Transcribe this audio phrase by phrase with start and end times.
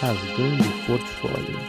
[0.00, 1.60] Rasgando o Portfólio.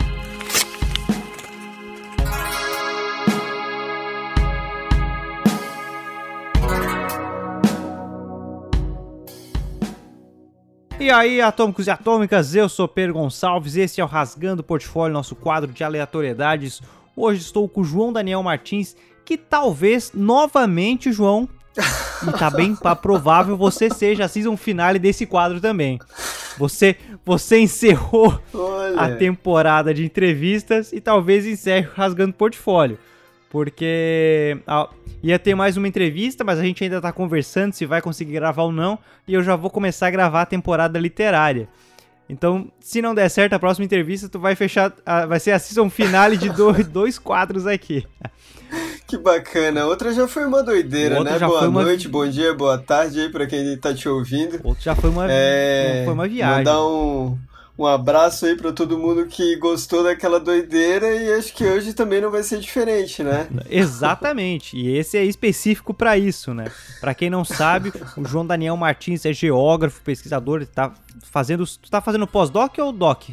[10.98, 15.14] E aí, atômicos e atômicas, eu sou Pedro Gonçalves, esse é o Rasgando o Portfólio,
[15.14, 16.82] nosso quadro de aleatoriedades.
[17.18, 21.50] Hoje estou com o João Daniel Martins, que talvez novamente, João,
[22.26, 26.00] e tá bem provável você seja a season finale desse quadro também.
[26.62, 29.02] Você, você encerrou Olha.
[29.02, 33.00] a temporada de entrevistas e talvez encerre rasgando portfólio.
[33.50, 34.88] Porque ó,
[35.24, 38.62] ia ter mais uma entrevista, mas a gente ainda tá conversando se vai conseguir gravar
[38.62, 39.00] ou não.
[39.28, 41.68] E eu já vou começar a gravar a temporada literária.
[42.30, 44.94] Então, se não der certo a próxima entrevista, tu vai fechar.
[45.04, 48.06] A, vai ser a season finale de dois, dois quadros aqui.
[49.08, 49.86] Que bacana.
[49.86, 51.46] Outra já foi uma doideira, Outra né?
[51.46, 52.12] Boa noite, uma...
[52.12, 54.60] bom dia, boa tarde aí pra quem tá te ouvindo.
[54.64, 56.04] Outra já foi uma, é...
[56.06, 56.60] foi uma viagem.
[56.60, 57.38] Mandar um,
[57.78, 62.22] um abraço aí pra todo mundo que gostou daquela doideira e acho que hoje também
[62.22, 63.48] não vai ser diferente, né?
[63.70, 64.78] Exatamente.
[64.78, 66.72] E esse é específico para isso, né?
[67.00, 72.00] Para quem não sabe, o João Daniel Martins é geógrafo, pesquisador, tá fazendo, tu tá
[72.00, 73.30] fazendo pós-doc ou doc?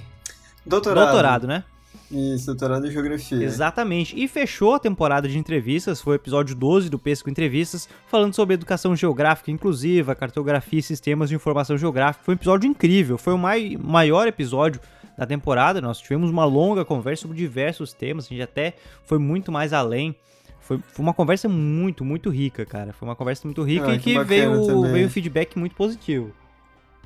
[0.67, 1.05] Doutorado.
[1.05, 1.65] Doutorado, né?
[2.11, 3.43] Isso, doutorado em Geografia.
[3.43, 4.19] Exatamente.
[4.19, 8.55] E fechou a temporada de entrevistas, foi o episódio 12 do Pesco Entrevistas, falando sobre
[8.55, 12.25] educação geográfica inclusiva, cartografia e sistemas de informação geográfica.
[12.25, 14.81] Foi um episódio incrível, foi o mai maior episódio
[15.17, 15.81] da temporada.
[15.81, 20.17] Nós tivemos uma longa conversa sobre diversos temas, a gente até foi muito mais além.
[20.61, 22.93] Foi, foi uma conversa muito, muito rica, cara.
[22.93, 26.33] Foi uma conversa muito rica ah, e que, que veio, veio um feedback muito positivo.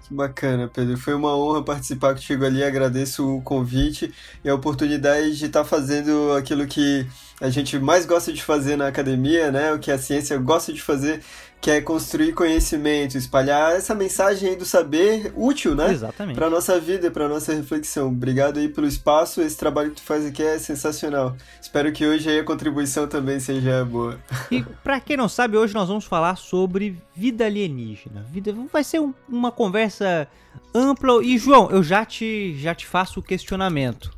[0.03, 0.97] Que bacana, Pedro.
[0.99, 2.63] Foi uma honra participar contigo ali.
[2.65, 4.13] Agradeço o convite
[4.45, 7.07] e a oportunidade de estar tá fazendo aquilo que
[7.41, 9.73] a gente mais gosta de fazer na academia, né?
[9.73, 11.23] O que a ciência gosta de fazer,
[11.63, 15.93] que é construir conhecimento, espalhar essa mensagem aí do saber útil, né?
[15.93, 16.35] Exatamente.
[16.35, 18.09] Para nossa vida, para nossa reflexão.
[18.09, 19.41] Obrigado aí pelo espaço.
[19.41, 21.37] Esse trabalho que tu faz aqui é sensacional.
[21.61, 24.19] Espero que hoje aí a contribuição também seja boa.
[24.51, 28.27] E para quem não sabe, hoje nós vamos falar sobre vida alienígena.
[28.29, 30.27] Vida vai ser um, uma conversa
[30.75, 34.11] ampla e João, eu já te já te faço o questionamento.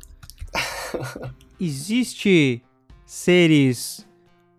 [1.61, 2.63] Existe
[3.05, 4.03] seres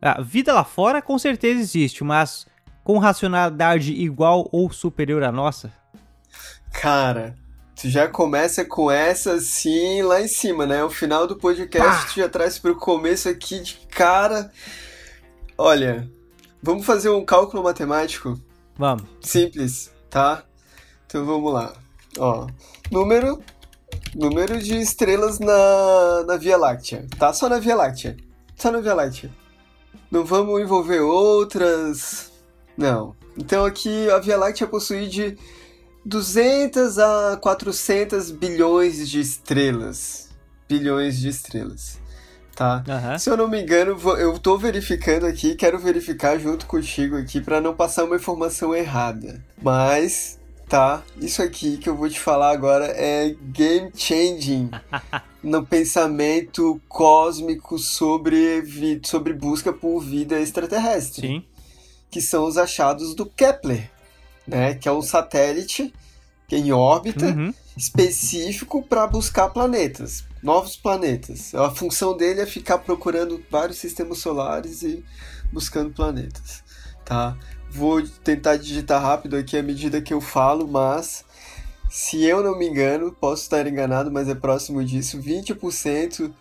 [0.00, 2.46] a vida lá fora com certeza existe, mas
[2.86, 5.72] com racionalidade igual ou superior à nossa?
[6.72, 7.36] Cara,
[7.74, 10.84] tu já começa com essa assim lá em cima, né?
[10.84, 12.04] O final do podcast Pá.
[12.04, 14.52] tu já traz pro começo aqui de cara.
[15.58, 16.08] Olha,
[16.62, 18.40] vamos fazer um cálculo matemático?
[18.78, 19.02] Vamos.
[19.20, 20.44] Simples, tá?
[21.08, 21.72] Então vamos lá.
[22.16, 22.46] Ó,
[22.88, 23.42] número
[24.14, 27.32] número de estrelas na, na Via Láctea, tá?
[27.32, 28.16] Só na Via Láctea.
[28.54, 29.28] Só na Via Láctea.
[30.08, 32.35] Não vamos envolver outras
[32.76, 33.14] não.
[33.38, 35.36] Então aqui a Via Láctea possui de
[36.04, 40.28] 200 a 400 bilhões de estrelas.
[40.68, 41.98] Bilhões de estrelas.
[42.54, 42.82] Tá?
[42.88, 43.18] Uhum.
[43.18, 47.60] Se eu não me engano, eu tô verificando aqui, quero verificar junto contigo aqui para
[47.60, 49.44] não passar uma informação errada.
[49.60, 54.70] Mas, tá, isso aqui que eu vou te falar agora é game changing
[55.42, 58.64] no pensamento cósmico sobre,
[59.04, 61.26] sobre busca por vida extraterrestre.
[61.26, 61.44] Sim
[62.10, 63.90] que são os achados do Kepler,
[64.46, 64.74] né?
[64.74, 65.92] Que é um satélite
[66.50, 67.52] em órbita uhum.
[67.76, 71.54] específico para buscar planetas, novos planetas.
[71.54, 75.04] A função dele é ficar procurando vários sistemas solares e
[75.52, 76.62] buscando planetas,
[77.04, 77.36] tá?
[77.68, 81.24] Vou tentar digitar rápido aqui à medida que eu falo, mas
[81.90, 86.32] se eu não me engano, posso estar enganado, mas é próximo disso, 20%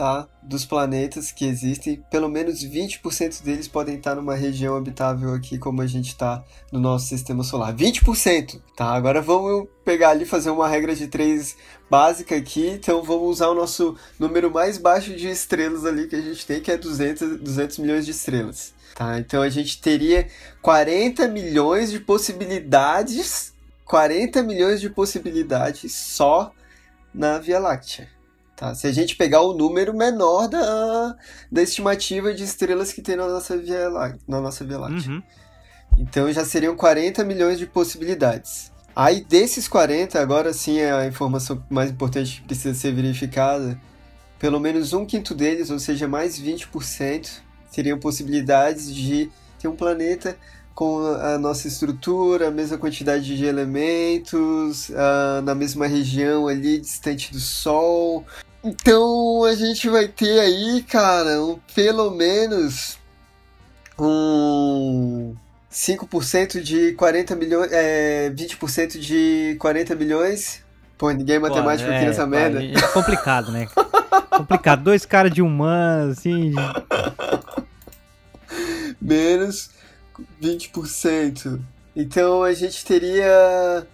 [0.00, 5.58] tá, dos planetas que existem, pelo menos 20% deles podem estar numa região habitável aqui
[5.58, 7.76] como a gente está no nosso sistema solar.
[7.76, 8.94] 20%, tá?
[8.94, 11.54] Agora vamos pegar ali fazer uma regra de três
[11.90, 16.22] básica aqui, então vamos usar o nosso número mais baixo de estrelas ali que a
[16.22, 18.72] gente tem, que é 200, 200 milhões de estrelas.
[18.94, 20.26] Tá, então a gente teria
[20.62, 23.52] 40 milhões de possibilidades,
[23.84, 26.52] 40 milhões de possibilidades só
[27.12, 28.08] na Via Láctea.
[28.60, 28.74] Tá?
[28.74, 31.16] Se a gente pegar o número menor da,
[31.50, 34.20] da estimativa de estrelas que tem na nossa Via Láctea.
[34.28, 35.12] Na nossa Via Láctea.
[35.12, 35.22] Uhum.
[35.96, 38.70] Então já seriam 40 milhões de possibilidades.
[38.94, 43.80] Aí desses 40, agora sim é a informação mais importante que precisa ser verificada.
[44.38, 47.30] Pelo menos um quinto deles, ou seja, mais 20%,
[47.70, 50.36] seriam possibilidades de ter um planeta
[50.74, 57.32] com a nossa estrutura, a mesma quantidade de elementos, uh, na mesma região ali, distante
[57.32, 58.24] do Sol,
[58.62, 62.98] então a gente vai ter aí, cara, um, pelo menos
[63.98, 65.34] um
[65.70, 70.62] 5% de 40 milhões, é, 20% de 40 milhões
[71.00, 72.62] Pô, ninguém é matemático Pô, aqui nessa merda.
[72.62, 73.66] É complicado, né?
[74.30, 74.82] complicado.
[74.82, 76.52] Dois caras de humanos, assim.
[79.00, 79.70] Menos
[80.42, 81.58] 20%.
[81.96, 83.86] Então a gente teria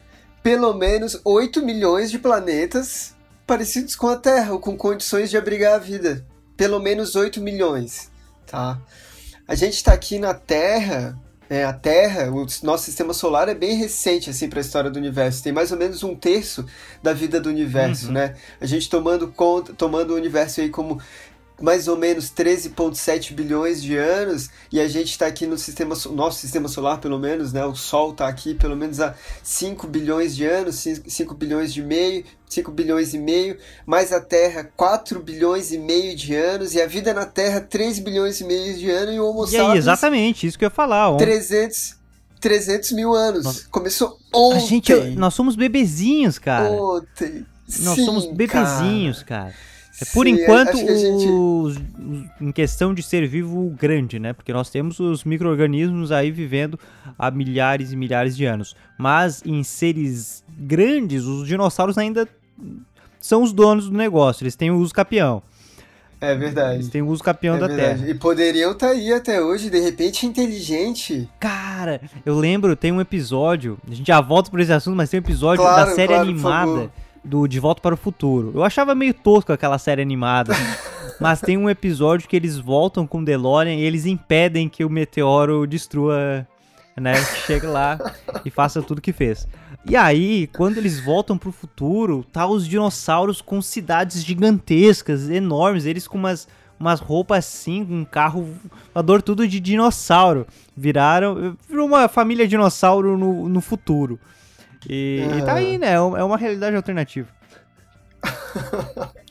[0.42, 3.14] pelo menos 8 milhões de planetas
[3.46, 6.26] parecidos com a Terra, ou com condições de abrigar a vida.
[6.56, 8.10] Pelo menos 8 milhões,
[8.46, 8.80] tá?
[9.46, 11.16] A gente está aqui na Terra,
[11.48, 14.98] é, a Terra, o nosso sistema solar é bem recente assim para a história do
[14.98, 15.44] universo.
[15.44, 16.66] Tem mais ou menos um terço
[17.00, 18.14] da vida do universo, uhum.
[18.14, 18.34] né?
[18.60, 21.00] A gente tomando conta, tomando o universo aí como
[21.60, 26.38] mais ou menos 13,7 bilhões de anos e a gente está aqui no sistema, nosso
[26.38, 27.64] sistema solar, pelo menos, né?
[27.64, 31.82] O Sol está aqui pelo menos há 5 bilhões de anos, 5, 5 bilhões de
[31.82, 33.56] meio, 5 bilhões e meio,
[33.86, 38.00] mais a Terra 4 bilhões e meio de anos e a vida na Terra 3
[38.00, 39.70] bilhões e meio de anos e o Homo e sapiens...
[39.70, 41.10] Aí, exatamente, isso que eu ia falar.
[41.10, 41.24] Ontem.
[41.24, 41.96] 300,
[42.38, 43.44] 300 mil anos.
[43.44, 43.68] Nossa.
[43.70, 44.56] Começou ontem.
[44.58, 46.70] A gente, nós somos bebezinhos, cara.
[46.70, 47.46] Ontem.
[47.80, 49.44] Nós Sim, somos bebezinhos, cara.
[49.44, 49.75] cara.
[50.00, 51.26] É, por Sim, enquanto, gente...
[51.26, 51.76] os,
[52.40, 54.32] em questão de ser vivo grande, né?
[54.32, 56.78] Porque nós temos os micro-organismos aí vivendo
[57.18, 58.76] há milhares e milhares de anos.
[58.98, 62.28] Mas em seres grandes, os dinossauros ainda
[63.18, 64.44] são os donos do negócio.
[64.44, 65.42] Eles têm o uso capião.
[66.20, 66.76] É verdade.
[66.76, 68.00] Eles têm o uso capião é da verdade.
[68.00, 68.10] Terra.
[68.10, 71.28] E poderiam estar tá aí até hoje, de repente, inteligente.
[71.40, 73.78] Cara, eu lembro, tem um episódio.
[73.90, 76.22] A gente já volta por esse assunto, mas tem um episódio claro, da série claro,
[76.22, 76.90] animada
[77.26, 78.52] do De Volta para o Futuro.
[78.54, 80.54] Eu achava meio tosco aquela série animada.
[81.20, 84.90] mas tem um episódio que eles voltam com o DeLorean e eles impedem que o
[84.90, 86.46] meteoro destrua,
[86.96, 87.14] né?
[87.46, 87.98] Chegue lá
[88.44, 89.46] e faça tudo que fez.
[89.88, 96.08] E aí, quando eles voltam pro futuro, tá os dinossauros com cidades gigantescas, enormes, eles
[96.08, 98.48] com umas, umas roupas assim, um carro
[98.92, 100.46] voador tudo de dinossauro.
[100.76, 101.56] Viraram.
[101.68, 104.18] Virou uma família dinossauro no, no futuro.
[104.88, 105.92] E, e tá aí, né?
[105.92, 107.28] É, é uma realidade alternativa.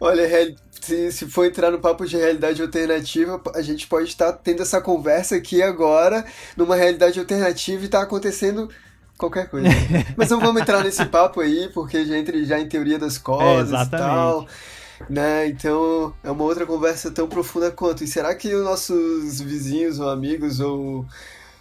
[0.00, 4.62] Olha, se, se for entrar no papo de realidade alternativa, a gente pode estar tendo
[4.62, 6.24] essa conversa aqui agora,
[6.56, 8.68] numa realidade alternativa e tá acontecendo
[9.16, 9.68] qualquer coisa.
[10.16, 13.72] Mas não vamos entrar nesse papo aí, porque já entra já em teoria das cordas
[13.72, 14.46] é, e tal.
[15.08, 15.48] Né?
[15.48, 18.04] Então é uma outra conversa tão profunda quanto.
[18.04, 21.06] E será que os nossos vizinhos ou amigos ou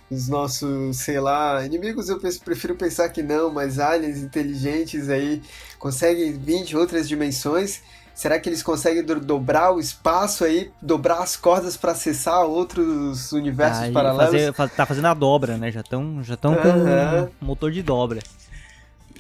[0.10, 5.42] os nossos, sei lá, inimigos eu prefiro pensar que não, mas aliens inteligentes aí
[5.80, 7.82] conseguem vir de outras dimensões.
[8.14, 13.32] Será que eles conseguem do dobrar o espaço aí, dobrar as cordas para acessar outros
[13.32, 14.56] universos paralelos?
[14.56, 15.72] Fazer, tá fazendo a dobra, né?
[15.72, 18.20] Já estão já tão com motor de dobra.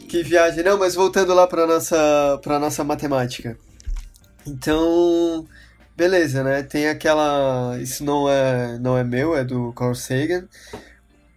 [0.08, 0.64] Que viagem.
[0.64, 3.58] Não, mas voltando lá para nossa para nossa matemática.
[4.46, 5.48] Então,
[5.96, 6.64] beleza, né?
[6.64, 7.78] Tem aquela.
[7.80, 10.48] Isso não é, não é meu, é do Carl Sagan.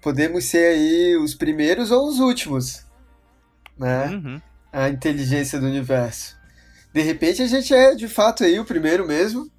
[0.02, 2.84] Podemos ser aí os primeiros ou os últimos,
[3.78, 4.06] né?
[4.08, 4.40] Uhum.
[4.72, 6.36] A inteligência do universo.
[6.92, 9.50] De repente a gente é de fato aí o primeiro mesmo.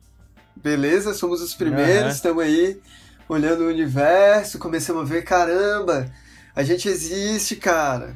[0.56, 2.10] Beleza, somos os primeiros, uhum.
[2.10, 2.82] estamos aí
[3.30, 6.10] olhando o universo, começamos a ver, caramba,
[6.56, 8.16] a gente existe, cara.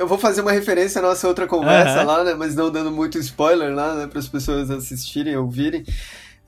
[0.00, 2.06] Eu vou fazer uma referência à nossa outra conversa uhum.
[2.06, 2.32] lá, né?
[2.32, 4.06] Mas não dando muito spoiler lá, né?
[4.06, 5.84] Para as pessoas assistirem, ouvirem.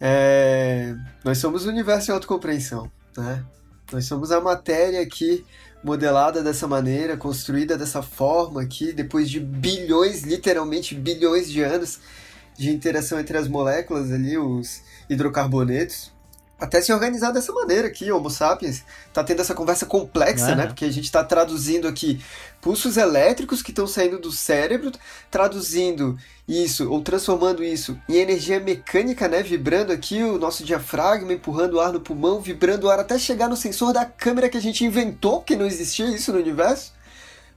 [0.00, 0.94] É...
[1.22, 3.44] Nós somos o universo em autocompreensão, né?
[3.92, 5.44] Nós somos a matéria aqui
[5.84, 12.00] modelada dessa maneira, construída dessa forma aqui, depois de bilhões, literalmente bilhões de anos
[12.56, 14.80] de interação entre as moléculas ali, os
[15.10, 16.10] hidrocarbonetos
[16.62, 20.68] até se organizar dessa maneira aqui, Homo sapiens, tá tendo essa conversa complexa, né?
[20.68, 22.22] Porque a gente está traduzindo aqui
[22.62, 24.90] pulsos elétricos que estão saindo do cérebro,
[25.30, 26.16] traduzindo
[26.48, 29.42] isso, ou transformando isso em energia mecânica, né?
[29.42, 33.48] Vibrando aqui o nosso diafragma, empurrando o ar no pulmão, vibrando o ar até chegar
[33.48, 36.92] no sensor da câmera que a gente inventou, que não existia isso no universo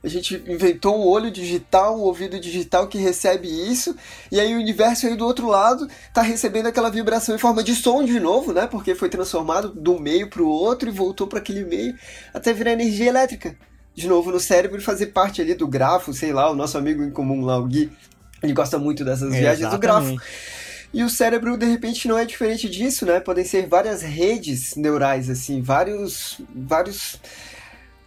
[0.06, 3.96] a gente inventou um olho digital, um ouvido digital que recebe isso,
[4.32, 7.74] e aí o universo aí do outro lado está recebendo aquela vibração em forma de
[7.74, 8.68] som de novo, né?
[8.68, 11.98] Porque foi transformado do meio para o outro e voltou para aquele meio
[12.32, 13.58] até virar energia elétrica.
[13.96, 17.02] De novo no cérebro e fazer parte ali do grafo, sei lá, o nosso amigo
[17.02, 17.90] em comum lá, o Gui,
[18.44, 20.16] ele gosta muito dessas viagens do grafo.
[20.94, 23.20] E o cérebro, de repente, não é diferente disso, né?
[23.20, 27.20] Podem ser várias redes neurais, assim, vários, vários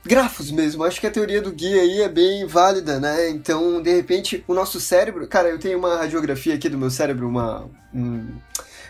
[0.05, 0.85] grafos mesmo.
[0.85, 3.29] Acho que a teoria do guia aí é bem válida, né?
[3.29, 5.27] Então, de repente, o nosso cérebro.
[5.27, 7.69] Cara, eu tenho uma radiografia aqui do meu cérebro, uma.
[7.93, 8.27] Um,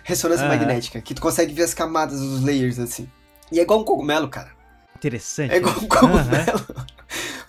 [0.04, 0.52] ressonância uhum.
[0.52, 3.06] magnética, que tu consegue ver as camadas, os layers, assim.
[3.52, 4.50] E é igual um cogumelo, cara.
[4.98, 5.52] Interessante.
[5.52, 6.66] É igual um cogumelo.
[6.68, 6.84] Uhum.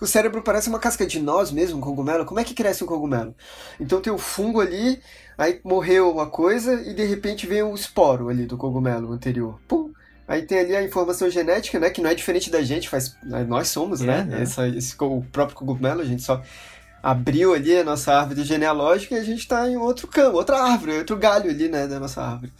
[0.00, 2.24] o cérebro parece uma casca de nós mesmo, um cogumelo.
[2.24, 3.34] Como é que cresce um cogumelo?
[3.78, 5.00] Então tem o fungo ali,
[5.36, 9.58] aí morreu uma coisa e de repente vem o esporo ali do cogumelo anterior.
[9.66, 9.90] Pum!
[10.28, 11.90] Aí tem ali a informação genética, né?
[11.90, 14.38] Que não é diferente da gente, faz, né, nós somos, é, né?
[14.38, 14.42] É.
[14.42, 16.40] Essa, esse, o próprio cogumelo, a gente só
[17.02, 20.98] abriu ali a nossa árvore genealógica e a gente tá em outro campo, outra árvore,
[20.98, 22.52] outro galho ali, né, da nossa árvore.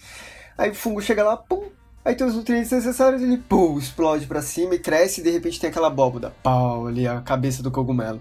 [0.59, 1.71] Aí o fungo chega lá, pum,
[2.05, 5.61] aí tem os nutrientes necessários, ele pum, explode para cima e cresce e de repente
[5.61, 8.21] tem aquela abóboda, pau, ali a cabeça do cogumelo.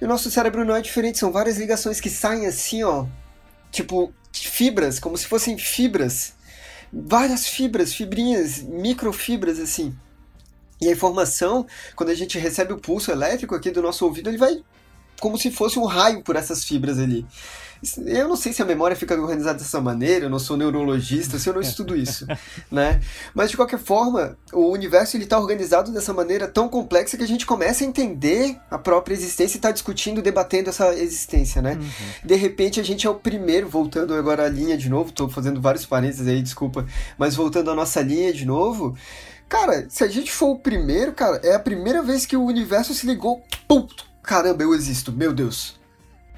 [0.00, 3.06] E o nosso cérebro não é diferente, são várias ligações que saem assim, ó,
[3.70, 6.34] tipo fibras, como se fossem fibras.
[6.92, 9.94] Várias fibras, fibrinhas, microfibras assim.
[10.80, 14.38] E a informação, quando a gente recebe o pulso elétrico aqui do nosso ouvido, ele
[14.38, 14.62] vai
[15.20, 17.26] como se fosse um raio por essas fibras ali.
[18.06, 21.48] Eu não sei se a memória fica organizada dessa maneira, eu não sou neurologista, se
[21.48, 22.26] eu não estudo isso,
[22.70, 23.00] né?
[23.32, 27.26] Mas de qualquer forma, o universo ele está organizado dessa maneira tão complexa que a
[27.26, 31.74] gente começa a entender a própria existência e está discutindo, debatendo essa existência, né?
[31.74, 31.88] Uhum.
[32.24, 35.60] De repente a gente é o primeiro, voltando agora à linha de novo, estou fazendo
[35.60, 36.84] vários parênteses aí, desculpa,
[37.16, 38.96] mas voltando à nossa linha de novo,
[39.48, 42.92] Cara, se a gente for o primeiro, cara, é a primeira vez que o universo
[42.92, 43.86] se ligou, pum,
[44.28, 45.80] caramba, eu existo, meu Deus.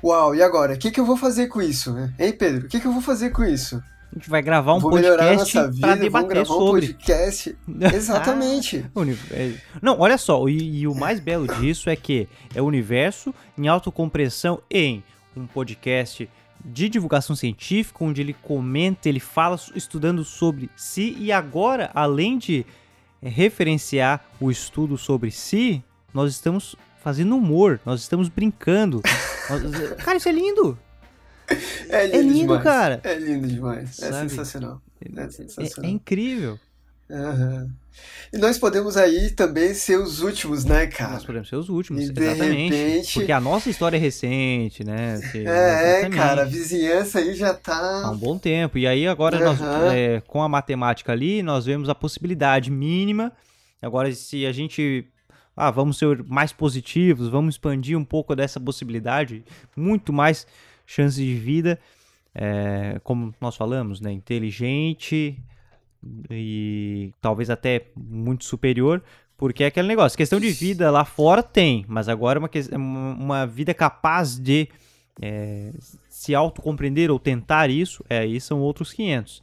[0.02, 0.74] Uau, e agora?
[0.74, 1.92] O que, que eu vou fazer com isso?
[2.20, 2.66] Hein, Pedro?
[2.66, 3.82] O que, que eu vou fazer com isso?
[4.12, 6.86] A gente vai gravar um vou podcast para debater sobre.
[6.86, 7.58] Um podcast.
[7.92, 8.86] Exatamente.
[9.32, 13.34] É, não, olha só, e, e, o mais belo disso é que é o universo
[13.58, 15.02] em autocompressão em
[15.36, 16.30] um podcast
[16.64, 22.64] de divulgação científica, onde ele comenta, ele fala estudando sobre si, e agora, além de
[23.20, 25.82] referenciar o estudo sobre si,
[26.14, 29.02] nós estamos fazendo humor, nós estamos brincando.
[29.48, 29.62] nós...
[30.04, 30.78] Cara, isso é lindo!
[31.88, 32.62] É lindo, é lindo demais.
[32.62, 33.00] cara.
[33.02, 34.00] É lindo demais.
[34.00, 34.80] É sensacional.
[35.16, 35.84] É, sensacional.
[35.84, 36.58] É, é incrível.
[37.08, 37.68] Uhum.
[38.32, 41.14] E nós podemos aí também ser os últimos, né, cara?
[41.14, 42.76] Nós podemos ser os últimos, e exatamente.
[42.76, 43.14] Repente...
[43.14, 45.20] Porque a nossa história é recente, né?
[45.34, 48.02] é, é, cara, a vizinhança aí já tá.
[48.04, 48.78] Há um bom tempo.
[48.78, 49.44] E aí, agora, uhum.
[49.44, 53.32] nós, é, com a matemática ali, nós vemos a possibilidade mínima.
[53.82, 55.08] Agora, se a gente
[55.56, 59.44] ah, vamos ser mais positivos, vamos expandir um pouco dessa possibilidade,
[59.76, 60.46] muito mais
[60.86, 61.78] chances de vida,
[62.34, 65.38] é, como nós falamos, né, inteligente
[66.30, 69.02] e talvez até muito superior,
[69.36, 72.50] porque é aquele negócio, questão de vida lá fora tem, mas agora uma,
[73.14, 74.68] uma vida capaz de
[75.20, 75.72] é,
[76.08, 79.42] se autocompreender ou tentar isso, é, aí são outros 500.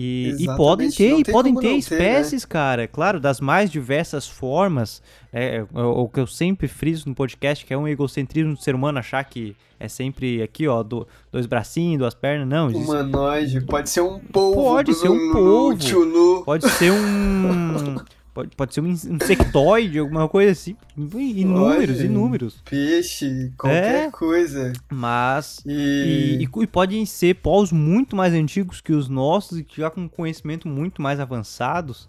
[0.00, 2.52] E, e, podem ter, e podem ter espécies, ter, né?
[2.52, 5.02] cara, claro, das mais diversas formas.
[5.32, 8.76] É, é, o que eu sempre friso no podcast, que é um egocentrismo do ser
[8.76, 12.68] humano achar que é sempre aqui, ó, do, dois bracinhos, duas pernas, não.
[12.68, 14.62] Humanoide, pode ser um polvo.
[14.62, 16.44] Pode ser um polvo.
[16.44, 17.96] Pode ser um.
[18.38, 20.76] Pode, pode ser um insectoide, alguma coisa assim.
[20.96, 22.62] Inúmeros, pode, inúmeros.
[22.70, 24.72] Peixe, qualquer é, coisa.
[24.88, 25.60] Mas.
[25.66, 26.38] E...
[26.40, 26.66] E, e...
[26.68, 31.18] podem ser povos muito mais antigos que os nossos e já com conhecimento muito mais
[31.18, 32.08] avançados.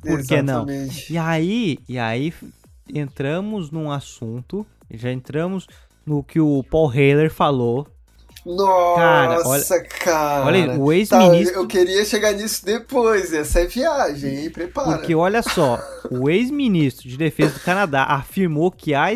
[0.00, 0.64] Por que não?
[1.10, 2.32] E aí, e aí
[2.88, 5.66] entramos num assunto, já entramos
[6.06, 7.86] no que o Paul Haler falou
[8.44, 10.46] nossa, cara, olha, cara.
[10.46, 11.54] Olha, o ex-ministro.
[11.54, 13.32] Tá, eu queria chegar nisso depois.
[13.32, 14.50] Essa é viagem, hein?
[14.50, 14.98] Prepara.
[14.98, 19.08] Porque olha só, o ex-ministro de Defesa do Canadá afirmou que há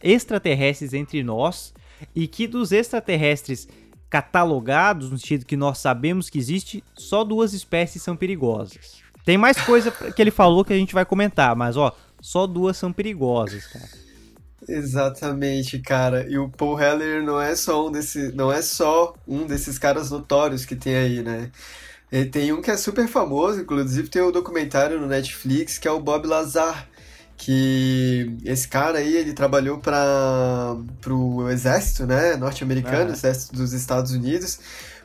[0.00, 1.74] extraterrestres entre nós
[2.14, 3.66] e que dos extraterrestres
[4.08, 9.04] catalogados, no sentido que nós sabemos que existe, só duas espécies são perigosas.
[9.24, 12.76] Tem mais coisa que ele falou que a gente vai comentar, mas ó, só duas
[12.76, 14.05] são perigosas, cara.
[14.68, 16.26] Exatamente, cara.
[16.28, 20.10] E o Paul Heller não é só um desse, não é só um desses caras
[20.10, 21.50] notórios que tem aí, né?
[22.10, 25.90] Ele tem um que é super famoso, inclusive tem um documentário no Netflix que é
[25.90, 26.88] o Bob Lazar,
[27.36, 30.76] que esse cara aí ele trabalhou para
[31.08, 33.12] o exército, né, norte-americano, ah.
[33.12, 34.58] exército dos Estados Unidos,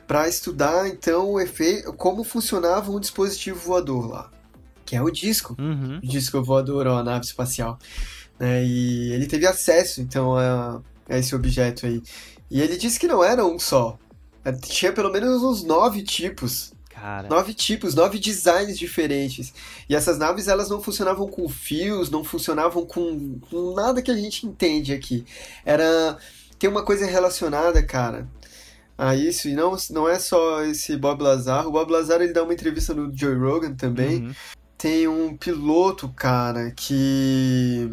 [0.06, 4.30] para estudar então o efeito, como funcionava um dispositivo voador lá,
[4.86, 5.98] que é o disco, uhum.
[5.98, 7.78] o disco voador ou a nave espacial.
[8.42, 8.64] Né?
[8.64, 12.02] E ele teve acesso, então, a, a esse objeto aí.
[12.50, 13.96] E ele disse que não era um só.
[14.44, 16.72] É, tinha pelo menos uns nove tipos.
[16.90, 17.28] Cara.
[17.28, 19.54] Nove tipos, nove designs diferentes.
[19.88, 24.16] E essas naves, elas não funcionavam com fios, não funcionavam com, com nada que a
[24.16, 25.24] gente entende aqui.
[25.64, 26.18] Era...
[26.58, 28.28] Tem uma coisa relacionada, cara,
[28.98, 29.48] a isso.
[29.48, 31.66] E não, não é só esse Bob Lazar.
[31.68, 34.26] O Bob Lazar, ele dá uma entrevista no Joe Rogan também.
[34.26, 34.34] Uhum.
[34.76, 37.88] Tem um piloto, cara, que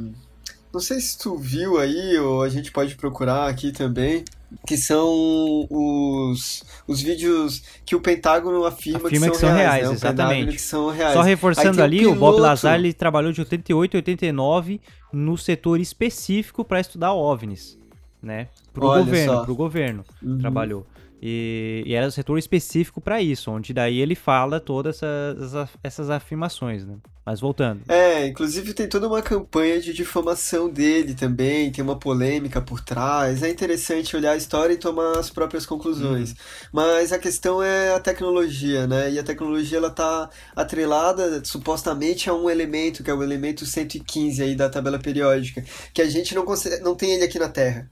[0.73, 4.23] não sei se tu viu aí, ou a gente pode procurar aqui também,
[4.67, 9.73] que são os, os vídeos que o Pentágono afirma, afirma que, são que, são reais,
[9.73, 9.95] reais né?
[9.95, 10.51] exatamente.
[10.53, 11.13] Que são reais.
[11.13, 12.17] Só reforçando ali, o, piloto...
[12.17, 17.77] o Bob Lazar ele trabalhou de 88 a 89 no setor específico para estudar OVNIs,
[18.21, 18.47] né?
[18.73, 19.43] Pro Olha governo, só.
[19.43, 20.37] pro governo uhum.
[20.37, 20.85] trabalhou.
[21.21, 26.09] E, e era um setor específico para isso, onde daí ele fala todas essas, essas
[26.09, 26.95] afirmações, né?
[27.25, 27.81] Mas voltando.
[27.87, 33.43] É, inclusive tem toda uma campanha de difamação dele também, tem uma polêmica por trás.
[33.43, 36.31] É interessante olhar a história e tomar as próprias conclusões.
[36.31, 36.35] Uhum.
[36.73, 39.11] Mas a questão é a tecnologia, né?
[39.11, 44.41] E a tecnologia ela tá atrelada supostamente a um elemento, que é o elemento 115
[44.41, 47.87] aí da tabela periódica, que a gente não, consegue, não tem ele aqui na Terra.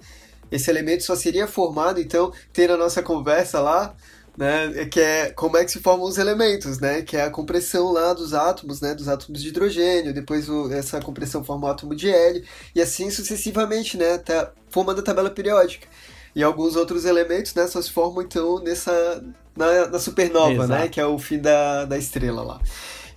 [0.52, 3.96] Esse elemento só seria formado, então, ter a nossa conversa lá
[4.38, 7.92] né, que é como é que se formam os elementos, né, que é a compressão
[7.92, 11.96] lá dos átomos, né, dos átomos de hidrogênio, depois o, essa compressão forma o átomo
[11.96, 12.44] de hélio,
[12.76, 15.88] e assim sucessivamente, né, tá formando a tabela periódica.
[16.36, 19.24] E alguns outros elementos, né, só se formam então nessa,
[19.56, 20.82] na, na supernova, né, Exato.
[20.84, 22.62] né, que é o fim da, da estrela lá.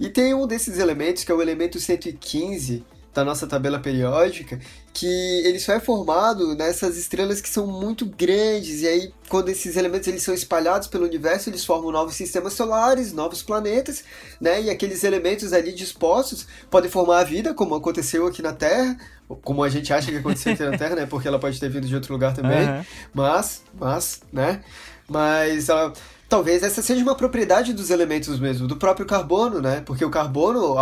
[0.00, 2.82] E tem um desses elementos, que é o elemento 115,
[3.12, 4.60] da nossa tabela periódica,
[4.92, 5.06] que
[5.44, 10.06] ele só é formado nessas estrelas que são muito grandes, e aí quando esses elementos
[10.06, 14.04] eles são espalhados pelo universo, eles formam novos sistemas solares, novos planetas,
[14.40, 14.62] né?
[14.62, 18.96] E aqueles elementos ali dispostos podem formar a vida, como aconteceu aqui na Terra,
[19.42, 21.06] como a gente acha que aconteceu aqui na Terra, né?
[21.06, 22.84] Porque ela pode ter vindo de outro lugar também, uhum.
[23.12, 24.62] mas, mas, né?
[25.08, 25.92] Mas ela
[26.30, 29.80] Talvez essa seja uma propriedade dos elementos mesmo, do próprio carbono, né?
[29.80, 30.76] Porque o carbono,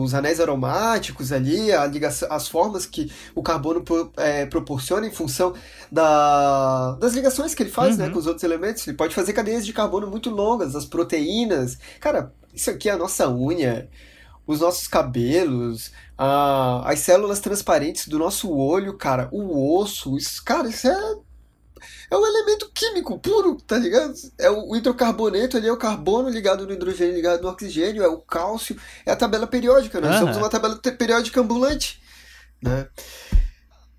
[0.00, 3.82] os anéis aromáticos ali, a ligação, as formas que o carbono
[4.16, 5.54] é, proporciona em função
[5.90, 8.08] da, das ligações que ele faz né, uhum.
[8.10, 8.86] né, com os outros elementos.
[8.86, 11.76] Ele pode fazer cadeias de carbono muito longas, as proteínas.
[11.98, 13.88] Cara, isso aqui é a nossa unha
[14.46, 20.68] os nossos cabelos, a, as células transparentes do nosso olho, cara, o osso, isso, cara,
[20.68, 21.16] isso é
[22.10, 24.14] é um elemento químico puro, tá ligado?
[24.38, 28.18] É o hidrocarboneto ali, é o carbono ligado no hidrogênio ligado no oxigênio, é o
[28.18, 30.08] cálcio, é a tabela periódica, né?
[30.08, 32.02] Nós somos uma tabela periódica ambulante,
[32.62, 32.86] né?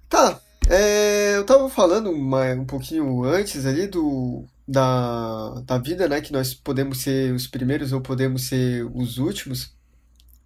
[0.09, 6.21] Tá, é, eu tava falando uma, um pouquinho antes ali do, da, da vida, né?
[6.21, 9.73] Que nós podemos ser os primeiros ou podemos ser os últimos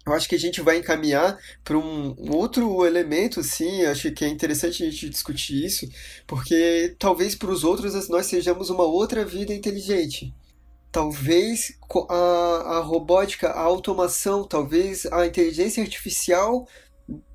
[0.08, 4.28] eu acho que a gente vai encaminhar para um, outro elemento, assim, acho que é
[4.28, 5.88] interessante a gente discutir isso,
[6.26, 10.34] porque talvez para os outros nós sejamos uma outra vida inteligente.
[10.90, 11.74] Talvez
[12.08, 16.66] a, a robótica, a automação, talvez a inteligência artificial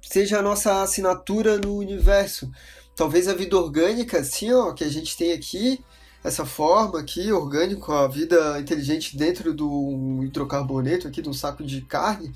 [0.02, 2.52] seja a nossa assinatura no universo.
[2.95, 5.80] Talvez a vida orgânica, assim, ó, que a gente tem aqui,
[6.24, 11.82] essa forma aqui, orgânico, a vida inteligente dentro do hidrocarboneto aqui, de um saco de
[11.82, 12.32] carne,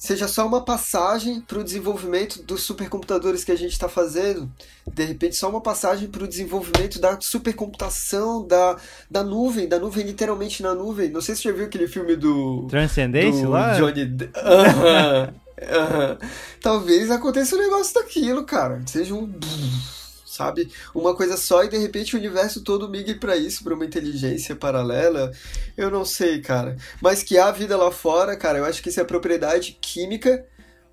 [0.00, 4.50] seja só uma passagem para o desenvolvimento dos supercomputadores que a gente está fazendo.
[4.90, 8.78] De repente, só uma passagem para o desenvolvimento da supercomputação, da,
[9.10, 11.10] da nuvem, da nuvem literalmente na nuvem.
[11.10, 12.66] Não sei se você já viu aquele filme do.
[12.70, 13.74] Transcendência lá?
[13.74, 14.04] Johnny.
[14.04, 15.40] Uhum.
[15.60, 16.28] Uhum.
[16.62, 18.80] Talvez aconteça um negócio daquilo, cara.
[18.86, 19.30] Seja um
[20.40, 20.70] sabe?
[20.94, 24.56] Uma coisa só e de repente o universo todo migre para isso, para uma inteligência
[24.56, 25.30] paralela.
[25.76, 26.76] Eu não sei, cara.
[27.00, 30.46] Mas que há vida lá fora, cara, eu acho que isso é propriedade química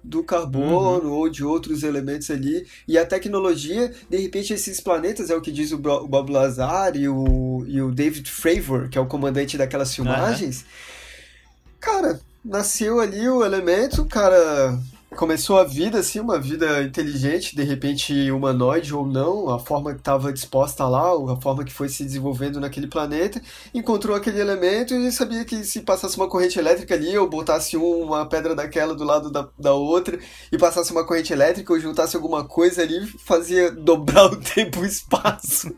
[0.04, 1.14] do carbono uhum.
[1.14, 2.68] ou de outros elementos ali.
[2.88, 7.08] E a tecnologia, de repente, esses planetas, é o que diz o Bob Lazar e
[7.08, 10.60] o, e o David Fravor, que é o comandante daquelas filmagens.
[10.60, 11.68] Uhum.
[11.80, 14.78] Cara, nasceu ali o elemento, cara
[15.17, 19.99] começou a vida, assim, uma vida inteligente, de repente humanoide ou não, a forma que
[19.99, 23.41] estava disposta lá, a forma que foi se desenvolvendo naquele planeta,
[23.73, 28.27] encontrou aquele elemento e sabia que se passasse uma corrente elétrica ali, ou botasse uma
[28.27, 30.19] pedra daquela do lado da, da outra,
[30.51, 34.84] e passasse uma corrente elétrica, ou juntasse alguma coisa ali, fazia dobrar o tempo e
[34.84, 35.73] o espaço.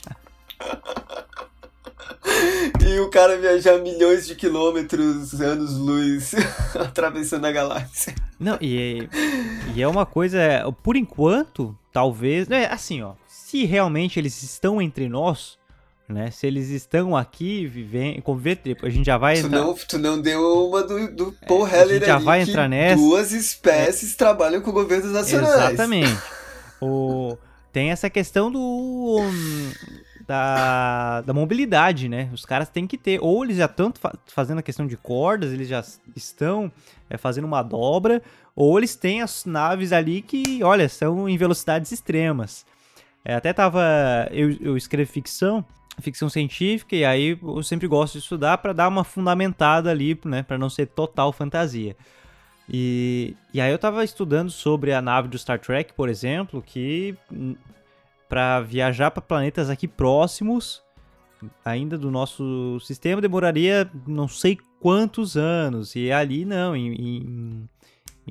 [2.85, 6.33] e o cara viajar milhões de quilômetros, anos-luz,
[6.75, 8.15] atravessando a galáxia.
[8.39, 9.07] Não, e,
[9.75, 10.39] e é uma coisa,
[10.83, 15.57] por enquanto, talvez, é assim, ó, se realmente eles estão entre nós,
[16.07, 16.31] né?
[16.31, 19.59] Se eles estão aqui vivendo, conviver, a gente já vai tu entrar...
[19.59, 22.67] Não, tu não deu uma do, do é, Paul Heller a gente já vai entrar
[22.67, 22.95] nessa.
[22.95, 24.17] duas espécies é.
[24.17, 25.73] trabalham com governos nacionais.
[25.73, 26.19] Exatamente.
[26.81, 27.37] o,
[27.71, 29.19] tem essa questão do
[30.29, 32.29] da, da mobilidade, né?
[32.31, 35.51] Os caras têm que ter, ou eles já estão fa fazendo a questão de cordas,
[35.51, 35.83] eles já
[36.15, 36.71] estão
[37.09, 38.21] é, fazendo uma dobra,
[38.55, 42.63] ou eles têm as naves ali que, olha, são em velocidades extremas.
[43.25, 43.81] É, até tava.
[44.29, 45.65] Eu, eu escrevo ficção,
[45.99, 50.43] ficção científica, e aí eu sempre gosto de estudar para dar uma fundamentada ali, né?
[50.43, 51.97] Para não ser total fantasia.
[52.71, 57.17] E, e aí eu tava estudando sobre a nave do Star Trek, por exemplo, que
[58.29, 60.83] para viajar para planetas aqui próximos,
[61.65, 65.95] ainda do nosso sistema, demoraria não sei quantos anos.
[65.95, 67.69] E ali não, em, em,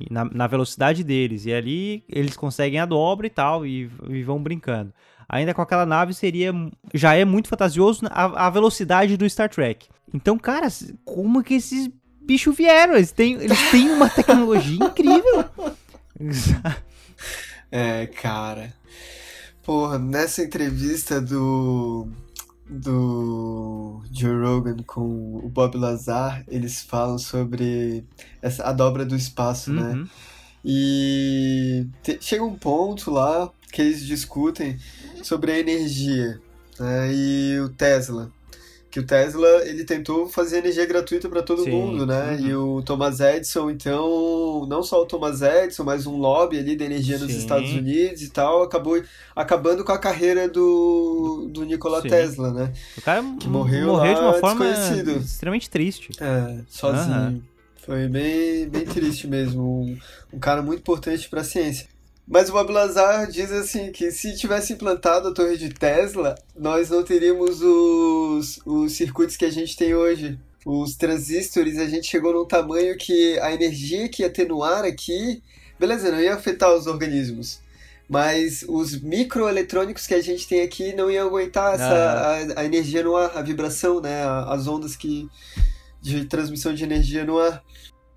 [0.09, 1.45] na, na, velocidade deles.
[1.45, 4.95] E ali eles conseguem a dobra e tal, e, e vão brincando.
[5.29, 6.53] ainda com aquela nave seria
[6.95, 9.89] já é muito fantasioso a, a velocidade do Star Trek.
[10.15, 10.69] Então, cara,
[11.05, 11.91] como que esses
[12.23, 12.95] bichos vieram?
[12.95, 15.45] Eles têm, eles têm uma tecnologia incrível.
[17.71, 18.73] é, cara.
[19.69, 22.09] Porra, nessa entrevista do
[22.67, 28.03] do Joe Rogan com o Bob Lazar, eles falam sobre
[28.41, 29.83] essa, a dobra do espaço, né?
[29.83, 30.03] uhum.
[30.05, 30.09] né?
[30.65, 34.79] E te, chega um ponto lá que eles discutem
[35.23, 36.41] sobre a energia
[36.81, 37.13] né?
[37.13, 38.33] e o Tesla
[38.99, 41.71] que o Tesla ele tentou fazer energia gratuita para todo Sim.
[41.71, 42.37] mundo, né?
[42.41, 42.47] Uhum.
[42.47, 46.85] E o Thomas Edison, então, não só o Thomas Edison, mas um lobby ali da
[46.85, 47.39] energia nos Sim.
[47.39, 49.01] Estados Unidos e tal, acabou
[49.35, 52.09] acabando com a carreira do, do Nikola Sim.
[52.09, 52.73] Tesla, né?
[52.97, 54.67] O cara que morreu, morreu de uma forma
[55.23, 56.11] extremamente triste.
[56.21, 57.17] É, sozinho.
[57.17, 57.43] Uhum.
[57.77, 59.63] Foi bem, bem triste mesmo.
[59.63, 59.99] Um,
[60.35, 61.87] um cara muito importante para a ciência.
[62.31, 66.91] Mas o Bob Lazar diz assim que se tivesse implantado a torre de Tesla, nós
[66.91, 70.39] não teríamos os, os circuitos que a gente tem hoje.
[70.67, 74.85] Os transistores, a gente chegou num tamanho que a energia que ia ter no ar
[74.85, 75.43] aqui,
[75.81, 77.61] beleza, não ia afetar os organismos.
[78.07, 83.03] Mas os microeletrônicos que a gente tem aqui não iam aguentar essa, a, a, energia
[83.03, 84.23] no ar, a vibração, né?
[84.47, 85.27] As ondas que,
[86.03, 87.63] de transmissão de energia no ar.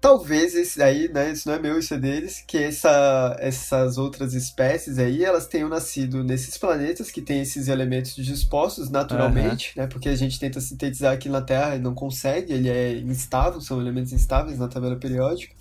[0.02, 4.34] Talvez esse aí, né, isso não é meu, isso é deles, que essa, essas outras
[4.34, 9.84] espécies aí, elas tenham nascido nesses planetas que têm esses elementos dispostos naturalmente, uhum.
[9.84, 13.62] né, porque a gente tenta sintetizar aqui na Terra e não consegue, ele é instável,
[13.62, 15.54] são elementos instáveis na tabela periódica.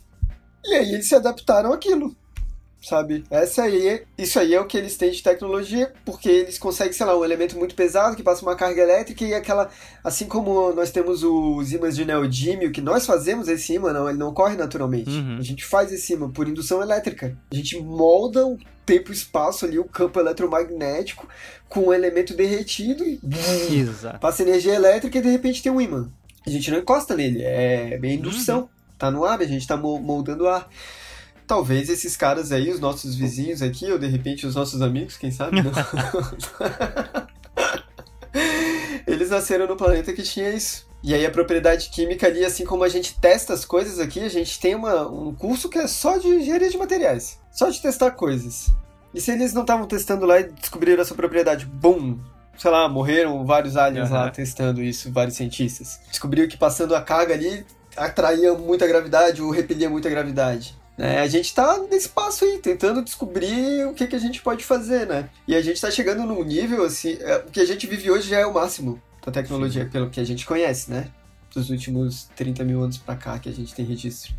[0.64, 2.16] E aí eles se adaptaram àquilo
[2.80, 3.24] sabe?
[3.30, 7.04] Essa aí, isso aí é o que eles têm de tecnologia, porque eles conseguem, sei
[7.04, 9.68] lá, um elemento muito pesado que passa uma carga elétrica e aquela,
[10.02, 14.18] assim como nós temos os ímãs de neodímio, que nós fazemos esse ímã, não, ele
[14.18, 15.10] não ocorre naturalmente.
[15.10, 15.36] Uhum.
[15.38, 17.36] A gente faz esse ímã por indução elétrica.
[17.50, 21.28] A gente molda o tempo e espaço ali, o campo eletromagnético,
[21.68, 23.20] com um elemento derretido e
[23.72, 24.18] Exato.
[24.18, 26.10] passa energia elétrica e de repente tem um ímã.
[26.46, 28.60] A gente não encosta nele, é bem indução.
[28.60, 28.68] Uhum.
[28.98, 30.68] Tá no ar, a gente tá moldando o ar
[31.50, 35.32] talvez esses caras aí, os nossos vizinhos aqui, ou de repente os nossos amigos, quem
[35.32, 35.56] sabe?
[39.04, 40.88] Eles nasceram no planeta que tinha isso.
[41.02, 44.28] E aí a propriedade química ali, assim como a gente testa as coisas aqui, a
[44.28, 47.40] gente tem uma, um curso que é só de engenharia de materiais.
[47.50, 48.72] Só de testar coisas.
[49.12, 52.16] E se eles não estavam testando lá e descobriram essa propriedade, bum!
[52.56, 54.14] Sei lá, morreram vários aliens uhum.
[54.14, 55.98] lá testando isso, vários cientistas.
[56.08, 60.78] Descobriu que passando a carga ali atraía muita gravidade ou repelia muita gravidade.
[60.98, 64.64] É, a gente está nesse passo aí, tentando descobrir o que, que a gente pode
[64.64, 65.31] fazer, né?
[65.48, 68.29] E a gente está chegando num nível, assim, é, o que a gente vive hoje
[68.29, 69.90] já é o máximo da tecnologia, Sim.
[69.90, 71.09] pelo que a gente conhece, né?
[71.55, 74.35] Dos últimos 30 mil anos para cá que a gente tem registro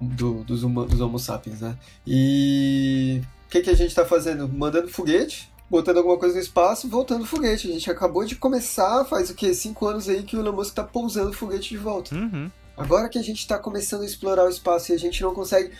[0.00, 1.76] do, dos, dos Homo sapiens, né?
[2.06, 4.48] E o que, que a gente está fazendo?
[4.48, 7.68] Mandando foguete, botando alguma coisa no espaço, voltando foguete.
[7.68, 9.52] A gente acabou de começar, faz o quê?
[9.52, 12.14] Cinco anos aí que o Elon Musk tá pousando foguete de volta.
[12.14, 12.50] Uhum.
[12.78, 15.72] Agora que a gente está começando a explorar o espaço e a gente não consegue.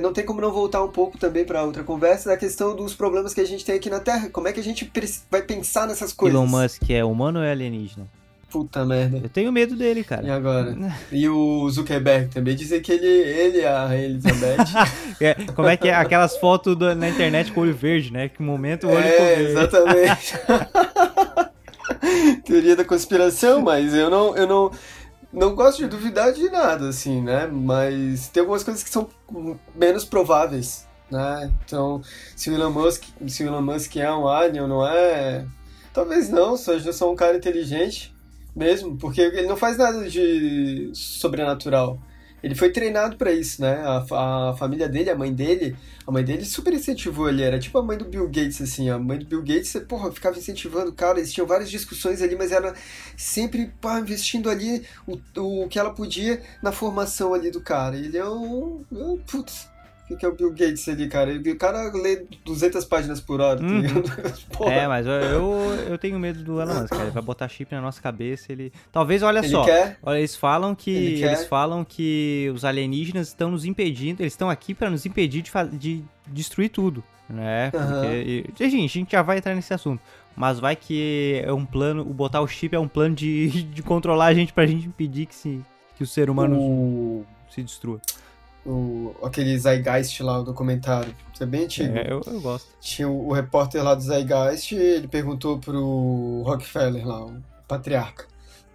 [0.00, 3.32] Não tem como não voltar um pouco também para outra conversa da questão dos problemas
[3.32, 4.28] que a gente tem aqui na Terra.
[4.28, 4.90] Como é que a gente
[5.30, 6.38] vai pensar nessas coisas?
[6.38, 8.06] Elon Musk é humano ou é alienígena?
[8.50, 9.20] Puta merda.
[9.22, 10.26] Eu tenho medo dele, cara.
[10.26, 10.74] E agora?
[11.12, 14.56] e o Zuckerberg também dizem que ele, ele é a Elizabeth.
[15.20, 15.94] é, como é que é?
[15.94, 18.28] Aquelas fotos do, na internet com o olho verde, né?
[18.28, 20.34] Que momento o olho É, exatamente.
[22.44, 24.70] Teoria da conspiração, mas eu não, eu não,
[25.32, 27.46] não gosto de duvidar de nada, assim, né?
[27.46, 29.08] Mas tem algumas coisas que são
[29.74, 31.52] menos prováveis, né?
[31.64, 32.02] Então,
[32.34, 35.46] se o Elon Musk, se o Elon Musk é um alien ou não é,
[35.92, 38.14] talvez não, só um cara inteligente
[38.54, 41.98] mesmo, porque ele não faz nada de sobrenatural
[42.42, 43.82] ele foi treinado para isso, né?
[43.84, 47.42] A, a, família dele, a mãe dele, a mãe dele super incentivou ele.
[47.42, 48.88] Era tipo a mãe do Bill Gates, assim.
[48.90, 51.18] A mãe do Bill Gates, porra, ficava incentivando o cara.
[51.18, 52.74] Eles tinham várias discussões ali, mas era
[53.16, 55.18] sempre pá, investindo ali o,
[55.64, 57.96] o que ela podia na formação ali do cara.
[57.96, 58.84] Ele é um.
[58.92, 59.68] um putz
[60.10, 61.32] o que é o Bill Gates ali, cara?
[61.32, 63.60] O cara lê 200 páginas por hora.
[63.60, 63.82] Uhum.
[64.70, 67.04] é, mas eu, eu tenho medo do Elon Musk, cara.
[67.04, 68.50] Ele vai botar chip na nossa cabeça.
[68.50, 68.72] Ele.
[68.90, 69.64] Talvez, olha ele só.
[69.64, 69.98] Quer?
[70.02, 71.22] Olha, eles falam que.
[71.22, 74.22] Eles falam que os alienígenas estão nos impedindo.
[74.22, 77.04] Eles estão aqui para nos impedir de, de destruir tudo.
[77.28, 77.70] Né?
[77.70, 78.64] Porque, uhum.
[78.64, 80.00] e, gente, a gente já vai entrar nesse assunto.
[80.34, 82.02] Mas vai que é um plano.
[82.02, 85.26] O botar o chip é um plano de, de controlar a gente pra gente impedir
[85.26, 85.60] que, se,
[85.96, 87.26] que o ser humano o...
[87.50, 88.00] se destrua
[88.68, 91.14] o, aquele Zeitgeist lá, o documentário.
[91.32, 91.96] Isso é bem antigo.
[91.96, 92.68] É, eu, eu gosto.
[92.80, 98.26] Tinha o, o, repórter lá do Zeitgeist, ele perguntou pro Rockefeller lá, o patriarca.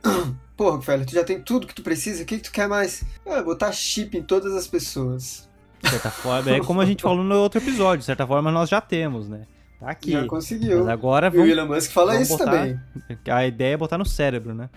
[0.57, 3.03] Pô, Rockefeller, tu já tem tudo que tu precisa, o que, que tu quer mais?
[3.25, 5.47] É, botar chip em todas as pessoas.
[5.81, 8.69] De certa forma, é como a gente falou no outro episódio, de certa forma nós
[8.69, 9.41] já temos, né?
[9.79, 10.11] Tá aqui.
[10.11, 10.79] Já conseguiu.
[10.79, 12.79] Mas agora E o vamos, Elon Musk fala vamos isso botar- também.
[13.29, 14.69] A ideia é botar no cérebro, né?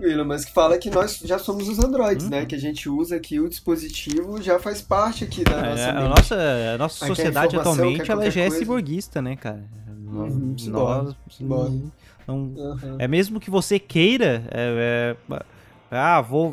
[0.00, 2.30] O Elon Musk fala que nós já somos os androides, Uhum.
[2.30, 2.46] né?
[2.46, 5.92] Que a gente usa aqui o dispositivo já faz parte aqui da É, nossa a,
[5.94, 6.08] mente.
[6.08, 6.34] nossa,
[6.74, 8.58] a nossa Aí quer sociedade informação, atualmente ela já é coisa.
[8.58, 9.64] ciborguista, né, cara?
[10.06, 11.72] Uhum, nós, simbora.
[12.26, 12.96] não- Aham.
[12.98, 15.42] é mesmo que você queira, é, é,
[15.90, 16.52] ah, vou,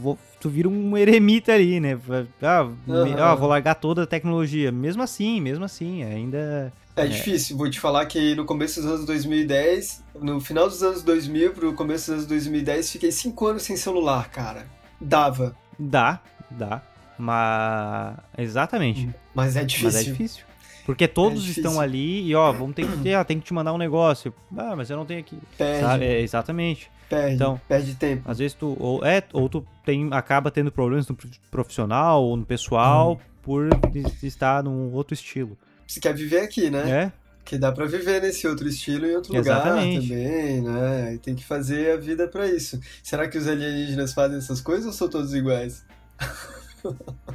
[0.00, 1.98] vou- tu vira um eremita ali, né?
[2.42, 4.70] Ah, me- ah, vou largar toda a tecnologia.
[4.70, 9.04] Mesmo assim, mesmo assim, ainda É difícil, vou te falar que no começo dos anos
[9.04, 13.76] 2010, no final dos anos 2000 pro começo dos anos 2010, fiquei cinco anos sem
[13.76, 14.66] celular, cara.
[14.98, 16.80] Dava, dá, dá,
[17.18, 19.08] mas exatamente.
[19.34, 19.86] mas é difícil.
[19.92, 20.44] Mas é difícil.
[20.86, 21.64] Porque todos difícil.
[21.64, 24.32] estão ali e, ó, vamos ter que ah, tem que te mandar um negócio.
[24.56, 25.36] Ah, mas eu não tenho aqui.
[25.58, 26.04] Perde, Sabe?
[26.04, 26.88] É, exatamente.
[27.10, 28.22] perde, Então- perde tempo.
[28.24, 31.16] Às vezes tu ou é ou tu tem acaba tendo problemas no
[31.50, 33.18] profissional ou no pessoal Uhum.
[33.42, 36.84] por es- estar num outro estilo, Você quer viver aqui, né?
[36.84, 37.12] né?
[37.44, 40.08] Que dá pra viver nesse outro estilo em outro Exatamente.
[40.10, 41.14] lugar também, né?
[41.14, 42.80] E tem que fazer a vida pra isso.
[43.02, 45.84] Será que os alienígenas fazem essas coisas ou são todos iguais?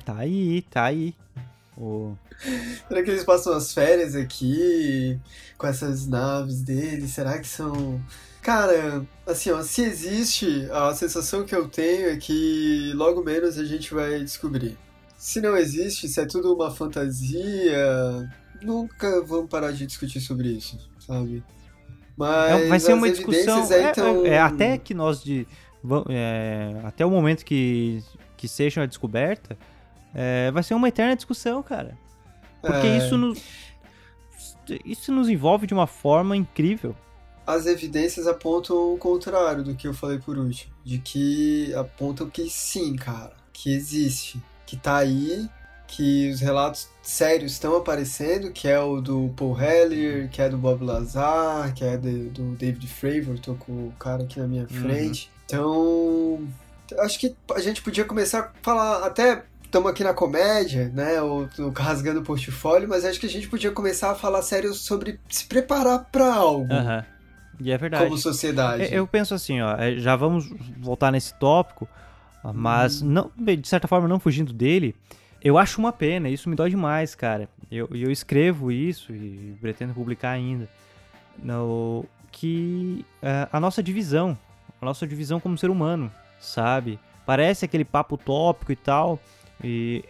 [0.06, 1.14] Tá aí, tá aí.
[1.78, 2.16] O-
[2.88, 5.20] Será que eles passam as férias aqui
[5.58, 7.12] com essas naves deles?
[7.12, 8.02] Será que são.
[8.42, 13.66] Cara, assim, ó, se existe, a sensação que eu tenho é que logo menos a
[13.66, 14.78] gente vai descobrir.
[15.18, 18.30] Se não existe, se é tudo uma fantasia,
[18.62, 21.44] nunca vamos parar de discutir sobre isso, sabe?
[22.18, 25.48] Mas É, vai ser uma discussão é, tão- é, é, até que nós de
[26.10, 28.04] é, até o momento que
[28.38, 29.58] que seja a descoberta
[30.14, 31.98] é, vai ser uma eterna discussão, cara.
[32.62, 32.98] Porque É.
[32.98, 33.42] isso nos
[34.86, 36.96] isso nos envolve de uma forma incrível.
[37.46, 40.72] as evidências apontam o contrário do que eu falei por último.
[40.86, 45.50] De que apontam que sim, cara, que existe, que tá aí,
[45.92, 50.58] que os relatos sérios estão aparecendo, que é o do Paul Heller, que é do
[50.58, 54.66] Bob Lazar, que é de- do David Fravor, tô com o cara aqui na minha
[54.68, 55.30] frente.
[55.46, 56.40] Então,
[57.00, 61.48] acho que a gente podia começar a falar até estamos aqui na comédia, né, ou
[61.76, 65.46] rasgando o portfólio, mas acho que a gente podia começar a falar sério sobre se
[65.46, 67.06] preparar para algo Aham.
[67.60, 68.06] E é verdade.
[68.06, 68.88] como sociedade.
[68.94, 70.50] Eu penso assim, ó, é, já vamos
[70.80, 71.88] voltar nesse tópico,
[72.44, 72.52] Uhum.
[72.54, 74.96] mas não, de certa forma não fugindo dele,
[75.44, 77.50] eu acho uma pena, isso me dói demais, cara.
[77.72, 80.70] Eu, eu escrevo isso e pretendo publicar ainda,
[81.42, 84.38] no, que é, a nossa divisão,
[84.82, 87.00] a nossa divisão como ser humano, sabe?
[87.26, 89.20] Parece aquele papo tópico e tal,
[89.64, 90.04] e,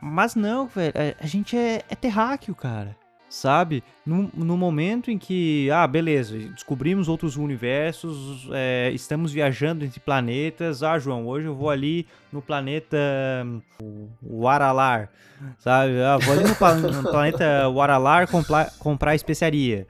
[0.00, 2.96] mas não, velho, a, a gente é, é terráqueo, cara
[3.36, 3.82] sabe?
[4.04, 10.82] No, no momento em que, ah, beleza, descobrimos outros universos, é, estamos viajando entre planetas.
[10.82, 12.96] Ah, João, hoje eu vou ali no planeta
[13.44, 15.10] hum, o- o Aralar,
[15.58, 16.00] sabe?
[16.02, 19.86] Ah, vou ali no, no planeta Waralar comprar, comprar especiaria.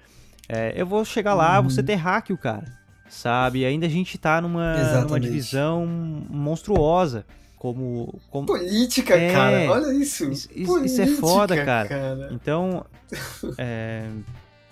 [0.49, 2.65] É, eu vou chegar lá, vou ser terráqueo, cara,
[3.09, 3.65] sabe?
[3.65, 5.87] Ainda a gente tá numa, numa divisão
[6.31, 7.25] monstruosa.
[7.73, 9.33] Como, como, Política, É.
[9.33, 10.31] cara, olha isso.
[10.31, 12.29] Isso- isso- isso é Política, foda, cara.
[12.33, 12.85] Então,
[13.59, 14.09] é,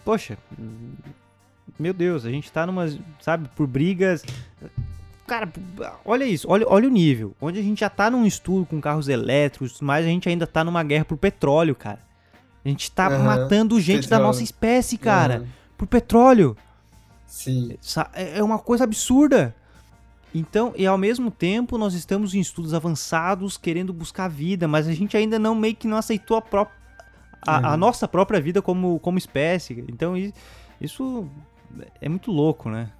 [0.04, 0.38] poxa,
[1.78, 2.87] meu Deus, a gente tá numa,
[3.20, 4.22] sabe, por brigas.
[5.26, 5.50] Cara,
[6.04, 7.35] olha isso, olha, olha o nível.
[7.40, 10.62] Onde a gente já tá num estudo com carros elétricos, mas a gente ainda tá
[10.62, 11.98] numa guerra por petróleo, cara.
[12.64, 14.22] A gente tá Aham, matando gente da petróleo.
[14.26, 16.57] nossa espécie, cara, Aham, por petróleo.
[17.26, 17.76] Sim.
[18.12, 19.54] É é uma coisa absurda.
[20.35, 24.92] Então, e ao mesmo tempo, nós estamos em estudos avançados, querendo buscar vida, mas a
[24.94, 26.68] gente ainda não meio que não aceitou a, pró-
[27.42, 27.79] a, a Uhum.
[27.79, 29.85] nossa própria vida como, como espécie.
[29.88, 30.14] Então,
[30.81, 31.29] isso
[32.01, 32.90] é muito louco, né?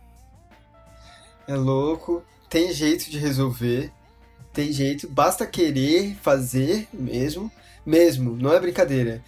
[1.47, 2.25] É louco.
[2.49, 3.92] Tem jeito de resolver.
[4.53, 5.09] Tem jeito.
[5.09, 7.51] Basta querer fazer mesmo.
[7.87, 9.23] Mesmo, não é brincadeira.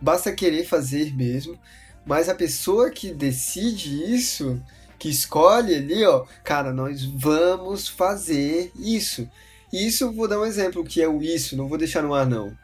[0.00, 1.58] Basta querer fazer mesmo.
[2.04, 4.60] Mas a pessoa que decide isso,
[5.00, 9.26] que escolhe ali, ó, cara, nós vamos fazer isso.
[9.72, 12.54] Isso, vou dar um exemplo, que é o isso, não vou deixar no ar, não.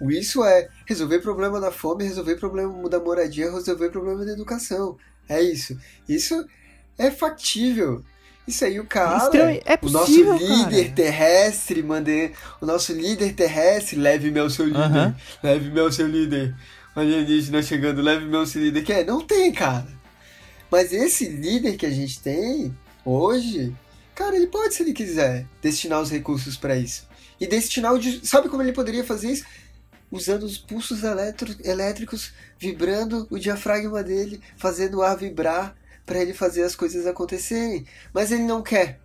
[0.00, 4.96] O isso é resolver problema da fome, resolver problema da moradia, resolver problema da educação.
[5.28, 5.78] É isso.
[6.08, 6.44] Isso
[6.98, 8.02] é factível.
[8.48, 9.30] Isso aí, o cara.
[9.64, 10.94] É o nosso possível, líder cara.
[10.96, 12.32] terrestre, mande...
[12.60, 14.80] o nosso líder terrestre, leve-me ao seu líder.
[14.80, 15.16] Aham.
[15.42, 16.54] Leve-me ao seu líder.
[16.96, 18.82] O alienígena chegando, leve-me ao seu líder.
[18.82, 19.06] Quer?
[19.06, 19.86] Não tem, cara.
[20.72, 23.76] Mas esse líder que a gente tem hoje,
[24.14, 27.06] cara, ele pode, se ele quiser, destinar os recursos pra isso.
[27.38, 28.26] E destinar o.
[28.26, 29.44] Sabe como ele poderia fazer isso?
[30.10, 36.32] Usando os pulsos eletro- elétricos, vibrando o diafragma dele, fazendo o ar vibrar pra ele
[36.32, 37.84] fazer as coisas acontecerem.
[38.14, 38.98] Mas ele não quer.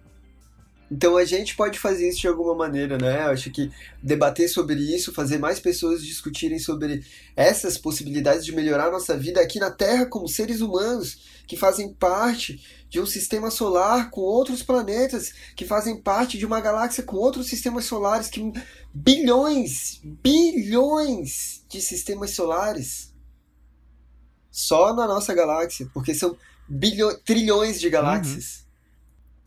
[0.90, 3.26] Então a gente pode fazer isso de alguma maneira, né?
[3.26, 3.70] Eu acho que
[4.02, 7.04] debater sobre isso, fazer mais pessoas discutirem sobre
[7.36, 11.94] essas possibilidades de melhorar a nossa vida aqui na Terra como seres humanos que fazem
[11.94, 17.16] parte de um sistema solar com outros planetas, que fazem parte de uma galáxia com
[17.18, 18.52] outros sistemas solares, que
[18.94, 23.14] bilhões, bilhões de sistemas solares
[24.52, 28.60] só na nossa galáxia, porque são bilhões, trilhões de galáxias.
[28.60, 28.68] Uhum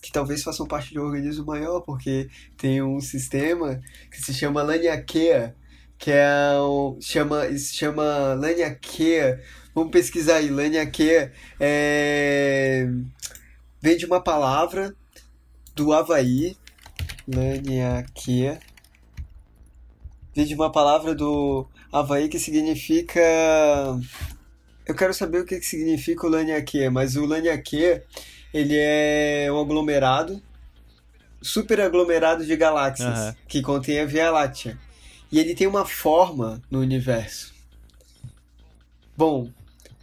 [0.01, 4.63] que talvez façam parte de um organismo maior, porque tem um sistema que se chama
[4.63, 5.55] Laniakea,
[5.99, 9.43] que é um, chama, se chama Laniakea.
[9.75, 12.89] Vamos pesquisar aí, Laniakea é,
[13.81, 14.95] vem de uma palavra
[15.77, 16.57] do Havaí,
[17.27, 18.61] Laniakea,
[20.35, 23.21] vem de uma palavra do Havaí que significa...
[24.85, 28.05] Eu quero saber o que significa o Laniakea, mas o Laniakea
[28.53, 30.43] ele é um aglomerado,
[31.41, 33.35] super aglomerado de galáxias, uhum.
[33.47, 34.77] que contém a Via Láctea.
[35.31, 37.55] E ele tem uma forma no universo.
[39.17, 39.49] Bom,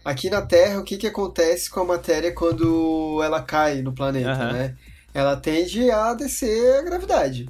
[0.08, 4.46] aqui na Terra, o que, que acontece com a matéria quando ela cai no planeta,
[4.46, 4.54] uhum.
[4.54, 4.76] né?
[5.14, 7.50] Ela tende a descer a gravidade.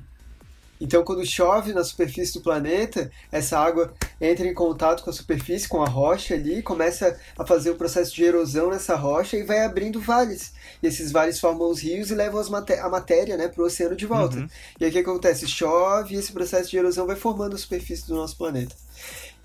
[0.82, 5.68] Então, quando chove na superfície do planeta, essa água entra em contato com a superfície,
[5.68, 9.64] com a rocha ali, começa a fazer o processo de erosão nessa rocha e vai
[9.64, 10.54] abrindo vales.
[10.82, 13.96] E esses vales formam os rios e levam maté a matéria né, para o oceano
[13.96, 14.38] de volta.
[14.38, 14.48] Uhum.
[14.80, 15.48] E aí o que acontece?
[15.48, 18.76] Chove e esse processo de erosão vai formando a superfície do nosso planeta.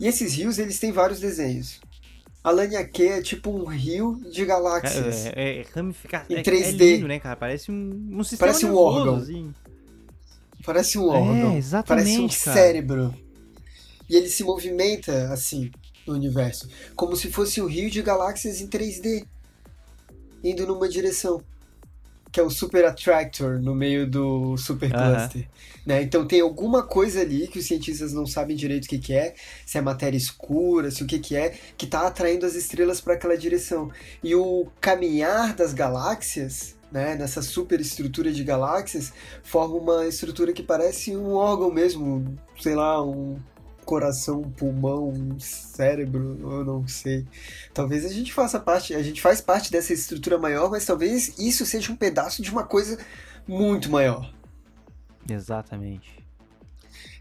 [0.01, 1.81] E esses rios, eles têm vários desenhos.
[2.44, 5.26] A Laniakea é tipo um rio de galáxias.
[5.26, 6.33] É, é, é ramificado.
[6.33, 6.81] Em 3D.
[6.81, 7.37] É, lindo, né, cara?
[7.37, 9.16] Parece um, um sistema Parece um órgão.
[9.16, 9.55] Assim.
[10.64, 11.52] Parece um órgão.
[11.52, 12.57] É, exatamente, parece um cara.
[12.57, 13.14] cérebro.
[14.09, 15.70] E ele se movimenta assim
[16.07, 19.24] no universo, como se fosse um rio de galáxias em 3D,
[20.42, 21.40] indo numa direção,
[22.33, 25.47] que é o Super Attractor no meio do Super Cluster.
[25.85, 26.03] Né?
[26.03, 29.35] Então tem alguma coisa ali que os cientistas não sabem direito o que, que é,
[29.66, 33.14] se é matéria escura, se o que, que é, que está atraindo as estrelas para
[33.14, 33.90] aquela direção.
[34.25, 41.16] E o caminhar das galáxias né, nessa superestrutura de galáxias, forma uma estrutura que parece
[41.16, 43.38] um órgão mesmo, sei lá, um
[43.85, 47.27] coração, pulmão, cérebro, eu não sei.
[47.75, 51.66] Talvez a gente faça parte, a gente faz parte dessa estrutura maior, mas talvez isso
[51.66, 52.99] seja um pedaço de uma coisa
[53.47, 54.33] muito maior.
[55.29, 56.23] Exatamente.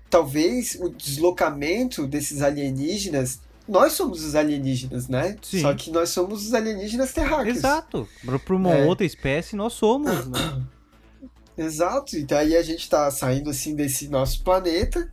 [0.09, 5.37] Talvez o deslocamento desses alienígenas nós somos os alienígenas, né?
[5.41, 5.61] Sim.
[5.61, 7.57] Só que nós somos os alienígenas terráqueos.
[7.57, 8.07] Exato.
[8.43, 8.85] Para uma é.
[8.85, 10.61] outra espécie, nós somos, né?
[11.57, 12.17] Exato.
[12.17, 15.11] E daí a gente está saindo assim desse nosso planeta,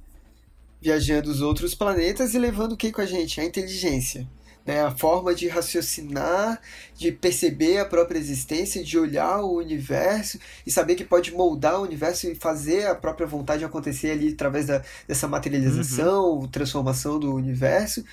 [0.80, 3.40] viajando os outros planetas e levando o que com a gente?
[3.40, 4.28] A inteligência.
[4.64, 4.82] Né?
[4.82, 6.60] A forma de raciocinar,
[6.94, 11.84] de perceber a própria existência, de olhar o universo e saber que pode moldar o
[11.84, 16.48] universo e fazer a própria vontade acontecer ali através da, dessa materialização, uhum.
[16.48, 18.04] transformação do universo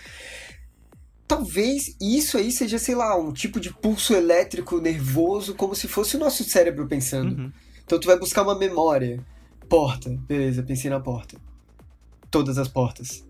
[1.28, 6.15] talvez isso aí seja, sei lá, um tipo de pulso elétrico nervoso, como se fosse
[6.15, 7.36] o nosso cérebro pensando.
[7.36, 7.51] Uhum.
[7.84, 9.19] Então tu vai buscar uma memória.
[9.67, 11.38] Porta, beleza, pensei na porta.
[12.36, 13.26] Todas as portas.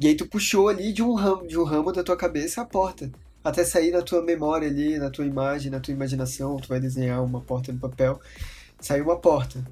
[0.00, 2.64] E aí tu puxou ali de um ramo, de um ramo da tua cabeça a
[2.64, 3.12] porta.
[3.44, 7.22] Até sair na tua memória ali, na tua imagem, na tua imaginação, tu vai desenhar
[7.22, 8.18] uma porta no papel.
[8.80, 9.62] Saiu uma porta.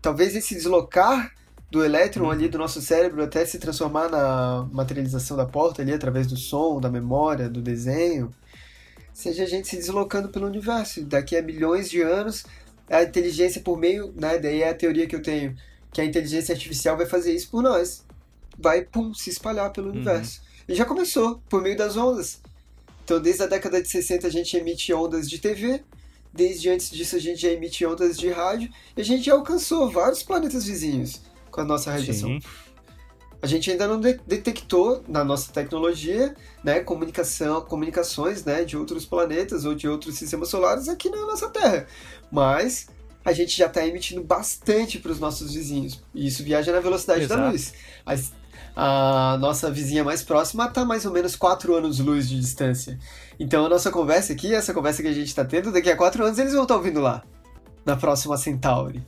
[0.00, 1.32] Talvez esse deslocar
[1.68, 6.28] do elétron ali do nosso cérebro até se transformar na materialização da porta ali através
[6.28, 8.32] do som, da memória, do desenho,
[9.12, 11.04] seja a gente se deslocando pelo universo.
[11.04, 12.44] Daqui a milhões de anos,
[12.88, 15.56] a inteligência por meio, né, daí é a teoria que eu tenho,
[15.92, 18.04] que a inteligência artificial vai fazer isso por nós.
[18.58, 19.94] Vai, pum, se espalhar pelo uhum.
[19.94, 20.42] universo.
[20.68, 22.40] E já começou, por meio das ondas.
[23.04, 25.82] Então, desde a década de 60 a gente emite ondas de TV,
[26.32, 29.90] desde antes disso a gente já emite ondas de rádio, e a gente já alcançou
[29.90, 32.28] vários planetas vizinhos com a nossa radiação.
[32.28, 32.40] Sim.
[33.42, 39.04] A gente ainda não de detectou na nossa tecnologia, né, comunicação, comunicações, né, de outros
[39.04, 41.88] planetas ou de outros sistemas solares aqui na nossa Terra.
[42.30, 42.86] Mas
[43.24, 46.00] a gente já está emitindo bastante para os nossos vizinhos.
[46.14, 47.40] E isso viaja na velocidade Exato.
[47.40, 47.72] da luz.
[48.76, 52.98] A, nossa vizinha mais próxima está mais ou menos 4 anos-luz de distância.
[53.38, 56.24] Então a nossa conversa aqui, essa conversa que a gente está tendo, daqui a 4
[56.24, 57.22] anos eles vão estar tá ouvindo lá.
[57.84, 59.04] Na próxima Centauri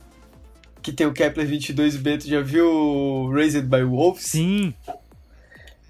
[0.85, 4.23] que tem o Kepler 22 Bento, já viu Raised by Wolves?
[4.23, 4.71] Sim.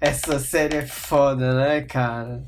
[0.00, 2.42] Essa série é foda, né, cara?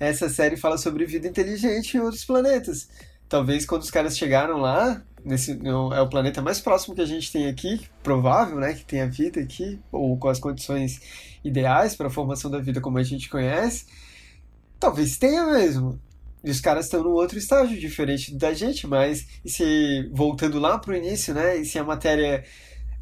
[0.00, 2.88] Essa série fala sobre vida inteligente em outros planetas.
[3.28, 7.30] Talvez quando os caras chegaram lá, nesse é o planeta mais próximo que a gente
[7.30, 11.00] tem aqui, provável, né, que tenha vida aqui, ou com as condições
[11.44, 13.86] ideais para a formação da vida como a gente conhece.
[14.78, 16.00] Talvez tenha mesmo.
[16.42, 20.78] E os caras estão num outro estágio diferente da gente, mas e se voltando lá
[20.78, 21.56] pro início, né?
[21.56, 22.44] E se a matéria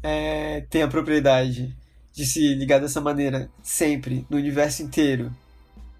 [0.01, 1.75] é, tem a propriedade
[2.13, 5.31] de se ligar dessa maneira sempre, no universo inteiro,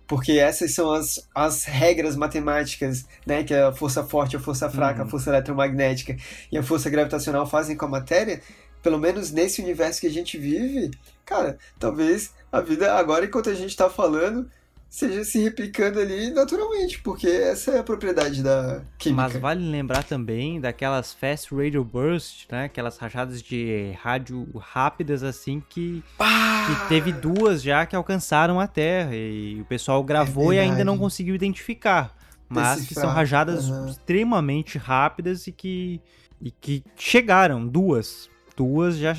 [0.08, 5.02] porque essas são as, as regras matemáticas, né, que a força forte, a força fraca,
[5.02, 5.08] uhum.
[5.08, 6.16] a força eletromagnética
[6.52, 8.42] e a força gravitacional fazem com a matéria,
[8.82, 10.92] pelo menos nesse universo que a gente vive,
[11.26, 14.50] cara, talvez a vida agora enquanto a gente está falando
[14.90, 19.24] seja se replicando ali naturalmente, porque essa é a propriedade da química.
[19.24, 22.66] Mas vale lembrar também daquelas fast radio bursts, né?
[22.66, 29.16] Aquelas rajadas de rádio rápidas assim que, que teve duas já que alcançaram a Terra
[29.16, 32.16] e o pessoal gravou é e ainda não conseguiu identificar.
[32.50, 32.88] Mas Decifrar.
[32.88, 33.90] que são rajadas uhum.
[33.90, 36.02] extremamente rápidas e que,
[36.42, 38.30] e que chegaram, duas.
[38.56, 39.14] Duas já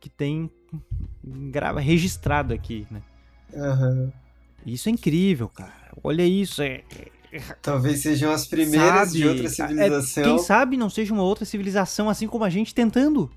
[0.00, 0.50] que tem
[1.78, 3.02] registrado aqui, né?
[3.54, 3.90] Aham.
[3.90, 4.25] Uhum.
[4.66, 5.72] Isso é incrível, cara.
[6.02, 6.60] Olha isso.
[6.60, 6.82] É,
[7.30, 7.38] é...
[7.62, 10.22] Talvez sejam as primeiras sabe, de outra civilização.
[10.22, 13.30] É, quem sabe não seja uma outra civilização, assim como a gente tentando.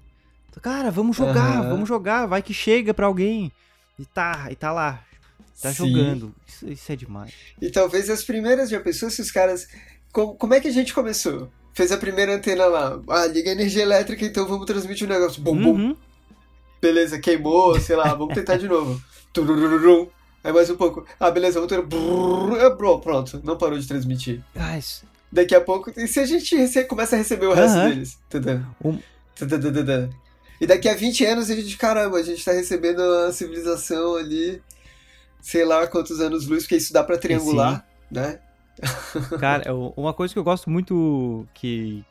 [0.61, 1.69] Cara, vamos jogar, uhum.
[1.69, 3.51] vamos jogar, vai que chega pra alguém.
[3.97, 5.03] E tá, e tá lá.
[5.61, 5.89] Tá Sim.
[5.89, 6.33] jogando.
[6.47, 7.33] Isso, isso, é demais.
[7.61, 9.67] E talvez as primeiras já pensou se os caras.
[10.11, 11.49] Como, como é que a gente começou?
[11.73, 12.99] Fez a primeira antena lá.
[13.09, 15.41] Ah, liga a energia elétrica, então vamos transmitir o um negócio.
[15.41, 15.71] Bum, bum.
[15.71, 15.95] Uhum.
[16.81, 19.01] Beleza, queimou, sei lá, vamos tentar de novo.
[19.31, 20.07] Turururum.
[20.43, 21.05] Aí mais um pouco.
[21.19, 21.85] Ah, beleza, motor.
[21.85, 24.41] Brrr, pronto, não parou de transmitir.
[24.55, 25.03] Guys.
[25.31, 25.91] Daqui a pouco.
[25.95, 26.85] E se a gente rece...
[26.85, 27.89] começa a receber o resto uh -huh.
[27.89, 28.19] deles?
[28.83, 28.97] Um...
[30.59, 34.61] E daqui a 20 anos a gente, caramba, a gente tá recebendo a civilização ali,
[35.41, 38.39] sei lá quantos anos luz, porque isso dá pra triangular, né?
[39.39, 42.03] Cara, uma coisa que eu gosto muito que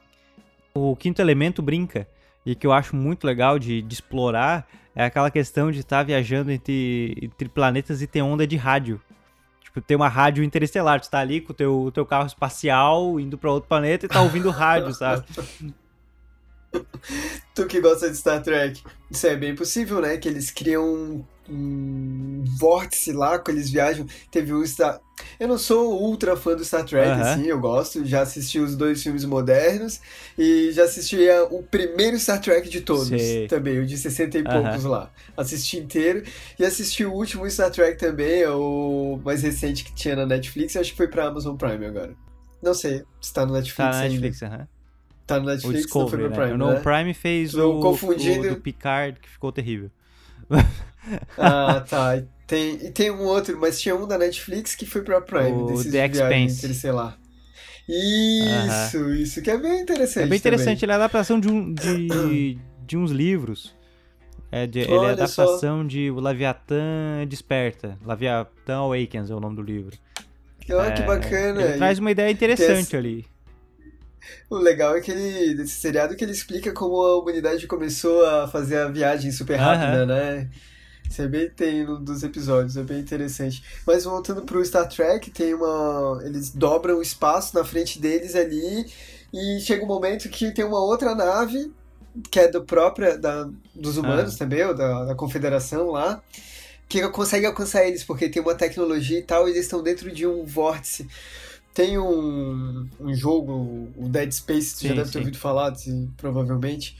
[0.74, 2.06] o quinto elemento brinca
[2.44, 6.02] e que eu acho muito legal de, de explorar é aquela questão de estar tá
[6.02, 9.00] viajando entre, entre planetas e ter onda de rádio.
[9.60, 11.00] Tipo, ter uma rádio interestelar.
[11.00, 14.20] Tu tá ali com o teu, teu carro espacial indo para outro planeta e tá
[14.20, 15.24] ouvindo rádio, sabe?
[17.54, 20.16] tu que gosta de Star Trek, isso é bem possível, né?
[20.16, 24.06] Que eles criam um vórtice lá, quando eles viajam.
[24.30, 25.00] Teve o Star...
[25.40, 27.20] Eu não sou ultra fã do Star Trek, uhum.
[27.20, 28.04] assim, eu gosto.
[28.04, 30.00] Já assisti os dois filmes modernos
[30.38, 31.18] e já assisti
[31.50, 33.48] o primeiro Star Trek de todos Sei.
[33.48, 34.46] também, o de 60 e uhum.
[34.48, 35.10] poucos lá.
[35.36, 36.22] Assisti inteiro
[36.58, 40.92] e assisti o último Star Trek também, o mais recente que tinha na Netflix, acho
[40.92, 42.14] que foi pra Amazon Prime agora.
[42.62, 43.76] Não sei se tá no Netflix.
[43.76, 44.58] Tá na Netflix, aham.
[44.58, 44.66] Uhum.
[45.26, 46.72] Tá no Netflix, o Discovery, não foi Prime, né?
[46.72, 46.78] né?
[46.78, 48.46] O Prime fez o, confundido.
[48.46, 49.90] o do Picard, que ficou terrível.
[51.38, 52.22] Ah, tá.
[52.46, 55.52] Tem, e tem um outro, mas tinha um da Netflix que foi pra Prime.
[55.52, 56.74] O desses The Expanse.
[56.74, 57.16] sei lá.
[57.88, 59.14] Isso, uh -huh.
[59.14, 60.24] isso, que é bem interessante.
[60.24, 60.84] É bem interessante, também.
[60.84, 63.74] ele é a adaptação de, um, de, de uns livros.
[64.50, 65.88] É de, ele é a adaptação só.
[65.88, 67.98] de O Leviatã Desperta.
[68.06, 69.96] Leviatã Awakens é o nome do livro.
[70.70, 71.62] Olha é, que bacana.
[71.62, 73.26] Ele traz uma ideia interessante ali.
[74.50, 78.48] O legal é que ele, desse seriado que ele explica como a humanidade começou a
[78.48, 80.50] fazer a viagem super rápida, né?
[81.08, 83.62] Isso é bem tem um dos episódios, é bem interessante.
[83.86, 86.20] Mas voltando pro Star Trek, tem uma.
[86.24, 88.86] Eles dobram o espaço na frente deles ali.
[89.32, 91.70] E chega um momento que tem uma outra nave,
[92.30, 94.38] que é do própria, da, dos humanos ah.
[94.38, 96.22] também, ou da, da confederação lá,
[96.88, 100.26] que consegue alcançar eles, porque tem uma tecnologia e tal, e eles estão dentro de
[100.26, 101.06] um vórtice.
[101.74, 105.74] Tem um, um jogo, o Dead Space, você já deve ter ouvido falar,
[106.16, 106.96] provavelmente,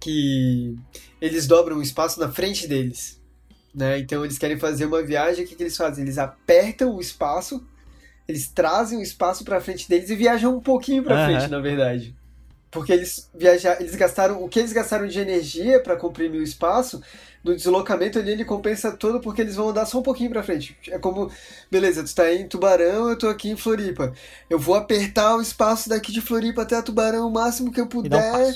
[0.00, 0.74] que
[1.20, 3.17] eles dobram o espaço na frente deles.
[3.74, 3.98] Né?
[3.98, 6.04] Então eles querem fazer uma viagem, o que, que eles fazem?
[6.04, 7.64] Eles apertam o espaço,
[8.26, 12.14] eles trazem o espaço para frente deles e viajam um pouquinho para frente, na verdade.
[12.70, 17.02] Porque eles viajar, eles gastaram o que eles gastaram de energia para comprimir o espaço,
[17.42, 20.76] no deslocamento ali ele compensa todo porque eles vão andar só um pouquinho para frente.
[20.88, 21.30] É como,
[21.70, 24.12] beleza, tu tá em Tubarão, eu tô aqui em Floripa.
[24.50, 27.86] Eu vou apertar o espaço daqui de Floripa até a Tubarão o máximo que eu
[27.86, 28.34] puder.
[28.34, 28.54] Um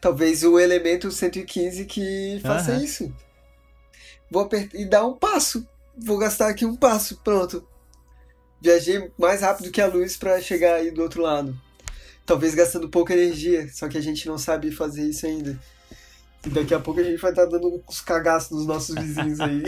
[0.00, 2.80] Talvez o elemento 115 que faça uhum.
[2.80, 3.12] isso.
[4.30, 5.66] Vou apertar e dar um passo.
[5.96, 7.66] Vou gastar aqui um passo, pronto.
[8.60, 11.58] Viajei mais rápido que a luz para chegar aí do outro lado
[12.30, 15.58] talvez gastando pouca energia, só que a gente não sabe fazer isso ainda.
[16.46, 19.40] E daqui a pouco a gente vai estar tá dando uns cagaços nos nossos vizinhos
[19.40, 19.64] aí.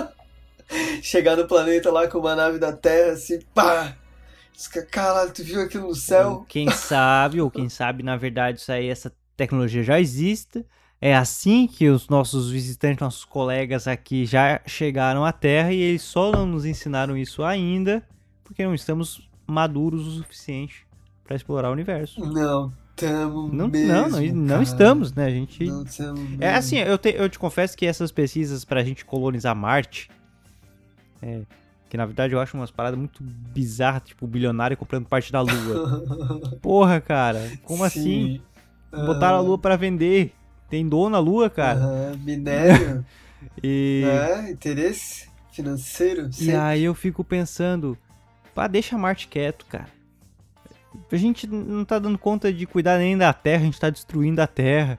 [1.02, 3.94] Chegar no planeta lá com uma nave da Terra, assim, pá!
[4.90, 6.46] Caralho, tu viu aquilo no céu?
[6.48, 10.64] Quem sabe, ou quem sabe, na verdade, isso aí, essa tecnologia já existe.
[11.00, 16.02] É assim que os nossos visitantes, nossos colegas aqui já chegaram à Terra e eles
[16.02, 18.02] só não nos ensinaram isso ainda
[18.48, 20.86] porque não estamos maduros o suficiente
[21.24, 22.20] para explorar o universo.
[22.20, 25.26] Não, estamos não, mesmo, não, não, não estamos, né?
[25.26, 25.64] A gente.
[25.64, 25.84] Não
[26.40, 30.10] É assim, eu te, eu te confesso que essas pesquisas para a gente colonizar Marte,
[31.20, 31.42] é,
[31.90, 35.42] Que na verdade eu acho umas paradas muito bizarras, tipo o bilionário comprando parte da
[35.42, 36.02] lua.
[36.60, 37.84] Porra, cara, como Sim.
[37.84, 38.40] assim?
[38.90, 39.06] Uhum.
[39.06, 40.32] Botaram a lua para vender.
[40.68, 41.80] Tem dono na lua, cara.
[41.80, 42.18] Uhum.
[42.18, 43.04] Minério.
[43.62, 44.04] e...
[44.04, 46.32] É, interesse financeiro.
[46.32, 46.52] Sempre.
[46.52, 47.96] E aí eu fico pensando,
[48.54, 49.88] pá, deixa Marte quieto, cara.
[51.10, 54.40] A gente não tá dando conta de cuidar nem da Terra, a gente tá destruindo
[54.40, 54.98] a Terra,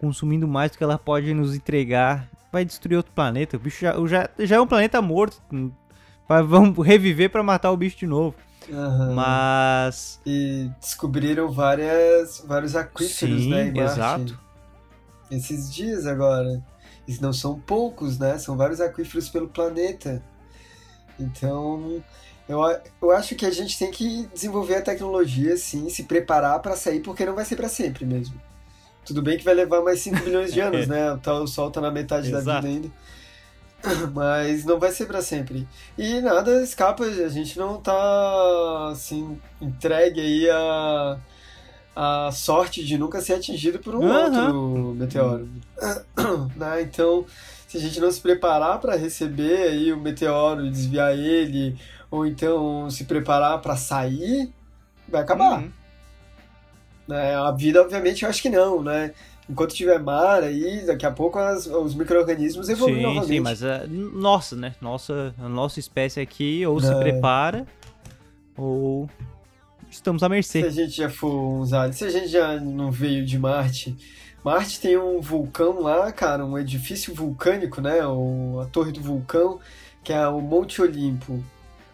[0.00, 2.28] consumindo mais do que ela pode nos entregar.
[2.52, 3.56] Vai destruir outro planeta.
[3.56, 5.40] O bicho já, já, já é um planeta morto.
[6.28, 8.34] Vamos reviver para matar o bicho de novo.
[8.68, 9.14] Uhum.
[9.14, 10.20] Mas.
[10.26, 13.72] E descobriram várias, vários aquíferos, Sim, né?
[13.74, 14.38] Exato.
[15.30, 16.62] Esses dias agora.
[17.06, 18.38] E não são poucos, né?
[18.38, 20.22] São vários aquíferos pelo planeta.
[21.18, 22.02] Então,
[22.48, 22.60] eu,
[23.02, 27.00] eu acho que a gente tem que desenvolver a tecnologia, sim, se preparar para sair,
[27.00, 28.40] porque não vai ser para sempre mesmo.
[29.04, 31.12] Tudo bem que vai levar mais 5 milhões de anos, né?
[31.12, 32.90] O sol tá na metade da vida ainda.
[34.12, 35.66] Mas não vai ser para sempre.
[35.96, 41.18] E nada escapa, a gente não tá assim, entregue aí a,
[42.00, 44.24] a sorte de nunca ser atingido por um uhum.
[44.24, 45.48] outro meteoro.
[46.54, 46.82] né?
[46.82, 47.26] Então,
[47.66, 51.76] se a gente não se preparar para receber aí o meteoro e desviar ele,
[52.08, 54.48] ou então se preparar para sair,
[55.08, 55.58] vai acabar.
[55.58, 55.70] Uhum.
[57.08, 57.34] Né?
[57.34, 59.12] A vida, obviamente, eu acho que não, né?
[59.50, 63.28] enquanto tiver mar aí, daqui a pouco as, os micro-organismos evoluem sim, novamente.
[63.28, 64.74] Sim, mas uh, nossa, né?
[64.80, 67.00] Nossa, a nossa espécie aqui ou se é.
[67.00, 67.66] prepara
[68.56, 69.08] ou
[69.90, 70.60] estamos à mercê.
[70.60, 73.96] Se a gente já for aliens, se a gente já não veio de Marte,
[74.44, 78.06] Marte tem um vulcão lá, cara, um edifício vulcânico, né?
[78.06, 79.60] O, a Torre do Vulcão,
[80.02, 81.42] que é o Monte Olimpo.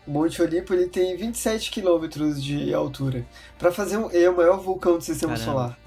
[0.06, 3.24] O Monte Olimpo ele tem 27 quilômetros de altura.
[3.58, 5.52] Para fazer um, é o maior vulcão do sistema Caramba.
[5.52, 5.84] solar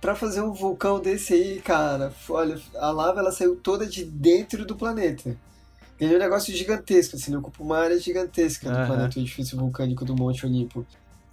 [0.00, 4.64] para fazer um vulcão desse aí, cara, olha, a lava ela saiu toda de dentro
[4.64, 5.36] do planeta.
[6.00, 8.86] Ele é um negócio gigantesco, assim, ele ocupa uma área gigantesca do uhum.
[8.86, 10.86] planeta, o edifício vulcânico do Monte Olimpo.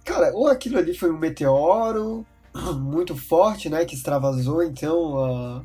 [0.08, 2.26] Cara, ou aquilo ali foi um meteoro
[2.80, 5.62] muito forte, né, que extravasou, então, a,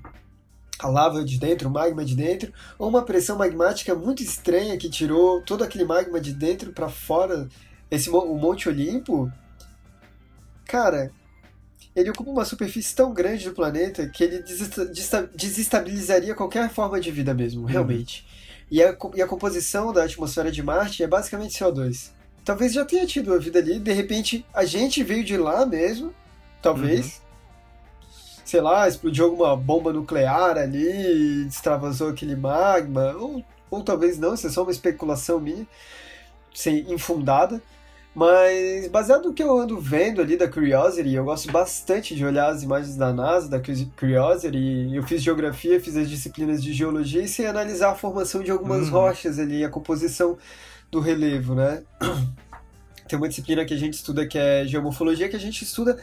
[0.79, 4.89] a lava de dentro, o magma de dentro, ou uma pressão magmática muito estranha que
[4.89, 7.47] tirou todo aquele magma de dentro para fora.
[7.89, 9.31] Esse, o Monte Olimpo,
[10.65, 11.09] cara,
[11.95, 14.43] ele ocupa uma superfície tão grande do planeta que ele
[15.33, 17.67] desestabilizaria qualquer forma de vida mesmo, uhum.
[17.67, 18.25] realmente.
[18.27, 18.67] Uhum.
[18.71, 22.11] E, a, e a composição da atmosfera de Marte é basicamente CO2.
[22.43, 26.13] Talvez já tenha tido a vida ali, de repente a gente veio de lá mesmo,
[26.61, 27.05] talvez.
[27.05, 27.23] Uhum.
[28.43, 34.45] Sei lá, explodiu alguma bomba nuclear ali, extravasou aquele magma, ou, ou talvez não, isso
[34.45, 35.65] é só uma especulação minha,
[36.53, 37.61] sem infundada.
[38.15, 42.51] Mas baseado no que eu ando vendo ali da Curiosity, eu gosto bastante de olhar
[42.51, 44.91] as imagens da NASA, da Curiosity.
[44.93, 48.87] Eu fiz geografia, fiz as disciplinas de geologia e sei analisar a formação de algumas
[48.87, 48.93] uhum.
[48.93, 50.37] rochas ali, a composição
[50.93, 51.83] do relevo, né?
[53.09, 55.99] Tem uma disciplina que a gente estuda que é geomorfologia, que a gente estuda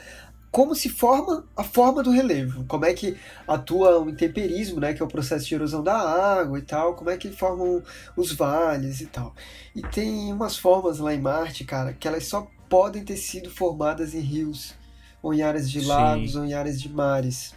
[0.51, 3.17] como se forma a forma do relevo, como é que
[3.47, 7.09] atua o intemperismo, né, que é o processo de erosão da água e tal, como
[7.09, 7.81] é que formam
[8.17, 9.33] os vales e tal.
[9.77, 14.13] E tem umas formas lá em Marte, cara, que elas só podem ter sido formadas
[14.13, 14.75] em rios,
[15.23, 16.39] ou em áreas de lagos, Sim.
[16.41, 17.55] ou em áreas de mares.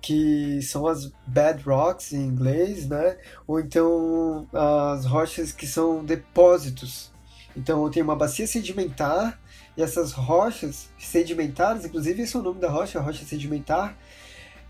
[0.00, 3.18] Que são as bedrocks em inglês, né?
[3.46, 7.10] Ou então as rochas que são depósitos.
[7.56, 9.38] Então tem uma bacia sedimentar
[9.76, 13.96] e essas rochas sedimentares, inclusive esse é o nome da rocha, rocha sedimentar,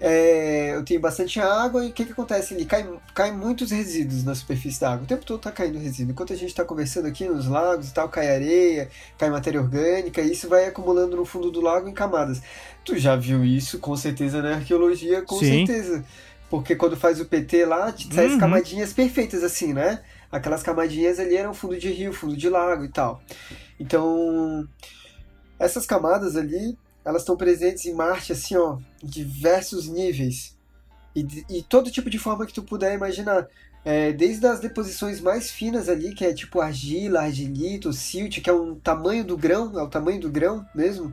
[0.02, 2.64] é, eu tenho bastante água e o que, que acontece ali?
[2.64, 5.04] Cai, cai muitos resíduos na superfície da água.
[5.04, 6.12] O tempo todo está caindo resíduo.
[6.12, 8.88] Enquanto a gente está conversando aqui nos lagos e tal, cai areia,
[9.18, 12.40] cai matéria orgânica, e isso vai acumulando no fundo do lago em camadas.
[12.82, 15.66] Tu já viu isso com certeza na arqueologia, com Sim.
[15.66, 16.02] certeza.
[16.48, 18.32] Porque quando faz o PT lá, sai uhum.
[18.32, 20.00] as camadinhas perfeitas assim, né?
[20.32, 23.22] Aquelas camadinhas ali eram fundo de rio, fundo de lago e tal.
[23.78, 24.66] Então,
[25.58, 30.56] essas camadas ali, elas estão presentes em Marte, assim, ó, em diversos níveis.
[31.14, 33.48] E, e todo tipo de forma que tu puder imaginar.
[33.82, 38.52] É, desde as deposições mais finas ali, que é tipo argila, argilito, silt, que é
[38.52, 41.12] um tamanho do grão, é o tamanho do grão mesmo.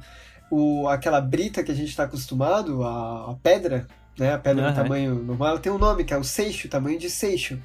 [0.52, 3.88] O, aquela brita que a gente está acostumado, a, a, pedra,
[4.20, 4.34] né?
[4.34, 4.72] A pedra uhum.
[4.72, 7.58] do tamanho normal, tem um nome, que é o seixo, tamanho de seixo.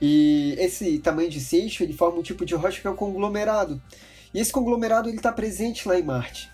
[0.00, 3.80] E esse tamanho de seixo, ele forma um tipo de rocha que é o conglomerado.
[4.32, 6.50] E esse conglomerado ele está presente lá em Marte.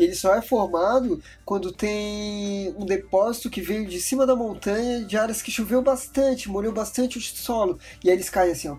[0.00, 5.04] E ele só é formado quando tem um depósito que veio de cima da montanha,
[5.04, 7.78] de áreas que choveu bastante, molhou bastante o solo.
[8.02, 8.78] E aí eles caem assim, ó,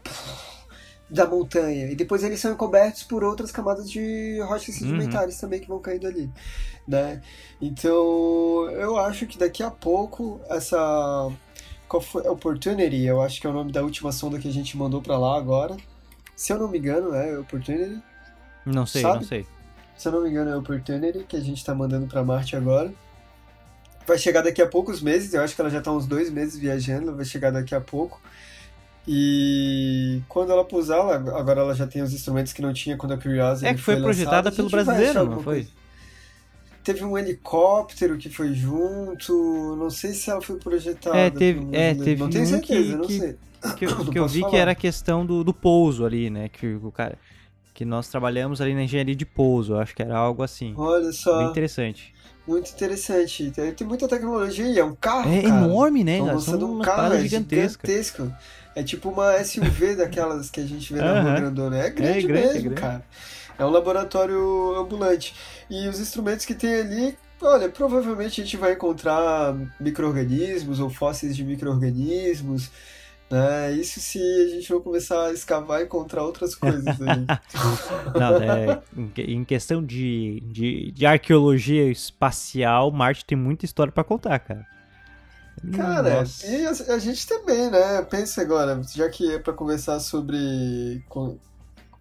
[1.07, 1.91] da montanha.
[1.91, 5.41] E depois eles são encobertos por outras camadas de rochas sedimentares uhum.
[5.41, 6.27] também que vão caindo ali.
[6.87, 7.21] Né?
[7.61, 11.31] Então, eu acho que daqui a pouco essa
[11.87, 12.27] qual foi?
[12.27, 15.19] Opportunity, eu acho que é o nome da última sonda que a gente mandou para
[15.19, 15.77] lá agora.
[16.35, 18.01] Se eu não me engano, é Opportunity.
[18.65, 19.15] Não sei, Sabe?
[19.17, 19.45] não sei.
[20.01, 22.91] Se eu não me engano, é Opportunity que a gente tá mandando para Marte agora.
[24.07, 26.57] Vai chegar daqui a poucos meses, eu acho que ela já tá uns dois meses
[26.57, 28.19] viajando, vai chegar daqui a pouco.
[29.07, 33.17] E quando ela pousar, agora ela já tem os instrumentos que não tinha quando a
[33.17, 35.43] Curiosity É que foi, foi projetada lançada, pelo brasileiro, não foi?
[35.43, 35.69] Coisa.
[36.83, 41.15] Teve um helicóptero que foi junto, não sei se ela foi projetada.
[41.15, 43.37] É, teve, é, teve não tenho certeza, que, não que, sei.
[43.77, 44.49] Que, eu, que eu vi falar.
[44.49, 46.49] que era a questão do, do pouso ali, né?
[46.49, 47.19] Que o cara
[47.73, 50.73] que nós trabalhamos ali na engenharia de pouso, acho que era algo assim.
[50.77, 51.39] Olha só.
[51.39, 52.13] Bem interessante.
[52.47, 53.51] Muito interessante.
[53.51, 55.31] Tem, muita tecnologia e é um carro.
[55.31, 55.55] É cara.
[55.55, 56.13] enorme, né?
[56.13, 57.85] Estão lançando um carro é gigantesco.
[57.85, 58.35] gigantesco.
[58.75, 61.77] É tipo uma SUV daquelas que a gente vê na rua grandona.
[61.77, 62.81] É grande, é grande mesmo, é grande.
[62.81, 63.05] cara.
[63.57, 65.35] É um laboratório ambulante.
[65.69, 71.35] E os instrumentos que tem ali, olha, provavelmente a gente vai encontrar micro-organismos ou fósseis
[71.35, 72.71] de micro-organismos.
[73.31, 73.71] Né?
[73.73, 76.95] Isso se a gente não começar a escavar e encontrar outras coisas aí.
[78.19, 78.81] não, é,
[79.17, 84.67] em questão de, de, de arqueologia espacial, Marte tem muita história para contar, cara.
[85.75, 86.47] Cara, Nossa.
[86.47, 88.01] e a, a, gente também, né?
[88.03, 91.37] Pensa agora, já que é para conversar sobre co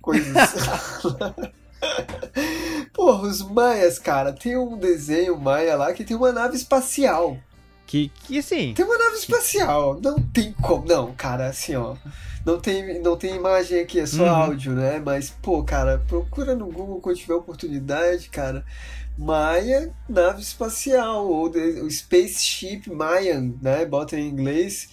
[0.00, 0.34] coisas.
[2.92, 7.36] Porra, os maias, cara, tem um desenho maia lá que tem uma nave espacial.
[7.90, 8.72] Que, que assim.
[8.72, 9.98] Tem uma nave espacial.
[10.00, 10.86] Não tem como.
[10.86, 11.96] Não, cara, assim, ó.
[12.46, 14.28] Não tem, não tem imagem aqui, é só uhum.
[14.28, 15.02] áudio, né?
[15.04, 18.64] Mas, pô, cara, procura no Google quando tiver oportunidade, cara.
[19.18, 23.84] Maia, nave espacial, ou the, o Spaceship Mayan, né?
[23.84, 24.90] Bota em inglês.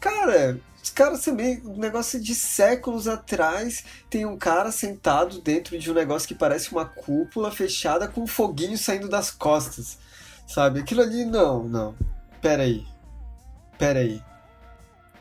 [0.00, 5.88] Cara, os caras também, um negócio de séculos atrás, tem um cara sentado dentro de
[5.88, 9.98] um negócio que parece uma cúpula fechada com um foguinho saindo das costas.
[10.48, 10.80] Sabe?
[10.80, 11.94] Aquilo ali, não, não.
[12.44, 12.84] Pera aí.
[13.78, 14.20] Pera aí.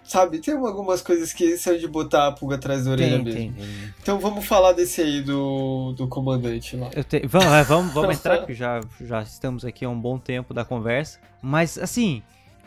[0.03, 3.53] Sabe, tem algumas coisas que são de botar a pulga atrás da orelha tem, mesmo.
[3.53, 3.93] Tem, tem.
[4.01, 6.89] Então vamos falar desse aí do, do comandante lá.
[6.89, 7.25] Te...
[7.25, 10.65] Vamos, é, vamos, vamos entrar, que já, já estamos aqui há um bom tempo da
[10.65, 11.17] conversa.
[11.41, 12.21] Mas, assim,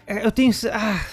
[0.06, 0.50] é, eu tenho.
[0.72, 1.04] Ah,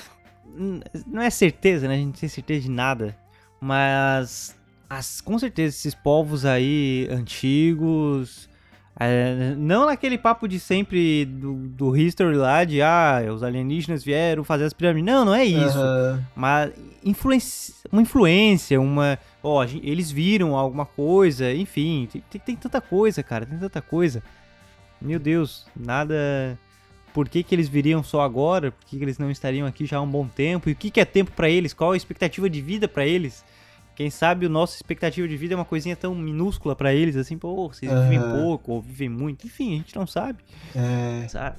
[1.06, 1.96] não é certeza, né?
[1.96, 3.14] A gente não tem certeza de nada.
[3.60, 4.56] Mas,
[4.90, 8.48] as, com certeza, esses povos aí antigos
[9.00, 14.44] é, não naquele papo de sempre do, do history lá de ah, os alienígenas vieram
[14.44, 15.06] fazer as pirâmides.
[15.06, 15.80] Não, não é isso.
[15.80, 16.22] Uhum.
[16.36, 16.72] Mas
[17.04, 19.18] influência, uma influência, uma.
[19.42, 22.08] Ó, eles viram alguma coisa, enfim.
[22.12, 24.22] Tem, tem, tem, tanta coisa, cara, tem tanta coisa.
[25.02, 26.58] Meu Deus, nada.
[27.14, 28.72] Por que, que eles viriam só agora?
[28.72, 30.70] Por que, que eles não estariam aqui já há um bom tempo?
[30.70, 31.74] E o que, que é tempo para eles?
[31.74, 33.44] Qual a expectativa de vida para eles?
[33.96, 37.38] Quem sabe o nosso expectativa de vida é uma coisinha tão minúscula para eles, assim,
[37.38, 38.04] pô, vocês uhum.
[38.04, 39.46] vivem pouco ou vivem muito.
[39.46, 40.40] Enfim, a gente não sabe.
[40.76, 41.28] É.
[41.28, 41.58] Sabe?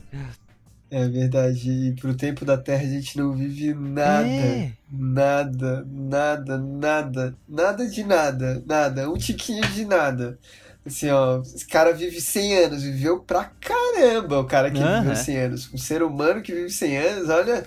[0.91, 1.71] É verdade.
[1.71, 4.27] E pro tempo da Terra a gente não vive nada.
[4.27, 4.73] É.
[4.91, 7.35] Nada, nada, nada.
[7.49, 8.63] Nada de nada.
[8.67, 9.11] Nada.
[9.11, 10.39] Um tiquinho de nada.
[10.87, 15.01] Assim, ó, esse cara vive 100 anos, viveu pra caramba o cara que uhum.
[15.01, 15.73] viveu 100 anos.
[15.73, 17.67] Um ser humano que vive 100 anos, olha,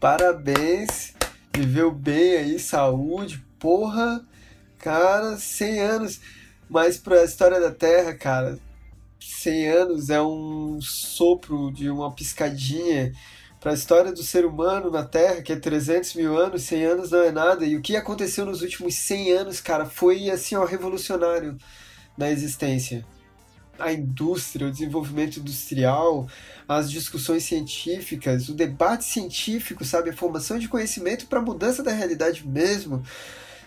[0.00, 1.14] parabéns,
[1.54, 4.24] viveu bem aí, saúde, porra,
[4.78, 6.20] cara, 100 anos.
[6.68, 8.58] Mas pra história da Terra, cara,
[9.20, 13.12] 100 anos é um sopro de uma piscadinha.
[13.60, 17.10] Para a história do ser humano na Terra, que é 300 mil anos, 100 anos
[17.10, 17.64] não é nada.
[17.64, 21.56] E o que aconteceu nos últimos 100 anos, cara, foi assim, ó, revolucionário
[22.16, 23.04] na existência.
[23.78, 26.28] A indústria, o desenvolvimento industrial,
[26.68, 30.10] as discussões científicas, o debate científico, sabe?
[30.10, 33.02] A formação de conhecimento para a mudança da realidade mesmo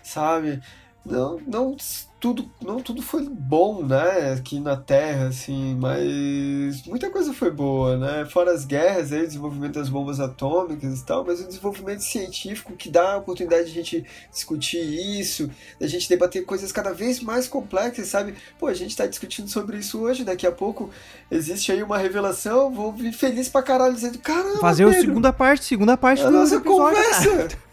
[0.02, 0.60] sabe?
[1.04, 1.76] Não, não
[2.20, 7.96] tudo, não tudo foi bom, né, aqui na Terra, assim, mas muita coisa foi boa,
[7.96, 8.26] né?
[8.26, 12.74] Fora as guerras, aí, o desenvolvimento das bombas atômicas e tal, mas o desenvolvimento científico
[12.74, 14.78] que dá a oportunidade de a gente discutir
[15.18, 18.34] isso, da gente debater coisas cada vez mais complexas, sabe?
[18.58, 20.90] Pô, a gente tá discutindo sobre isso hoje, daqui a pouco
[21.30, 25.64] existe aí uma revelação, vou vir feliz pra caralho dizendo, caramba, Fazer a segunda parte,
[25.64, 27.48] segunda parte a nossa conversa!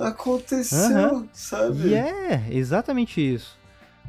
[0.00, 1.28] aconteceu, uhum.
[1.32, 1.88] sabe?
[1.88, 3.58] E é exatamente isso.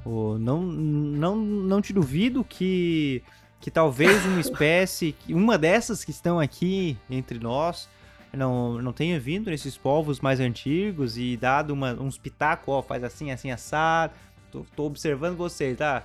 [0.06, 3.22] Oh, não, não, não te duvido que,
[3.60, 7.90] que talvez uma espécie, uma dessas que estão aqui entre nós,
[8.32, 13.04] não, não tenha vindo nesses povos mais antigos e dado uma, uns pitacos, ó, faz
[13.04, 14.14] assim, assim, assado.
[14.52, 16.04] Tô, tô observando vocês, tá?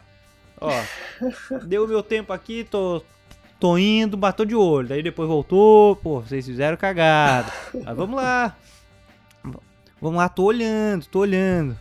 [0.61, 0.71] Ó,
[1.65, 3.03] deu meu tempo aqui, tô,
[3.61, 4.89] tô indo, bateu de olho.
[4.89, 7.53] Daí depois voltou, pô, vocês fizeram cagada.
[7.73, 8.57] Mas vamos lá.
[10.05, 11.75] Vamos lá, tô olhando, tô olhando.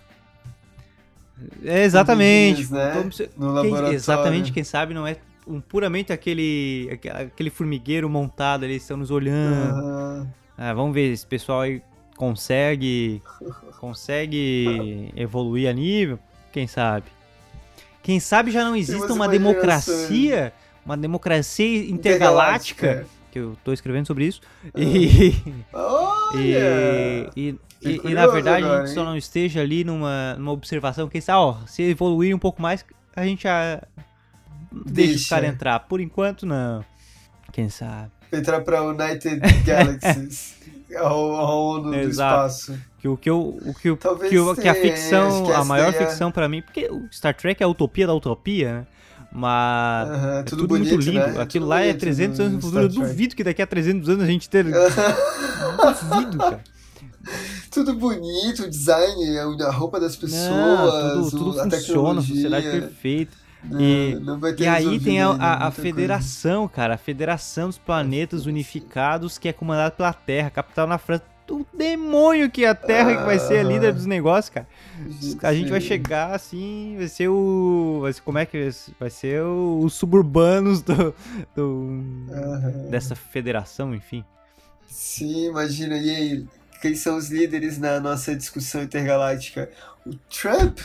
[1.62, 2.72] É, exatamente.
[2.72, 2.94] né?
[3.62, 9.12] quem, exatamente, quem sabe não é um puramente aquele, aquele formigueiro montado, eles estão nos
[9.12, 9.76] olhando.
[9.76, 10.28] Uhum.
[10.58, 11.82] Ah, vamos ver se esse pessoal aí
[12.16, 13.22] consegue,
[13.78, 16.18] consegue evoluir a nível,
[16.54, 17.08] quem sabe.
[18.02, 20.54] Quem sabe já não existe uma democracia,
[20.86, 24.40] uma democracia intergaláctica, intergaláctica, que eu tô escrevendo sobre isso,
[24.74, 25.36] e,
[26.38, 27.56] e, e,
[27.86, 31.22] e, e, na verdade agora, a gente só não esteja ali numa, numa observação, quem
[31.22, 33.82] sabe, ó, se evoluir um pouco mais, a gente já
[34.72, 35.80] deixa, deixa o cara entrar.
[35.82, 36.84] Por enquanto, não.
[37.52, 38.12] Quem sabe.
[38.32, 40.56] Entrar pra United Galaxies.
[40.98, 42.78] a ONU do espaço.
[43.00, 45.90] Que o que, eu, o que, o, que, o, que a ficção, que a maior
[45.90, 45.94] é...
[45.94, 48.88] ficção para mim, porque o Star Trek é a utopia da utopia, né?
[49.36, 51.28] Mas uh -huh, é tudo, bonito, muito lindo.
[51.28, 51.42] Né?
[51.42, 52.84] Aquilo tudo lá é 300 anos no futuro.
[52.84, 54.64] Eu duvido que daqui a 300 anos a gente ter.
[54.70, 56.64] duvido, cara.
[57.74, 62.70] Tudo bonito, o design, a roupa das pessoas, Não, tudo, tudo a funciona, a sociedade
[62.70, 63.44] perfeita.
[63.72, 64.16] E,
[64.60, 66.74] e aí tem a, a, a federação, coisa.
[66.74, 71.24] cara, a Federação dos Planetas Unificados, que é comandada pela Terra, capital na França.
[71.50, 74.68] O demônio que é a Terra ah, que vai ser a líder dos negócios, cara.
[75.44, 78.00] A gente vai chegar assim, vai ser o.
[78.02, 81.14] Vai ser, como é que vai ser o, os suburbanos do,
[81.54, 82.02] do
[82.90, 84.24] dessa federação, enfim.
[84.88, 85.98] Sim, imagina.
[85.98, 86.48] E aí,
[86.84, 89.72] quem são os líderes na nossa discussão intergaláctica?
[90.06, 90.80] O Trump?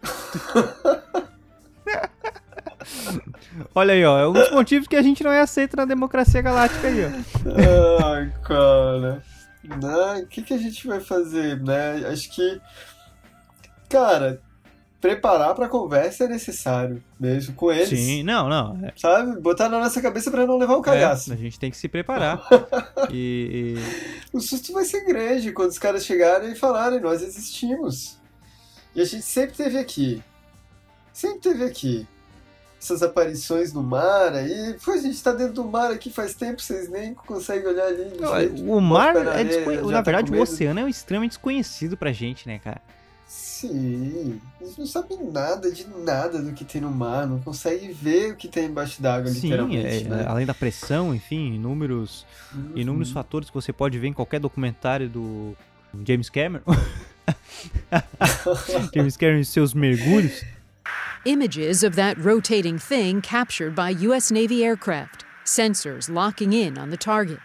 [3.74, 4.16] Olha aí, ó.
[4.16, 7.08] É um dos motivos que a gente não é aceito na democracia galáctica aí, ó.
[8.14, 9.24] Ai, cara.
[9.64, 10.22] Né?
[10.22, 12.06] O que, que a gente vai fazer, né?
[12.06, 12.60] Acho que.
[13.88, 14.40] Cara,
[15.00, 17.88] preparar pra conversa é necessário mesmo com eles.
[17.88, 18.78] Sim, não, não.
[18.84, 18.92] É...
[18.96, 19.40] Sabe?
[19.40, 21.32] Botar na nossa cabeça pra não levar um cagaço.
[21.32, 22.46] É, a gente tem que se preparar.
[23.10, 28.18] e, e, O susto vai ser grande quando os caras chegarem e falarem: nós existimos.
[28.94, 30.22] E a gente sempre teve aqui.
[31.12, 32.06] Sempre teve aqui
[32.80, 34.74] essas aparições no mar aí.
[34.82, 38.10] Pô, a gente tá dentro do mar aqui faz tempo, vocês nem conseguem olhar ali.
[38.18, 39.90] Não, o mar é desconhecido.
[39.90, 42.80] Na tá verdade, o oceano é um extremamente desconhecido pra gente, né, cara?
[43.30, 48.32] Sim, eles não sabem nada de nada do que tem no mar, não conseguem ver
[48.32, 49.86] o que tem embaixo d'água, literalmente.
[49.86, 50.24] É, né?
[50.26, 52.72] além da pressão, enfim, inúmeros, uhum.
[52.74, 55.56] inúmeros fatores que você pode ver em qualquer documentário do
[56.04, 56.64] James Cameron.
[58.92, 60.42] James Cameron e seus mergulhos.
[61.24, 64.32] Images of that rotating thing captured by U.S.
[64.32, 67.38] Navy aircraft, sensors locking in on the target.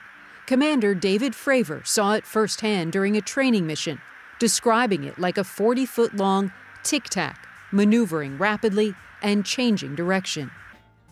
[0.48, 4.00] Commander David Fravor saw it firsthand during a training mission,
[4.40, 6.52] describing it like a 40 foot long
[6.84, 10.52] tic tac, maneuvering rapidly and changing direction.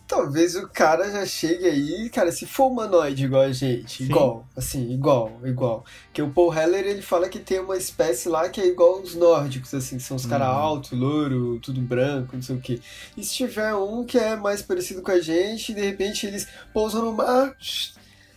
[0.05, 4.03] Talvez o cara já chegue aí, cara, se for humanoide igual a gente, Sim.
[4.03, 5.85] igual, assim, igual, igual.
[6.11, 9.15] Que o Paul Heller, ele fala que tem uma espécie lá que é igual os
[9.15, 10.53] nórdicos, assim, que são os caras uhum.
[10.53, 12.81] altos, louro, tudo branco, não sei o quê.
[13.15, 17.05] E se tiver um que é mais parecido com a gente, de repente eles pousam
[17.05, 17.55] no mar,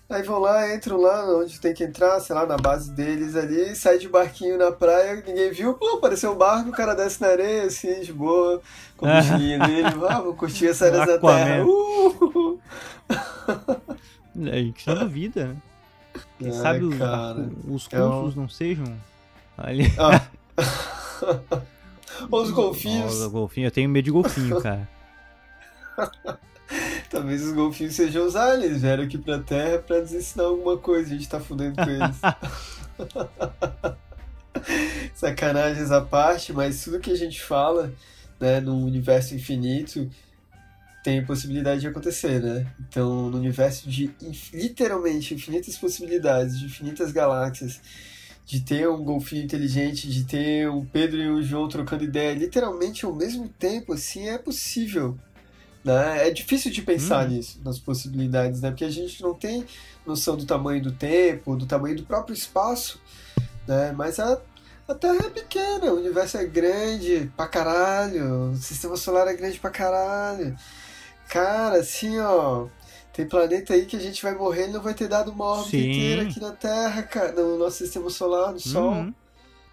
[0.09, 3.74] Aí vão lá, entram lá onde tem que entrar, sei lá, na base deles ali,
[3.74, 7.26] sai de barquinho na praia, ninguém viu, pô, apareceu um barco, o cara desce na
[7.26, 8.62] areia, assim, de boa,
[8.96, 11.64] com o mochilinha dele, ah, vou curtir as áreas da terra.
[11.66, 12.61] Uh!
[14.46, 15.57] É, questão da vida, né?
[16.38, 16.94] Quem sabe os,
[17.68, 18.84] os é cursos não sejam
[19.57, 19.84] ali.
[19.98, 20.26] Ah.
[22.30, 23.20] os golfinhos.
[23.20, 24.88] Os golfinhos, eu tenho medo de golfinho, cara.
[27.11, 31.14] Talvez os golfinhos sejam os aliens, vieram aqui pra Terra pra nos ensinar alguma coisa,
[31.14, 32.16] a gente tá fudendo com eles.
[35.14, 37.92] Sacanagens à parte, mas tudo que a gente fala,
[38.40, 40.11] né, no universo infinito,
[41.02, 42.66] tem possibilidade de acontecer, né?
[42.80, 44.11] Então, no universo de
[44.52, 47.80] literalmente infinitas possibilidades, de infinitas galáxias,
[48.44, 53.04] de ter um golfinho inteligente, de ter um Pedro e um João trocando ideia, literalmente
[53.04, 55.16] ao mesmo tempo, assim, é possível.
[55.87, 56.26] Né?
[56.26, 57.28] É difícil de pensar hum.
[57.28, 58.70] nisso, nas possibilidades, né?
[58.70, 59.64] Porque a gente não tem
[60.05, 63.01] noção do tamanho do tempo, do tamanho do próprio espaço,
[63.68, 63.95] né?
[63.97, 64.37] Mas a,
[64.89, 69.61] a Terra é pequena, o universo é grande pra caralho, o sistema solar é grande
[69.61, 70.57] pra caralho.
[71.28, 72.66] Cara, assim, ó,
[73.12, 75.70] tem planeta aí que a gente vai morrer e não vai ter dado uma órbita
[75.70, 75.89] Sim.
[75.89, 78.91] inteira aqui na Terra, cara, no nosso sistema solar, no Sol.
[78.91, 79.14] Uhum.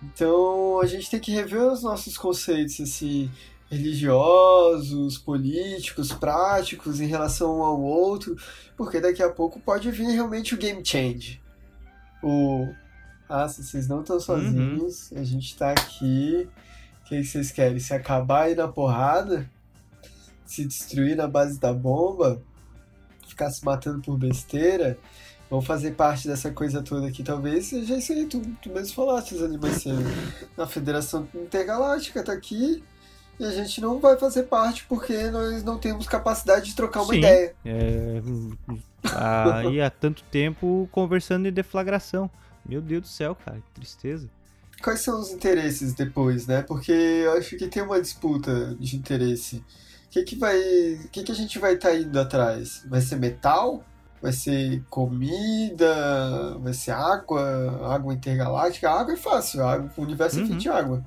[0.03, 3.31] Então a gente tem que rever os nossos conceitos, assim
[3.73, 8.35] religiosos, políticos, práticos em relação um ao outro,
[8.77, 11.41] porque daqui a pouco pode vir realmente o game change.
[12.21, 12.67] O
[13.35, 15.19] ah, se vocês não estão sozinhos, uhum.
[15.19, 16.47] a gente está aqui.
[17.01, 17.79] O que vocês querem?
[17.79, 19.49] Se acabar aí na porrada?
[20.45, 22.41] Se destruir na base da bomba?
[23.27, 24.99] Ficar se matando por besteira?
[25.49, 29.35] Vão fazer parte dessa coisa toda aqui, talvez seja isso aí, tu, tu mesmo falaste
[29.35, 30.03] ali mais cedo.
[30.57, 32.83] A Federação Intergaláctica tá aqui,
[33.39, 37.13] e a gente não vai fazer parte porque nós não temos capacidade de trocar uma
[37.13, 37.55] Sim, ideia.
[37.65, 38.21] É,
[39.11, 42.29] aí há tanto tempo conversando em deflagração.
[42.65, 44.29] Meu Deus do céu, cara, que tristeza.
[44.81, 46.61] Quais são os interesses depois, né?
[46.61, 49.57] Porque eu acho que tem uma disputa de interesse.
[49.57, 50.57] O que, que vai.
[51.05, 52.83] O que, que a gente vai estar tá indo atrás?
[52.87, 53.83] Vai ser metal?
[54.21, 56.57] Vai ser comida?
[56.59, 57.93] Vai ser água?
[57.93, 58.89] Água intergaláctica?
[58.89, 60.43] A água é fácil, água, o universo uhum.
[60.43, 61.03] é feito de água.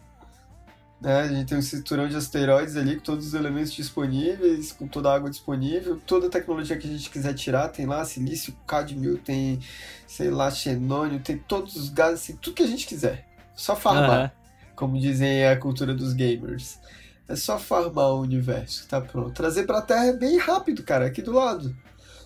[1.06, 1.20] Né?
[1.20, 5.08] A gente tem um cinturão de asteroides ali com todos os elementos disponíveis, com toda
[5.08, 9.16] a água disponível, toda a tecnologia que a gente quiser tirar, tem lá silício, cadmio,
[9.16, 9.60] tem,
[10.04, 13.24] sei lá, xenônio, tem todos os gases, assim, tudo que a gente quiser.
[13.54, 14.70] Só farmar, uhum.
[14.74, 16.80] como dizem a cultura dos gamers.
[17.28, 19.30] É só farmar o universo, tá pronto.
[19.30, 21.74] Trazer pra Terra é bem rápido, cara, aqui do lado.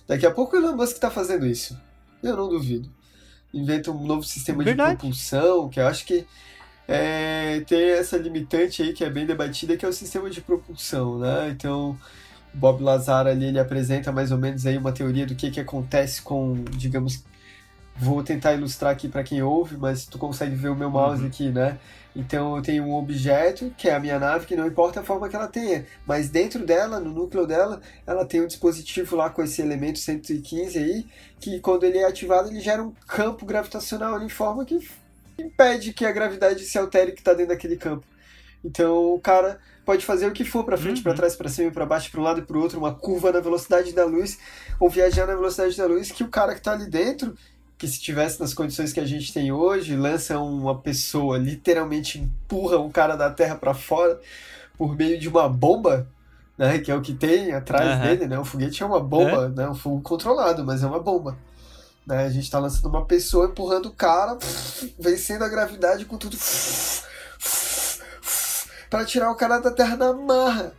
[0.07, 1.79] Daqui a pouco o Elon Musk tá fazendo isso.
[2.23, 2.91] Eu não duvido.
[3.53, 4.93] Inventa um novo sistema Verdade.
[4.93, 6.25] de propulsão, que eu acho que
[6.91, 11.19] é, tem essa limitante aí que é bem debatida, que é o sistema de propulsão,
[11.19, 11.49] né?
[11.49, 11.97] Então,
[12.53, 16.21] Bob Lazar ali, ele apresenta mais ou menos aí uma teoria do que, que acontece
[16.21, 17.23] com, digamos,
[17.95, 21.27] vou tentar ilustrar aqui para quem ouve, mas tu consegue ver o meu mouse uhum.
[21.27, 21.77] aqui, né?
[22.15, 25.29] Então eu tenho um objeto, que é a minha nave, que não importa a forma
[25.29, 29.41] que ela tenha, mas dentro dela, no núcleo dela, ela tem um dispositivo lá com
[29.41, 31.05] esse elemento 115 aí,
[31.39, 34.79] que quando ele é ativado, ele gera um campo gravitacional ali em forma que
[35.41, 38.05] impede que a gravidade se altere que está dentro daquele campo.
[38.63, 41.03] Então o cara pode fazer o que for para frente, uhum.
[41.03, 43.31] para trás, para cima, para baixo, para um lado e para o outro, uma curva
[43.31, 44.37] na velocidade da luz
[44.79, 47.35] ou viajar na velocidade da luz que o cara que está ali dentro,
[47.77, 52.77] que se tivesse nas condições que a gente tem hoje, lança uma pessoa, literalmente empurra
[52.77, 54.19] um cara da Terra para fora
[54.77, 56.07] por meio de uma bomba,
[56.57, 58.01] né, que é o que tem atrás uhum.
[58.01, 58.37] dele, né?
[58.37, 59.49] O foguete é uma bomba, é.
[59.49, 61.37] né, um fogo controlado, mas é uma bomba.
[62.05, 62.25] Né?
[62.25, 64.37] A gente está lançando uma pessoa empurrando o cara,
[64.99, 66.37] vencendo a gravidade com tudo.
[68.89, 70.73] para tirar o cara da terra na marra.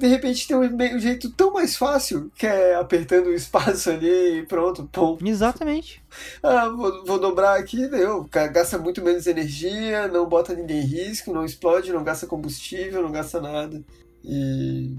[0.00, 4.46] De repente tem um, jeito tão mais fácil, que é apertando o espaço ali e
[4.46, 5.18] pronto, pum.
[5.22, 6.02] Exatamente.
[6.42, 8.26] Ah, vou, vou dobrar aqui, deu.
[8.50, 13.12] Gasta muito menos energia, não bota ninguém em risco, não explode, não gasta combustível, não
[13.12, 13.84] gasta nada.
[14.24, 14.96] E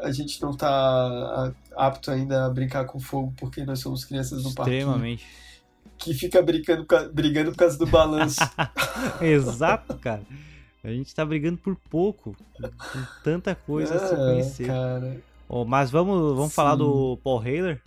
[0.00, 4.54] a gente não tá apto ainda a brincar com fogo porque nós somos crianças no
[4.54, 4.72] parque.
[4.72, 5.26] Extremamente.
[5.96, 8.40] Que fica brigando, brigando por causa do balanço.
[9.22, 10.22] Exato, cara.
[10.82, 14.66] A gente tá brigando por pouco, com tanta coisa a se conhecer.
[14.66, 15.20] Cara.
[15.48, 17.80] Oh, mas vamos, vamos falar do Paul Haler,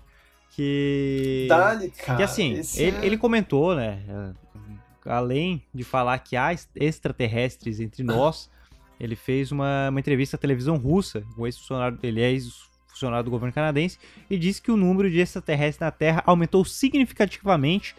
[0.52, 1.46] que...
[1.48, 2.18] Dale, cara.
[2.18, 3.06] Que assim, ele, é...
[3.06, 4.02] ele comentou, né,
[5.06, 8.50] além de falar que há extraterrestres entre nós,
[9.00, 13.54] ele fez uma, uma entrevista à televisão russa, o ex-funcionário, ele é ex-funcionário do governo
[13.54, 17.96] canadense, e disse que o número de extraterrestres na Terra aumentou significativamente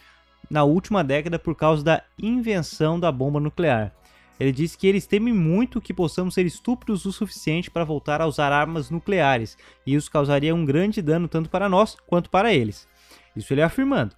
[0.51, 3.92] na última década por causa da invenção da bomba nuclear.
[4.40, 8.26] Ele disse que eles temem muito que possamos ser estúpidos o suficiente para voltar a
[8.26, 12.88] usar armas nucleares, e isso causaria um grande dano tanto para nós quanto para eles.
[13.34, 14.14] Isso ele afirmando.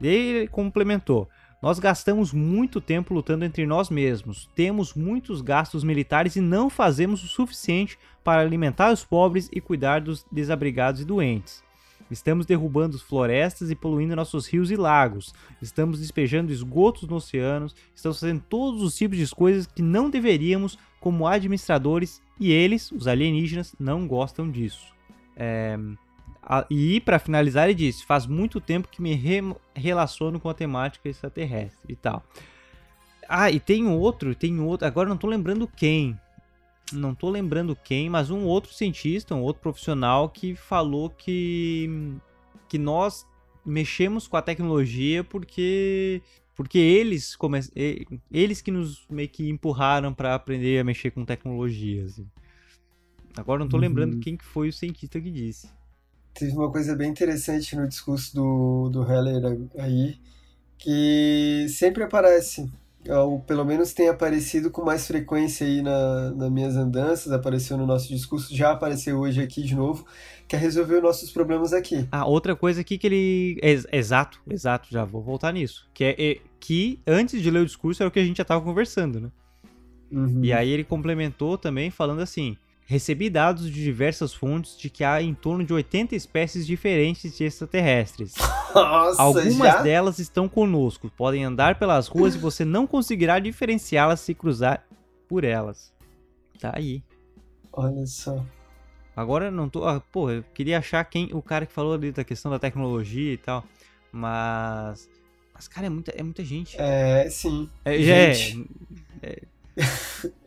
[0.00, 1.28] Ele complementou:
[1.62, 7.24] nós gastamos muito tempo lutando entre nós mesmos, temos muitos gastos militares e não fazemos
[7.24, 11.64] o suficiente para alimentar os pobres e cuidar dos desabrigados e doentes.
[12.10, 15.34] Estamos derrubando florestas e poluindo nossos rios e lagos.
[15.60, 17.74] Estamos despejando esgotos nos oceanos.
[17.94, 23.08] Estamos fazendo todos os tipos de coisas que não deveríamos como administradores e eles, os
[23.08, 24.94] alienígenas, não gostam disso.
[25.34, 25.76] É,
[26.70, 29.40] e para finalizar, ele disse: faz muito tempo que me re
[29.74, 32.24] relaciono com a temática extraterrestre e tal.
[33.28, 34.86] Ah, e tem outro, tem outro.
[34.86, 36.18] Agora não tô lembrando quem.
[36.92, 42.14] Não tô lembrando quem, mas um outro cientista, um outro profissional que falou que
[42.68, 43.26] que nós
[43.64, 46.22] mexemos com a tecnologia porque
[46.54, 47.60] porque eles come...
[48.32, 52.12] eles que nos meio que empurraram para aprender a mexer com tecnologias.
[52.12, 52.26] Assim.
[53.36, 53.82] Agora não tô uhum.
[53.82, 55.75] lembrando quem que foi o cientista que disse
[56.38, 60.18] teve uma coisa bem interessante no discurso do, do Heller aí,
[60.78, 62.70] que sempre aparece,
[63.08, 67.86] ou pelo menos tem aparecido com mais frequência aí na, nas minhas andanças, apareceu no
[67.86, 70.04] nosso discurso, já apareceu hoje aqui de novo,
[70.46, 72.06] que é resolver os nossos problemas aqui.
[72.12, 73.58] Ah, outra coisa aqui que ele...
[73.90, 75.88] exato, exato, já vou voltar nisso.
[75.94, 78.42] Que é, é que antes de ler o discurso era o que a gente já
[78.42, 79.30] estava conversando, né?
[80.10, 80.44] Uhum.
[80.44, 82.56] E aí ele complementou também falando assim:
[82.88, 87.42] Recebi dados de diversas fontes de que há em torno de 80 espécies diferentes de
[87.42, 88.34] extraterrestres.
[88.72, 89.82] Nossa, Algumas já?
[89.82, 94.86] delas estão conosco, podem andar pelas ruas e você não conseguirá diferenciá-las se cruzar
[95.28, 95.92] por elas.
[96.60, 97.02] Tá aí.
[97.72, 98.40] Olha só.
[99.16, 99.84] Agora não tô.
[99.84, 101.30] Ah, pô, eu queria achar quem.
[101.32, 103.64] O cara que falou ali da questão da tecnologia e tal.
[104.12, 105.08] Mas.
[105.52, 106.76] Mas, cara, é muita, é muita gente.
[106.78, 107.68] É, sim.
[107.84, 108.32] É, é,
[109.22, 109.42] é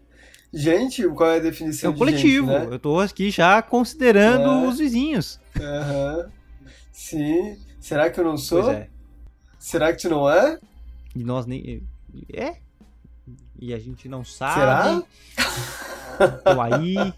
[0.52, 2.48] Gente, qual é a definição é o coletivo.
[2.48, 2.76] Gente, né?
[2.76, 4.68] Eu tô aqui já considerando é.
[4.68, 5.40] os vizinhos.
[5.60, 6.18] Aham.
[6.18, 6.30] Uhum.
[6.92, 7.58] Sim.
[7.80, 8.64] Será que eu não sou?
[8.64, 8.90] Pois é.
[9.58, 10.60] Será que tu não é?
[11.16, 11.88] E nós nem.
[12.34, 12.58] É?
[13.60, 14.54] E a gente não sabe.
[14.56, 15.04] Será?
[16.54, 17.14] Tô aí.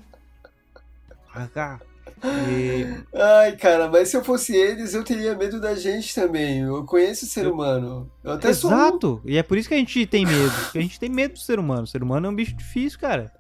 [2.24, 2.86] E...
[3.13, 6.59] Ai, cara, mas se eu fosse eles, eu teria medo da gente também.
[6.59, 8.11] Eu conheço o ser humano.
[8.24, 9.07] Eu até Exato.
[9.07, 9.22] Sou...
[9.26, 10.53] E é por isso que a gente tem medo.
[10.76, 11.84] a gente tem medo do ser humano.
[11.84, 13.32] O ser humano é um bicho difícil, cara.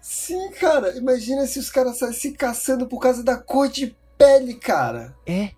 [0.00, 0.96] Sim, cara.
[0.96, 5.14] Imagina se os caras saem se caçando por causa da cor de pele, cara.
[5.26, 5.50] É.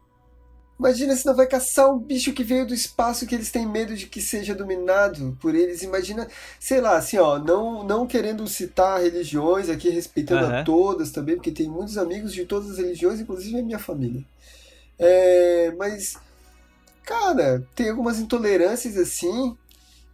[0.83, 3.95] Imagina se não vai caçar um bicho que veio do espaço que eles têm medo
[3.95, 5.85] de que seja dominado por eles.
[5.85, 6.27] Imagina,
[6.59, 10.57] sei lá, assim, ó, não, não querendo citar religiões aqui, respeitando uhum.
[10.57, 14.25] a todas também, porque tem muitos amigos de todas as religiões, inclusive a minha família.
[14.99, 16.17] É, mas,
[17.05, 19.57] cara, tem algumas intolerâncias assim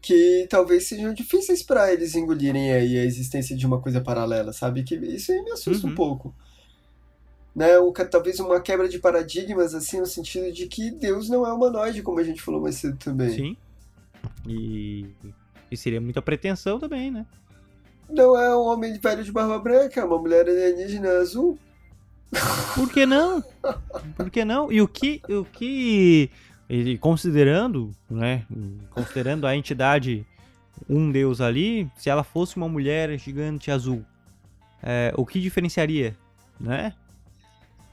[0.02, 4.82] que talvez sejam difíceis para eles engolirem aí a existência de uma coisa paralela, sabe?
[4.82, 5.94] Que isso aí me assusta uhum.
[5.94, 6.34] um pouco
[7.59, 11.52] né, o, talvez uma quebra de paradigmas, assim, no sentido de que Deus não é
[11.52, 13.30] humanoide, como a gente falou mais cedo também.
[13.30, 13.56] Sim.
[14.46, 15.06] E,
[15.68, 17.26] e seria muita pretensão também, né?
[18.09, 21.59] Não é um homem velho de barba branca, é uma mulher alienígena azul.
[22.76, 23.42] Por que não?
[24.16, 24.70] Por que não?
[24.70, 26.30] E o que, o que
[26.70, 28.46] ele considerando, né,
[28.90, 30.24] considerando a entidade
[30.88, 34.04] um deus ali, se ela fosse uma mulher gigante azul,
[34.80, 36.16] é, o que diferenciaria,
[36.61, 36.94] né?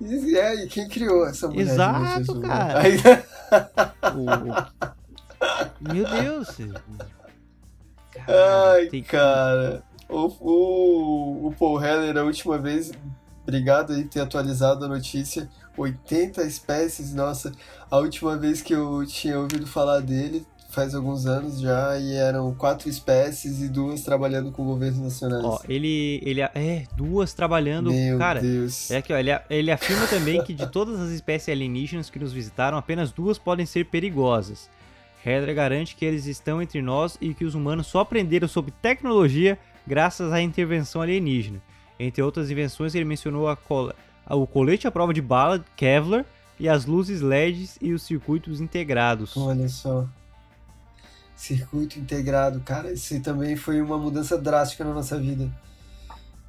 [0.01, 1.61] E, é, e quem criou essa mulher?
[1.61, 2.79] Exato, cara.
[2.81, 2.97] Aí...
[4.15, 5.93] o...
[5.93, 6.57] Meu Deus.
[8.11, 9.03] Cara, Ai, tem...
[9.03, 9.83] cara.
[10.09, 12.91] O, o, o Paul Heller, a última vez,
[13.43, 15.49] obrigado aí por ter atualizado a notícia.
[15.77, 17.51] 80 espécies, nossa,
[17.89, 22.53] a última vez que eu tinha ouvido falar dele faz alguns anos já e eram
[22.53, 25.45] quatro espécies e duas trabalhando com governos nacionais.
[25.45, 28.41] Ó, ele, ele é duas trabalhando, Meu cara.
[28.41, 28.91] Deus.
[28.91, 32.33] É que ó, ele, ele afirma também que de todas as espécies alienígenas que nos
[32.33, 34.69] visitaram, apenas duas podem ser perigosas.
[35.25, 39.57] Hedra garante que eles estão entre nós e que os humanos só aprenderam sobre tecnologia
[39.87, 41.61] graças à intervenção alienígena.
[41.97, 43.91] Entre outras invenções, ele mencionou a col
[44.29, 46.25] o colete à prova de bala Kevlar
[46.59, 49.37] e as luzes LEDs e os circuitos integrados.
[49.37, 50.07] Olha só.
[51.35, 55.51] Circuito integrado, cara, isso também foi uma mudança drástica na nossa vida.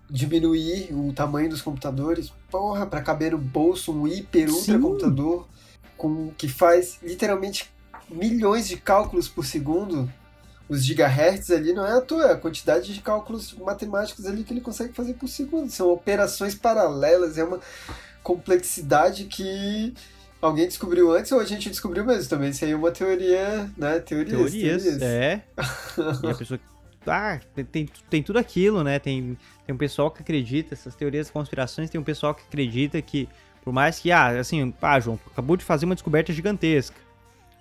[0.08, 5.48] Diminuir o tamanho dos computadores, porra, para caber no bolso um hiper ultra computador
[5.96, 7.72] com que faz literalmente
[8.08, 10.10] milhões de cálculos por segundo.
[10.68, 14.52] Os gigahertz ali não é à toa, é a quantidade de cálculos matemáticos ali que
[14.52, 15.70] ele consegue fazer por segundo.
[15.70, 17.60] São operações paralelas, é uma
[18.22, 19.94] complexidade que
[20.46, 22.50] alguém descobriu antes ou a gente descobriu mesmo também?
[22.50, 23.98] Isso aí é uma teoria, né?
[24.00, 24.52] Teorias.
[24.52, 25.02] Teorias, teorias.
[25.02, 25.42] é.
[26.22, 26.60] e a pessoa.
[27.06, 27.38] Ah,
[27.70, 28.98] tem, tem tudo aquilo, né?
[28.98, 33.00] Tem, tem um pessoal que acredita, essas teorias de conspirações, tem um pessoal que acredita
[33.00, 33.28] que,
[33.62, 36.96] por mais que, ah, assim, ah, João, acabou de fazer uma descoberta gigantesca,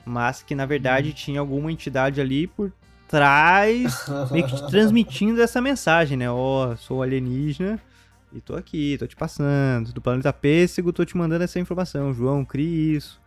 [0.03, 1.13] mas que na verdade hum.
[1.13, 2.73] tinha alguma entidade ali por
[3.07, 6.29] trás, meio que transmitindo essa mensagem, né?
[6.29, 7.79] Ó, oh, sou alienígena
[8.35, 9.93] e tô aqui, tô te passando.
[9.93, 12.13] Do planeta Pêssego, tô te mandando essa informação.
[12.13, 13.21] João, crie isso.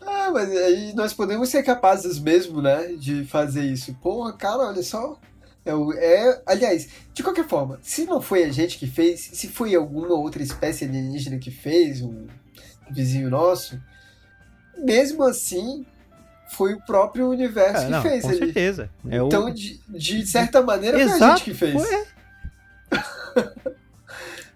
[0.00, 2.94] Ah, mas aí nós podemos ser capazes mesmo, né?
[2.98, 3.94] De fazer isso.
[3.94, 5.18] Porra, cara, olha só.
[5.64, 9.74] É, é, aliás, de qualquer forma, se não foi a gente que fez, se foi
[9.74, 12.26] alguma outra espécie alienígena que fez, um
[12.90, 13.80] vizinho nosso,
[14.76, 15.86] mesmo assim,
[16.50, 18.38] foi o próprio universo é, que não, fez com ali.
[18.38, 18.90] certeza.
[19.08, 19.54] É então, o...
[19.54, 21.82] de, de certa maneira, Exato, foi a gente que fez.
[21.82, 23.72] Foi.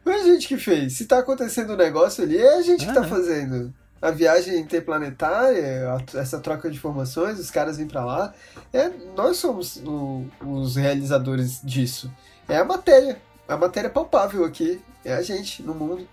[0.07, 0.93] Foi a gente que fez.
[0.93, 3.09] Se tá acontecendo um negócio ali, é a gente ah, que tá é.
[3.09, 3.75] fazendo.
[4.01, 8.33] A viagem interplanetária, essa troca de informações, os caras vêm para lá.
[8.73, 12.09] É, nós somos o, os realizadores disso.
[12.49, 13.21] É a matéria.
[13.49, 14.81] A matéria palpável aqui.
[15.05, 16.07] É a gente no mundo.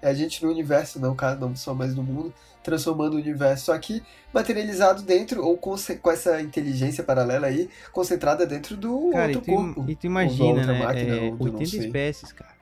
[0.00, 3.78] É a gente no universo, não, cara, não só mais no mundo, transformando o universo.
[3.78, 4.02] Que
[4.32, 9.44] materializado dentro, ou com, com essa inteligência paralela aí, concentrada dentro do cara, outro e
[9.44, 9.84] tu, corpo.
[9.86, 10.78] E tu imagina, né?
[10.78, 12.57] Máquina, é, 80 espécies, cara.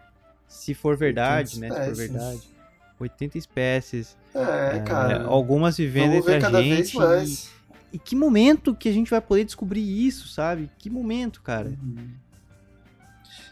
[0.48, 1.68] Se for verdade, né?
[1.68, 2.56] Se for verdade.
[2.98, 4.16] 80 espécies.
[4.34, 5.24] É, é cara.
[5.24, 6.76] Algumas vivendo Vamos entre a cada gente.
[6.76, 7.50] Vez mais.
[7.92, 10.70] E, e, que momento que a gente vai poder descobrir isso, sabe?
[10.78, 11.68] Que momento, cara.
[11.68, 12.10] Uhum.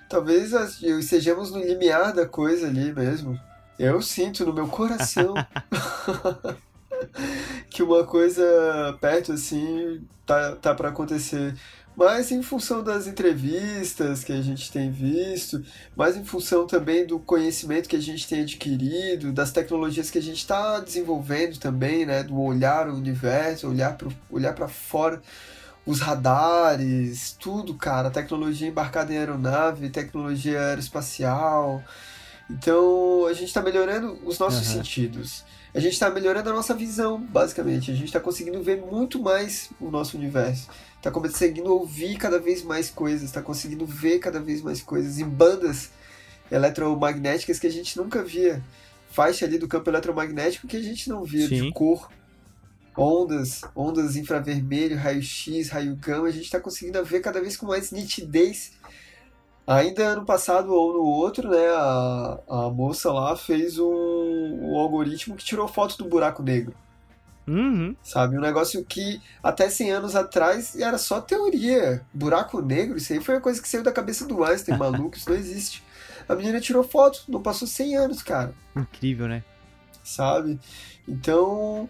[0.09, 3.39] Talvez estejamos no limiar da coisa ali mesmo.
[3.79, 5.35] Eu sinto no meu coração
[7.71, 11.55] que uma coisa perto assim tá, tá para acontecer
[11.97, 15.65] mas em função das entrevistas que a gente tem visto,
[15.97, 20.23] mas em função também do conhecimento que a gente tem adquirido, das tecnologias que a
[20.23, 25.23] gente está desenvolvendo também, né, do olhar o universo, olhar para olhar para fora,
[25.87, 31.83] os radares, tudo, cara, tecnologia embarcada em aeronave, tecnologia aeroespacial.
[32.49, 34.75] Então a gente está melhorando os nossos uhum.
[34.75, 35.45] sentidos.
[35.75, 37.91] A gente está melhorando a nossa visão, basicamente.
[37.91, 40.69] A gente está conseguindo ver muito mais o nosso universo.
[40.97, 45.29] Está conseguindo ouvir cada vez mais coisas, está conseguindo ver cada vez mais coisas em
[45.29, 45.91] bandas
[46.51, 48.63] eletromagnéticas que a gente nunca via.
[49.11, 51.67] Faixa ali do campo eletromagnético que a gente não via, Sim.
[51.67, 52.09] de cor
[52.97, 57.91] ondas, ondas infravermelho, raio-x, raio gama, a gente está conseguindo ver cada vez com mais
[57.91, 58.73] nitidez.
[59.67, 65.37] Ainda ano passado ou no outro, né, a, a moça lá fez um, um algoritmo
[65.37, 66.75] que tirou foto do buraco negro.
[67.47, 67.95] Uhum.
[68.03, 68.37] Sabe?
[68.37, 72.05] Um negócio que até 100 anos atrás era só teoria.
[72.13, 75.29] Buraco negro, isso aí foi uma coisa que saiu da cabeça do Einstein, maluco, isso
[75.29, 75.83] não existe.
[76.29, 78.55] A menina tirou foto, não passou 100 anos, cara.
[78.77, 79.43] Incrível, né?
[80.03, 80.59] Sabe?
[81.07, 81.89] Então,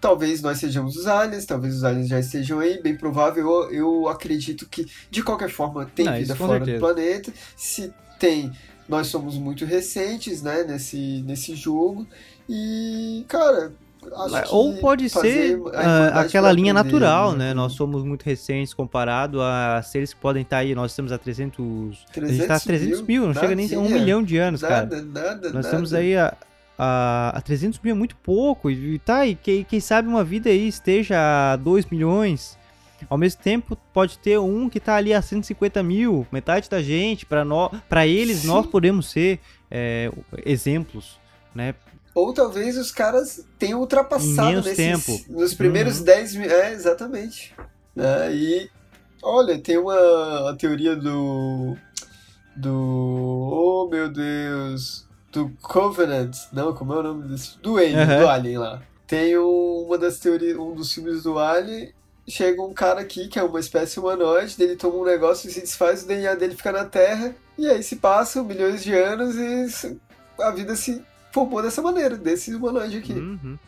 [0.00, 3.48] Talvez nós sejamos os aliens, talvez os aliens já estejam aí, bem provável.
[3.48, 6.76] Eu, eu acredito que, de qualquer forma, tem Não, vida fora certeza.
[6.76, 7.32] do planeta.
[7.56, 8.52] Se tem,
[8.88, 12.06] nós somos muito recentes, né, nesse, nesse jogo.
[12.48, 13.72] E, cara,
[14.50, 15.70] ou pode ser uh,
[16.14, 17.52] aquela linha natural, né?
[17.52, 20.74] Nós somos muito recentes comparado a seres que podem estar aí.
[20.74, 22.04] Nós estamos a 300.
[22.12, 24.38] 300 a gente está a 300 mil, mil não chega nem a um milhão de
[24.38, 25.02] anos, nada, cara.
[25.02, 26.34] Nada, nada, Nós estamos aí a,
[26.82, 28.70] a, a 300 mil é muito pouco.
[28.70, 32.58] E tá, e quem, quem sabe uma vida aí esteja a 2 milhões.
[33.08, 37.26] Ao mesmo tempo, pode ter um que tá ali a 150 mil, metade da gente.
[37.26, 38.46] Para nós, para eles, Sim.
[38.46, 40.10] nós podemos ser é,
[40.44, 41.20] exemplos,
[41.54, 41.74] né?
[42.14, 45.20] Ou talvez os caras tenham ultrapassado nesses, tempo.
[45.28, 46.04] nos primeiros uhum.
[46.04, 46.50] 10 mil.
[46.50, 47.54] É, exatamente.
[47.94, 48.70] É, e
[49.22, 51.76] olha, tem uma, uma teoria do.
[52.56, 52.72] Do.
[52.72, 55.09] Oh meu Deus!
[55.32, 57.58] Do Covenant, não, como é o nome desse?
[57.58, 58.18] Do Alien, uhum.
[58.18, 58.82] do Alien lá.
[59.06, 61.92] Tem uma das teorias, um dos filmes do Alien,
[62.28, 65.60] chega um cara aqui que é uma espécie humanoide, ele toma um negócio e se
[65.60, 69.98] desfaz, o DNA dele fica na Terra, e aí se passam milhões de anos e
[70.40, 71.02] a vida se
[71.32, 73.12] formou dessa maneira, desse humanoide aqui.
[73.12, 73.58] Uhum.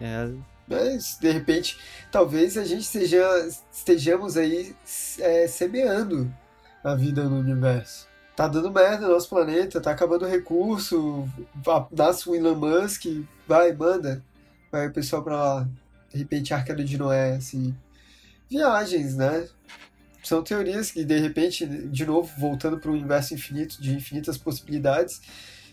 [0.00, 0.30] É.
[0.66, 1.78] Mas, de repente,
[2.10, 3.20] talvez a gente esteja,
[3.70, 4.74] estejamos aí
[5.18, 6.32] é, semeando
[6.82, 11.28] a vida no universo tá dando merda no nosso planeta, tá acabando o recurso,
[11.90, 13.04] nasce o Elon Musk,
[13.46, 14.22] vai, manda,
[14.70, 15.68] vai o pessoal pra lá.
[16.12, 17.74] De repente, Arca de Noé, assim.
[18.48, 19.48] Viagens, né?
[20.22, 25.20] São teorias que, de repente, de novo, voltando para o universo infinito, de infinitas possibilidades,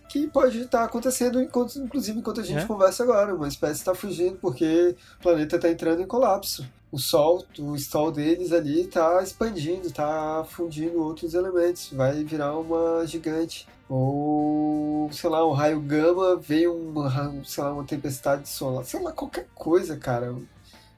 [0.10, 2.66] que pode estar acontecendo, enquanto, inclusive enquanto a gente é?
[2.66, 3.34] conversa agora.
[3.34, 8.12] Uma espécie está fugindo porque o planeta está entrando em colapso o sol, o sol
[8.12, 13.68] deles ali está expandindo, está fundindo outros elementos, vai virar uma gigante.
[13.88, 19.12] Ou, sei lá, um raio gama veio uma, sei lá, uma tempestade solar, sei lá,
[19.12, 20.36] qualquer coisa, cara.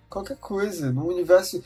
[0.10, 0.91] Qualquer coisa.
[0.91, 1.64] Num universo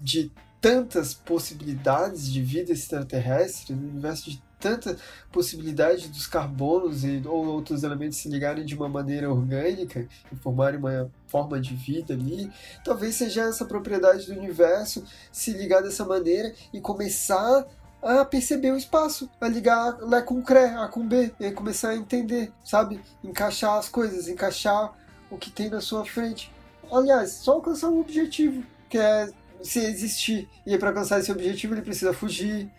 [0.00, 4.96] de tantas possibilidades de vida extraterrestre, num universo de tanta
[5.32, 10.78] possibilidade dos carbonos e, ou outros elementos se ligarem de uma maneira orgânica e formarem
[10.78, 12.52] uma forma de vida ali,
[12.84, 15.02] talvez seja essa propriedade do universo
[15.32, 17.66] se ligar dessa maneira e começar
[18.02, 21.96] a perceber o espaço, a ligar Lá com Cré, A com B, e começar a
[21.96, 23.00] entender, sabe?
[23.24, 24.92] Encaixar as coisas, encaixar
[25.30, 26.52] o que tem na sua frente.
[26.90, 29.30] Aliás, só alcançar um objetivo, que é
[29.62, 30.48] se existir.
[30.66, 32.70] E para alcançar esse objetivo ele precisa fugir,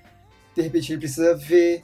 [0.56, 1.84] de repente ele precisa ver,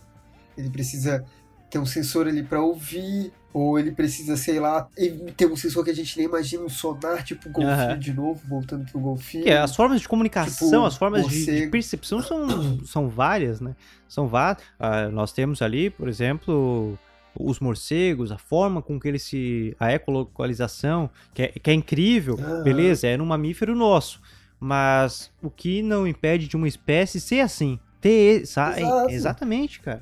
[0.55, 1.25] ele precisa
[1.69, 4.87] ter um sensor ali para ouvir, ou ele precisa, sei lá,
[5.35, 7.99] ter um sensor que a gente nem imagina, um sonar, tipo golfinho uhum.
[7.99, 9.43] de novo, voltando pro golfinho.
[9.43, 13.59] Que é, as formas de comunicação, tipo, as formas de, de, percepção são, são várias,
[13.59, 13.75] né?
[14.07, 14.63] São várias.
[14.79, 16.97] Uh, nós temos ali, por exemplo,
[17.33, 19.75] os morcegos, a forma com que eles se.
[19.79, 22.63] a ecolocalização, que é, que é incrível, uhum.
[22.63, 24.21] beleza, é um mamífero nosso.
[24.59, 27.79] Mas o que não impede de uma espécie ser assim?
[27.99, 28.41] ter.
[28.41, 28.79] Exato.
[29.09, 30.01] Exatamente, cara.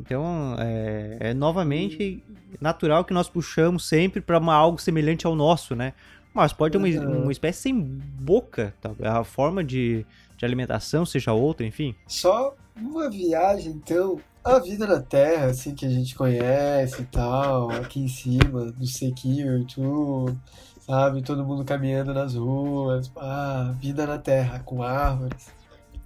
[0.00, 2.22] Então, é, é novamente
[2.60, 5.92] natural que nós puxamos sempre para algo semelhante ao nosso, né?
[6.32, 8.90] Mas pode ter uma, uma espécie sem boca, tá?
[9.02, 10.06] a forma de,
[10.36, 11.94] de alimentação seja outra, enfim.
[12.06, 17.70] Só uma viagem, então, a vida na Terra, assim, que a gente conhece e tal,
[17.70, 20.34] aqui em cima, do sequinho, tu,
[20.80, 21.20] sabe?
[21.20, 25.48] Todo mundo caminhando nas ruas, ah, vida na Terra, com árvores.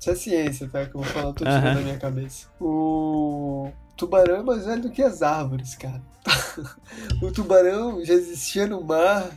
[0.00, 0.84] Isso é ciência, tá?
[0.86, 1.60] Que eu vou falar tudo uhum.
[1.60, 2.48] na minha cabeça.
[2.60, 6.02] O tubarão é mais velho do que as árvores, cara.
[7.22, 9.30] o tubarão já existia no mar.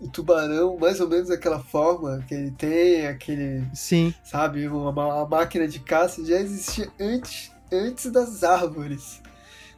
[0.00, 3.64] O tubarão, mais ou menos daquela forma que ele tem, aquele.
[3.72, 4.12] Sim.
[4.24, 9.22] Sabe, uma, uma máquina de caça já existia antes, antes das árvores.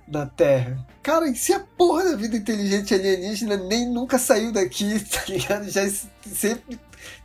[0.07, 0.79] na Terra.
[1.03, 5.69] Cara, e se a porra da vida inteligente alienígena nem nunca saiu daqui, tá ligado?
[5.69, 5.83] Já
[6.23, 6.79] sempre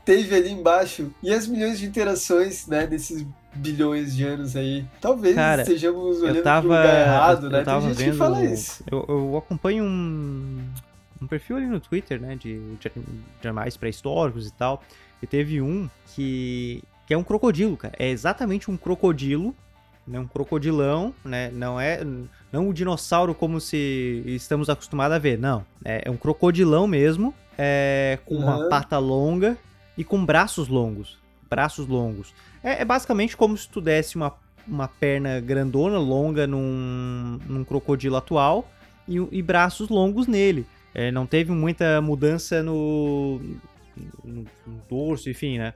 [0.06, 1.14] teve ali embaixo.
[1.22, 4.86] E as milhões de interações, né, desses bilhões de anos aí.
[5.02, 7.60] Talvez Cara, estejamos olhando tava, pro lugar errado, eu, né?
[7.60, 8.84] Eu tava Tem gente vendo, que fala isso.
[8.90, 10.64] Eu, eu acompanho um,
[11.22, 12.92] um perfil ali no Twitter, né, de, de,
[13.42, 14.84] de animais pré-históricos e tal.
[15.22, 17.94] E teve um que, que é um crocodilo, cara.
[17.98, 19.54] É exatamente um crocodilo,
[20.08, 21.52] né, um crocodilão, né?
[21.54, 22.02] Não é
[22.52, 25.66] não o dinossauro como se estamos acostumados a ver, não.
[25.84, 28.44] É, é um crocodilão mesmo, é, com uhum.
[28.44, 29.58] uma pata longa
[29.98, 31.20] e com braços longos.
[31.50, 32.34] Braços longos.
[32.64, 34.34] É, é, basicamente como se tu desse uma,
[34.68, 38.70] uma perna grandona, longa num, num crocodilo atual
[39.08, 40.66] e, e braços longos nele.
[40.94, 43.40] É, não teve muita mudança no,
[44.24, 45.74] no, no dorso, enfim, né?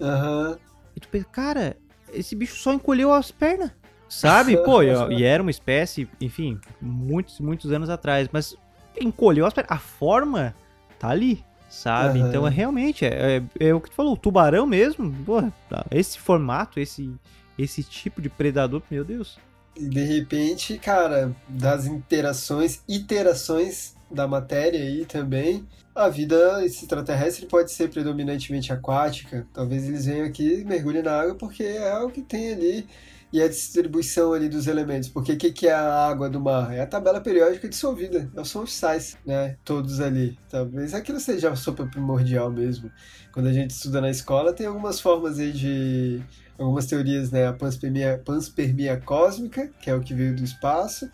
[0.00, 0.56] Uhum.
[0.96, 1.76] E tu pensa, cara,
[2.12, 3.70] esse bicho só encolheu as pernas.
[4.08, 4.56] Sabe?
[4.64, 4.88] Pô, e,
[5.18, 8.56] e, era uma espécie, enfim, muitos, muitos anos atrás, mas
[9.00, 9.72] encolheu as pernas.
[9.72, 10.54] A forma
[10.98, 12.20] tá ali, sabe?
[12.20, 12.28] Uhum.
[12.28, 15.86] Então, é realmente, é, é, é, o que tu falou, o tubarão mesmo, pô, tá,
[15.90, 17.10] esse formato, esse,
[17.58, 19.38] esse tipo de predador, meu Deus.
[19.74, 27.72] E de repente, cara, das interações, iterações da matéria aí também, a vida extraterrestre pode
[27.72, 29.46] ser predominantemente aquática.
[29.54, 32.86] Talvez eles venham aqui e mergulhem na água porque é o que tem ali
[33.32, 35.08] e a distribuição ali dos elementos.
[35.08, 36.72] Porque o que, que é a água do mar?
[36.74, 38.30] É a tabela periódica dissolvida.
[38.36, 39.56] É são os sais, né?
[39.64, 40.38] Todos ali.
[40.50, 42.90] Talvez aquilo seja a sopa primordial mesmo.
[43.32, 46.22] Quando a gente estuda na escola, tem algumas formas aí de
[46.58, 47.46] algumas teorias, né?
[47.46, 51.10] A panspermia, panspermia cósmica, que é o que veio do espaço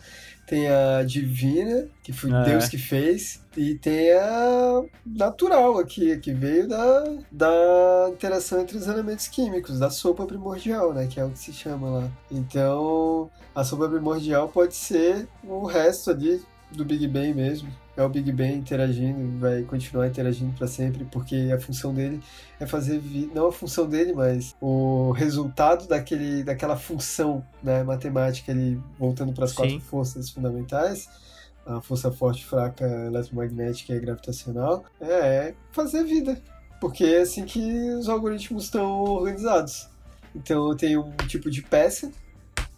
[0.49, 2.45] tem a divina, que foi é.
[2.45, 8.89] Deus que fez, e tem a natural aqui, que veio da, da interação entre os
[8.89, 12.11] elementos químicos, da sopa primordial, né, que é o que se chama lá.
[12.31, 16.41] Então, a sopa primordial pode ser o resto ali
[16.73, 21.51] do Big Bang mesmo é o Big Bang interagindo, vai continuar interagindo para sempre, porque
[21.53, 22.23] a função dele
[22.61, 23.03] é fazer
[23.35, 29.47] não a função dele, mas o resultado daquele, daquela função né, matemática ali voltando para
[29.47, 31.09] as quatro forças fundamentais,
[31.67, 36.41] a força forte, fraca, eletromagnética e gravitacional, é fazer vida,
[36.81, 39.89] porque é assim que os algoritmos estão organizados.
[40.33, 42.13] Então eu tenho um tipo de peça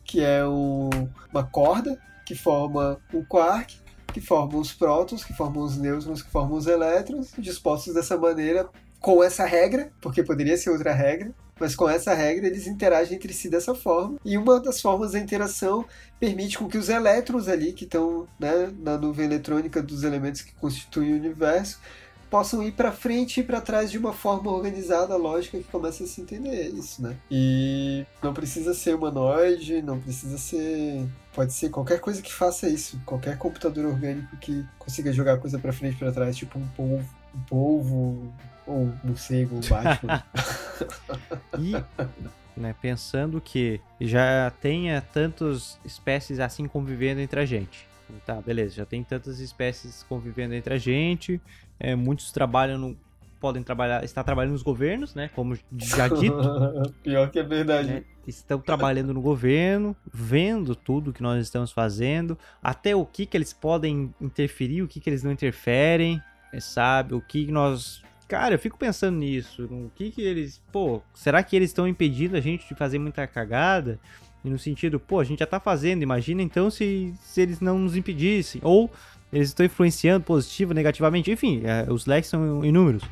[0.03, 0.89] que é um,
[1.31, 2.01] uma corda
[2.31, 3.81] que forma um quark
[4.13, 8.69] que formam os prótons, que formam os nêutrons, que formam os elétrons, dispostos dessa maneira,
[9.01, 13.33] com essa regra, porque poderia ser outra regra, mas com essa regra eles interagem entre
[13.33, 14.17] si dessa forma.
[14.25, 15.85] E uma das formas da interação
[16.21, 20.53] permite com que os elétrons ali, que estão né, na nuvem eletrônica dos elementos que
[20.55, 21.81] constituem o universo,
[22.31, 26.07] possam ir para frente e para trás de uma forma organizada, lógica, que começa a
[26.07, 27.17] se entender isso, né?
[27.31, 33.01] E não precisa ser humanoide, não precisa ser pode ser qualquer coisa que faça isso,
[33.05, 37.09] qualquer computador orgânico que consiga jogar coisa para frente e para trás, tipo um polvo,
[37.35, 38.35] um polvo
[38.67, 40.23] ou um morcego, um Batman.
[41.59, 41.73] e
[42.57, 47.90] né, pensando que já tenha tantas espécies assim convivendo entre a gente.
[48.25, 51.41] Tá, beleza, já tem tantas espécies convivendo entre a gente,
[51.79, 52.97] é, muitos trabalham no,
[53.41, 55.31] podem trabalhar, estar trabalhando nos governos, né?
[55.35, 56.37] Como já dito.
[57.03, 57.89] Pior que é verdade.
[57.89, 63.37] Né, estão trabalhando no governo, vendo tudo que nós estamos fazendo, até o que que
[63.37, 66.23] eles podem interferir, o que que eles não interferem,
[66.53, 67.15] é, sabe?
[67.15, 69.67] O que nós Cara, eu fico pensando nisso.
[69.69, 70.63] No que que eles.
[70.71, 73.99] Pô, será que eles estão impedindo a gente de fazer muita cagada?
[74.45, 77.79] E no sentido, pô, a gente já tá fazendo, imagina então se, se eles não
[77.79, 78.61] nos impedissem.
[78.65, 78.91] Ou
[79.33, 83.03] eles estão influenciando positivo, negativamente, enfim, é, os leques são inúmeros.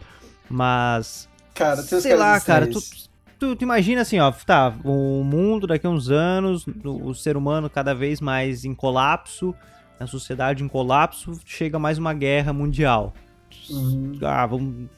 [0.49, 1.29] Mas.
[1.55, 2.81] Cara, tem sei lá, cara, tu,
[3.39, 7.37] tu, tu, imagina assim, ó, tá, o mundo daqui a uns anos, o, o ser
[7.37, 9.55] humano cada vez mais em colapso,
[9.99, 13.13] a sociedade em colapso, chega mais uma guerra mundial.
[13.71, 14.19] Uhum.
[14.23, 14.89] Ah, vamos.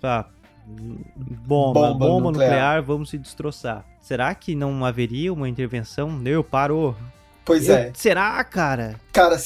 [0.00, 0.26] Tá,
[0.66, 2.50] bomba, bomba, bomba nuclear.
[2.50, 2.82] nuclear.
[2.82, 3.84] vamos se destroçar.
[4.00, 6.20] Será que não haveria uma intervenção?
[6.24, 6.96] Eu parou.
[7.44, 7.92] Pois Eu, é.
[7.94, 8.98] Será, cara?
[9.12, 9.36] Cara,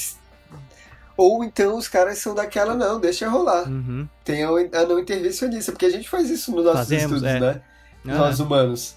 [1.17, 3.69] ou então os caras são daquela, não, deixa rolar.
[3.69, 4.09] Uhum.
[4.23, 7.41] Tem a, a, não intervencionista, porque a gente faz isso nos nossos Fazemos, estudos, é.
[7.41, 7.61] né?
[8.05, 8.19] Uhum.
[8.19, 8.95] Nós humanos,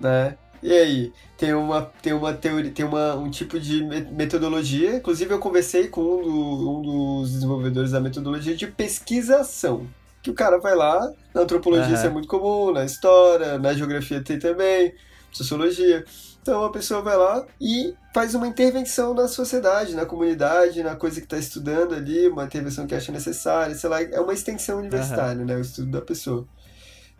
[0.00, 0.34] né?
[0.62, 5.38] E aí, tem uma, tem uma teoria, tem uma, um tipo de metodologia, inclusive eu
[5.38, 9.86] conversei com um, do, um dos desenvolvedores da metodologia de pesquisação.
[10.28, 11.94] Que o cara vai lá, na antropologia uhum.
[11.94, 14.94] isso é muito comum, na história, na geografia tem também,
[15.32, 16.04] sociologia.
[16.42, 21.18] Então a pessoa vai lá e faz uma intervenção na sociedade, na comunidade, na coisa
[21.18, 25.40] que está estudando ali, uma intervenção que acha necessária, sei lá, é uma extensão universitária,
[25.40, 25.46] uhum.
[25.46, 26.46] né, o estudo da pessoa.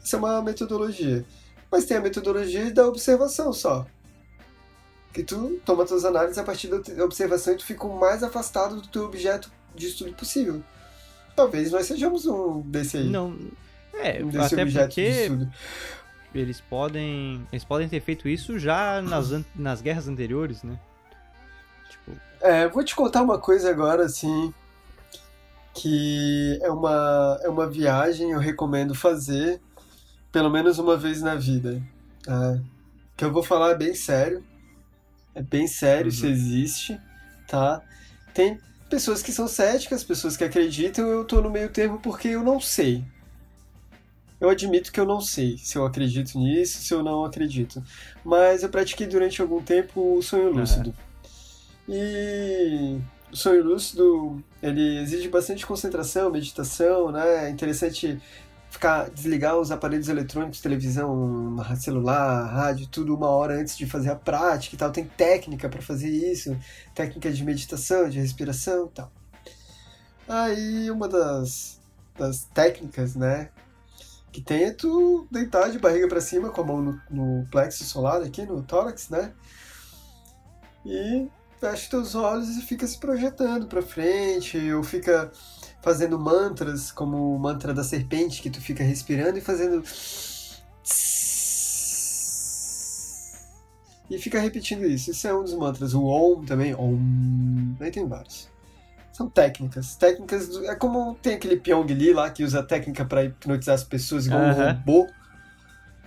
[0.04, 1.24] Isso é uma metodologia.
[1.72, 3.86] Mas tem a metodologia da observação só.
[5.14, 8.82] que tu toma tuas análises a partir da observação e tu fica o mais afastado
[8.82, 10.62] do teu objeto de estudo possível.
[11.38, 13.08] Talvez nós sejamos um desse aí.
[13.08, 13.38] Não,
[13.94, 15.48] é, um desse até porque de.
[16.34, 20.76] Eles podem, eles podem ter feito isso já nas, nas guerras anteriores, né?
[21.88, 22.12] Tipo...
[22.40, 24.52] É, vou te contar uma coisa agora, assim,
[25.72, 29.60] que é uma, é uma viagem eu recomendo fazer
[30.32, 31.80] pelo menos uma vez na vida.
[32.24, 32.58] Tá?
[33.16, 34.44] Que eu vou falar bem sério.
[35.36, 36.08] É bem sério, uhum.
[36.08, 37.00] isso existe,
[37.46, 37.80] tá?
[38.34, 38.58] Tem
[38.88, 42.60] pessoas que são céticas, pessoas que acreditam, eu tô no meio termo porque eu não
[42.60, 43.04] sei.
[44.40, 47.82] Eu admito que eu não sei se eu acredito nisso, se eu não acredito.
[48.24, 50.94] Mas eu pratiquei durante algum tempo o sonho lúcido.
[51.88, 51.94] Uhum.
[51.94, 52.98] E
[53.32, 57.46] o sonho lúcido, ele exige bastante concentração, meditação, né?
[57.46, 58.20] É interessante
[58.70, 64.16] ficar desligar os aparelhos eletrônicos, televisão, celular, rádio, tudo uma hora antes de fazer a
[64.16, 64.90] prática e tal.
[64.90, 66.56] Tem técnica para fazer isso,
[66.94, 69.12] técnica de meditação, de respiração e tal.
[70.28, 71.80] Aí uma das,
[72.16, 73.48] das técnicas, né,
[74.30, 77.84] que tem é tu deitar de barriga para cima com a mão no, no plexo
[77.84, 79.32] solar aqui, no tórax, né?
[80.84, 81.28] E
[81.58, 85.32] fecha teus olhos e fica se projetando para frente, ou fica
[85.80, 89.82] fazendo mantras, como o mantra da serpente, que tu fica respirando e fazendo.
[94.10, 95.10] E fica repetindo isso.
[95.10, 95.94] Isso é um dos mantras.
[95.94, 96.74] O Om também.
[96.74, 97.76] Om.
[97.80, 98.48] Aí tem vários.
[99.12, 99.96] São técnicas.
[99.96, 100.48] Técnicas.
[100.48, 100.64] Do...
[100.66, 104.40] É como tem aquele Pyong Lee lá que usa técnica para hipnotizar as pessoas igual
[104.40, 105.06] um robô.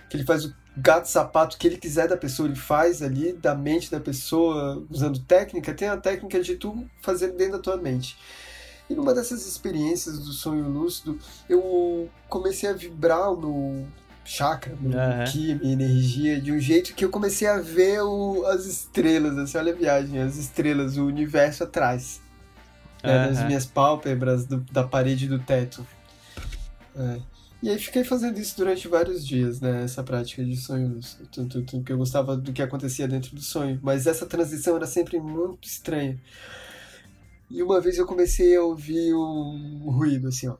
[0.08, 3.54] Que ele faz o gato sapato que ele quiser da pessoa, ele faz ali da
[3.54, 5.72] mente da pessoa usando técnica.
[5.74, 8.16] Tem a técnica de tu fazer dentro da tua mente.
[8.92, 13.86] E numa dessas experiências do sonho lúcido, eu comecei a vibrar no
[14.22, 15.24] chakra, no uhum.
[15.26, 19.56] ki, minha energia, de um jeito que eu comecei a ver o, as estrelas, assim,
[19.56, 22.20] olha a viagem, as estrelas, o universo atrás.
[23.02, 25.84] Né, das minhas pálpebras, do, da parede do teto.
[26.94, 27.18] É.
[27.62, 29.84] E aí fiquei fazendo isso durante vários dias, né?
[29.84, 31.18] Essa prática de sonhos.
[31.32, 33.80] Tanto que eu gostava do que acontecia dentro do sonho.
[33.82, 36.18] Mas essa transição era sempre muito estranha.
[37.52, 40.56] E uma vez eu comecei a ouvir um ruído assim, ó.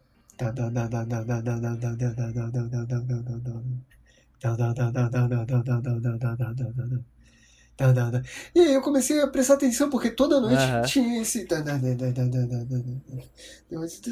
[8.54, 10.82] E aí eu comecei a prestar atenção, porque toda noite uhum.
[10.82, 11.46] tinha esse.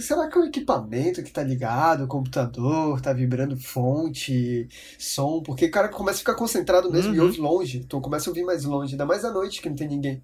[0.00, 4.66] Será que é o equipamento que tá ligado, o computador, tá vibrando fonte,
[4.98, 5.42] som?
[5.42, 7.16] Porque o cara começa a ficar concentrado mesmo uhum.
[7.16, 7.78] e ouve longe.
[7.78, 10.22] Então começa a ouvir mais longe, ainda mais à noite que não tem ninguém.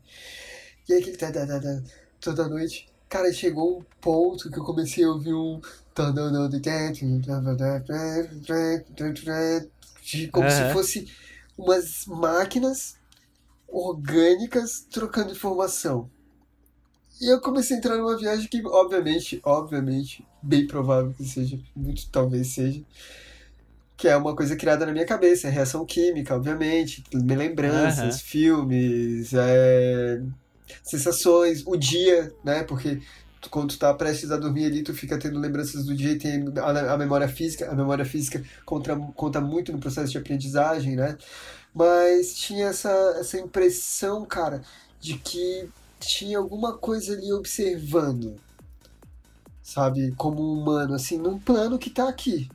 [0.88, 1.18] E aí aquele
[2.20, 2.88] toda noite.
[3.08, 5.60] Cara, chegou um ponto que eu comecei a ouvir um.
[10.28, 10.50] Como uhum.
[10.50, 11.08] se fosse
[11.56, 12.96] umas máquinas
[13.68, 16.10] orgânicas trocando informação.
[17.20, 22.08] E eu comecei a entrar numa viagem que, obviamente, obviamente, bem provável que seja, muito
[22.10, 22.82] talvez seja,
[23.96, 28.26] que é uma coisa criada na minha cabeça, é reação química, obviamente, lembranças, uhum.
[28.26, 30.22] filmes, é,
[30.86, 32.62] sensações, o dia, né?
[32.62, 33.02] Porque
[33.40, 36.18] tu, quando tu tá prestes a dormir ali, tu fica tendo lembranças do dia e
[36.18, 37.70] tem a, a memória física.
[37.70, 41.18] A memória física conta, conta muito no processo de aprendizagem, né?
[41.74, 44.62] Mas tinha essa, essa impressão, cara,
[45.00, 45.68] de que
[45.98, 48.36] tinha alguma coisa ali observando,
[49.62, 50.12] sabe?
[50.16, 52.48] Como um humano, assim, num plano que tá aqui.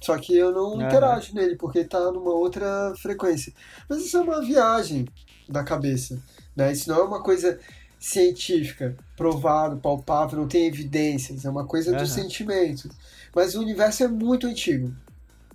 [0.00, 0.82] Só que eu não uhum.
[0.82, 3.52] interajo nele, porque tá numa outra frequência.
[3.88, 5.06] Mas isso é uma viagem
[5.48, 6.20] da cabeça.
[6.58, 6.72] Né?
[6.72, 7.56] Isso não é uma coisa
[8.00, 11.98] científica, provado, palpável, não tem evidências, é uma coisa uhum.
[11.98, 12.90] do sentimento.
[13.34, 14.92] Mas o universo é muito antigo.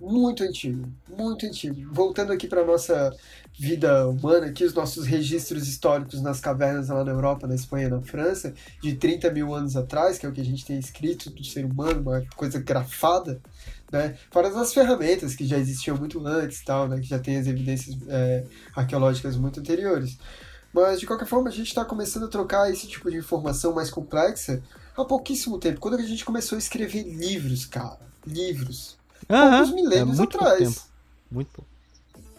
[0.00, 1.92] Muito antigo, muito antigo.
[1.92, 3.14] Voltando aqui para nossa
[3.56, 8.02] vida humana, aqui os nossos registros históricos nas cavernas lá na Europa, na Espanha, na
[8.02, 8.52] França,
[8.82, 11.64] de 30 mil anos atrás, que é o que a gente tem escrito do ser
[11.64, 13.40] humano, uma coisa grafada,
[13.92, 14.16] né?
[14.30, 16.98] Fora as ferramentas que já existiam muito antes, tal, né?
[16.98, 18.44] Que já tem as evidências é,
[18.74, 20.18] arqueológicas muito anteriores.
[20.74, 23.90] Mas, de qualquer forma, a gente está começando a trocar esse tipo de informação mais
[23.90, 24.60] complexa
[24.96, 25.78] há pouquíssimo tempo.
[25.78, 28.00] Quando a gente começou a escrever livros, cara.
[28.26, 28.98] Livros.
[29.28, 30.88] Alguns milênios é muito atrás.
[31.30, 31.70] Muito pouco.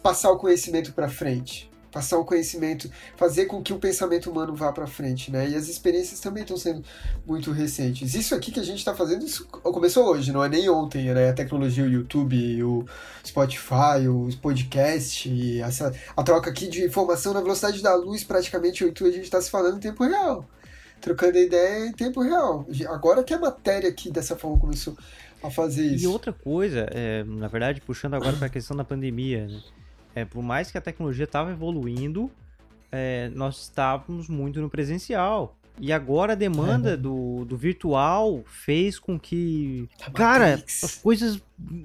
[0.02, 4.70] Passar o conhecimento para frente passar o conhecimento, fazer com que o pensamento humano vá
[4.70, 5.48] para frente, né?
[5.48, 6.84] E as experiências também estão sendo
[7.26, 8.14] muito recentes.
[8.14, 11.30] Isso aqui que a gente está fazendo, isso começou hoje, não é nem ontem, né?
[11.30, 12.84] A tecnologia, o YouTube, o
[13.24, 18.92] Spotify, o podcast, essa, a troca aqui de informação na velocidade da luz, praticamente o
[19.06, 20.46] a gente está se falando em tempo real.
[21.00, 22.66] Trocando ideia em tempo real.
[22.88, 24.94] Agora que a matéria aqui dessa forma começou
[25.42, 26.04] a fazer isso.
[26.04, 29.62] E outra coisa, é, na verdade, puxando agora para a questão da pandemia, né?
[30.16, 32.30] É, por mais que a tecnologia estava evoluindo,
[32.90, 35.54] é, nós estávamos muito no presencial.
[35.78, 36.96] E agora a demanda é.
[36.96, 41.38] do, do virtual fez com que, tá cara, as coisas,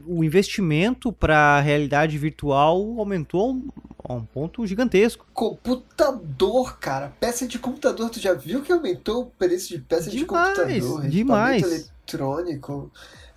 [0.07, 3.69] o investimento para a realidade virtual aumentou a um,
[4.07, 5.25] a um, ponto gigantesco.
[5.33, 10.19] Computador, cara, peça de computador, tu já viu que aumentou o preço de peça demais,
[10.19, 11.09] de computador?
[11.09, 11.63] Demais.
[11.63, 12.89] eletrônico,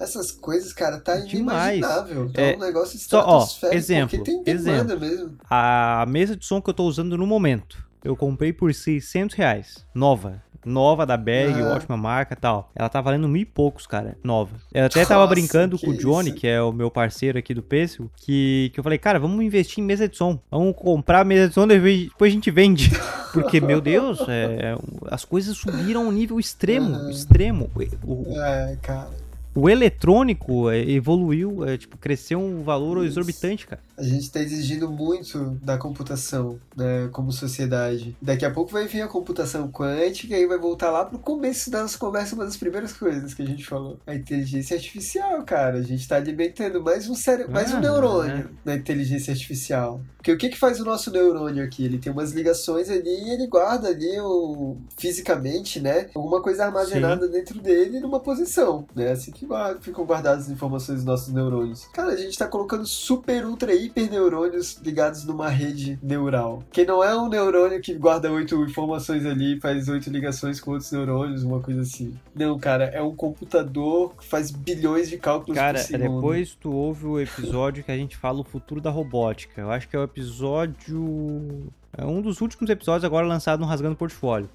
[0.05, 2.31] essas coisas, cara, tá inimaginável.
[2.33, 5.37] Tá é, um negócio estratosférico, ó, exemplo, tem exemplo, mesmo.
[5.51, 9.87] A mesa de som que eu tô usando no momento, eu comprei por 600 reais,
[9.95, 11.75] nova nova da Berg, ah.
[11.75, 12.71] ótima marca tal.
[12.75, 14.57] Ela tá valendo mil e poucos, cara, nova.
[14.73, 16.39] Eu até Nossa, tava brincando com o Johnny, isso?
[16.39, 19.83] que é o meu parceiro aqui do Pêssego, que, que eu falei, cara, vamos investir
[19.83, 20.39] em mesa de som.
[20.51, 22.91] Vamos comprar mesa de som, depois a gente vende.
[23.33, 24.77] Porque, meu Deus, é,
[25.11, 27.11] as coisas subiram a um nível extremo, uhum.
[27.11, 27.71] extremo.
[28.05, 29.24] O, é, cara
[29.55, 33.81] o eletrônico é, evoluiu, é, tipo, cresceu um valor exorbitante, cara.
[33.97, 38.17] A gente está exigindo muito da computação, né, como sociedade.
[38.21, 41.83] Daqui a pouco vai vir a computação quântica e vai voltar lá pro começo da
[41.83, 43.99] nossa conversa, uma das primeiras coisas que a gente falou.
[44.07, 45.79] A inteligência artificial, cara.
[45.79, 48.71] A gente está alimentando mais um cérebro, mais um ah, neurônio é.
[48.71, 50.01] na inteligência artificial.
[50.25, 51.85] Porque o que que faz o nosso neurônio aqui?
[51.85, 57.27] Ele tem umas ligações ali e ele guarda ali o, fisicamente, né, alguma coisa armazenada
[57.27, 57.33] Sim.
[57.33, 59.47] dentro dele numa posição, né, assim que
[59.83, 61.85] ficam guardadas as informações dos nossos neurônios.
[61.93, 66.63] Cara, a gente tá colocando super, ultra, hiper neurônios ligados numa rede neural.
[66.73, 70.91] Que não é um neurônio que guarda oito informações ali, faz oito ligações com outros
[70.93, 72.17] neurônios, uma coisa assim.
[72.35, 76.15] Não, cara, é um computador que faz bilhões de cálculos cara, por segundo.
[76.15, 79.61] depois tu ouve o episódio que a gente fala o futuro da robótica.
[79.61, 81.73] Eu acho que é o episódio...
[81.97, 84.49] É um dos últimos episódios agora lançado no Rasgando Portfólio.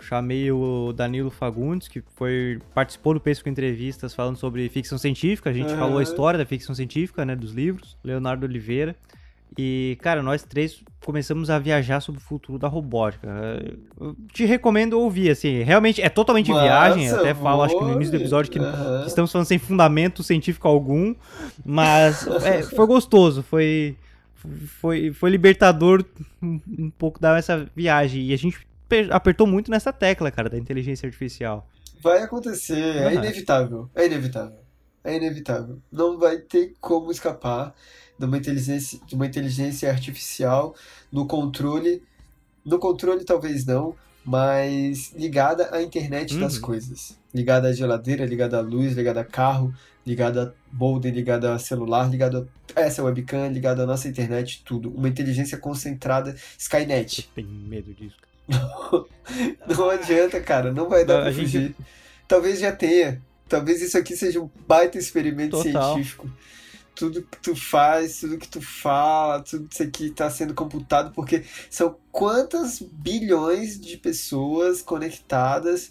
[0.00, 5.50] Chamei o Danilo Fagundes, que foi participou do Pesco Entrevistas falando sobre ficção científica.
[5.50, 5.78] A gente uhum.
[5.78, 7.96] falou a história da ficção científica, né, dos livros.
[8.04, 8.94] Leonardo Oliveira.
[9.58, 13.28] E, cara, nós três começamos a viajar sobre o futuro da robótica.
[13.98, 17.06] Eu te recomendo ouvir, assim, realmente é totalmente Massa, viagem.
[17.06, 19.00] Eu até falo, acho que no início do episódio, que, uhum.
[19.02, 21.14] que estamos falando sem fundamento científico algum,
[21.64, 23.96] mas é, foi gostoso, foi,
[24.80, 26.04] foi, foi libertador
[26.42, 28.24] um, um pouco dar essa viagem.
[28.24, 28.65] E a gente
[29.10, 31.68] apertou muito nessa tecla, cara, da inteligência artificial.
[32.02, 33.90] Vai acontecer, é inevitável.
[33.94, 34.58] É inevitável.
[35.02, 35.78] É inevitável.
[35.90, 37.74] Não vai ter como escapar
[38.18, 40.74] de uma inteligência, de uma inteligência artificial
[41.12, 42.02] no controle.
[42.64, 43.94] No controle, talvez não,
[44.24, 46.40] mas ligada à internet uhum.
[46.40, 47.16] das coisas.
[47.32, 49.72] Ligada à geladeira, ligada à luz, ligada a carro,
[50.04, 54.90] ligada a modem, ligada a celular, ligada a essa webcam, ligada à nossa internet, tudo.
[54.90, 57.28] Uma inteligência concentrada, Skynet.
[57.28, 58.16] Eu tenho medo disso.
[59.68, 60.72] não adianta, cara.
[60.72, 61.68] Não vai dar não, pra fugir.
[61.68, 61.76] Gente...
[62.28, 63.22] Talvez já tenha.
[63.48, 65.94] Talvez isso aqui seja um baita experimento Total.
[65.94, 66.30] científico.
[66.94, 71.44] Tudo que tu faz, tudo que tu fala, tudo isso aqui está sendo computado, porque
[71.68, 75.90] são quantas bilhões de pessoas conectadas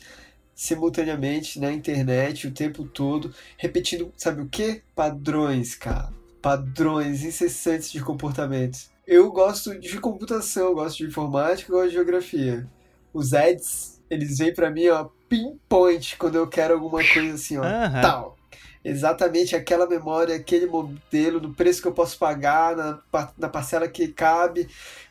[0.55, 4.81] simultaneamente na internet o tempo todo, repetindo, sabe o que?
[4.95, 6.11] Padrões, cara.
[6.41, 8.89] Padrões incessantes de comportamentos.
[9.07, 12.67] Eu gosto de computação, gosto de informática, gosto de geografia.
[13.13, 17.61] Os ads, eles vêm para mim, ó, pinpoint, quando eu quero alguma coisa assim, ó,
[17.61, 18.01] uhum.
[18.01, 18.37] tal.
[18.83, 22.99] Exatamente aquela memória, aquele modelo, no preço que eu posso pagar, na,
[23.37, 24.67] na parcela que cabe,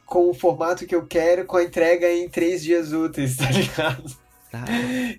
[0.06, 4.23] com o formato que eu quero, com a entrega em três dias úteis, tá ligado?
[4.54, 4.64] Tá.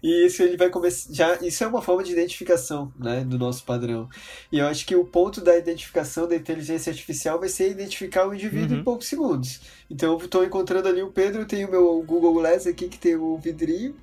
[0.01, 1.13] E isso ele vai começar.
[1.13, 4.07] Já, isso é uma forma de identificação né, do nosso padrão.
[4.49, 8.33] E eu acho que o ponto da identificação da inteligência artificial vai ser identificar o
[8.33, 8.81] indivíduo uhum.
[8.81, 9.59] em poucos segundos.
[9.91, 12.97] Então eu estou encontrando ali o Pedro, eu tenho o meu Google Glass aqui que
[12.97, 13.93] tem o vidrinho.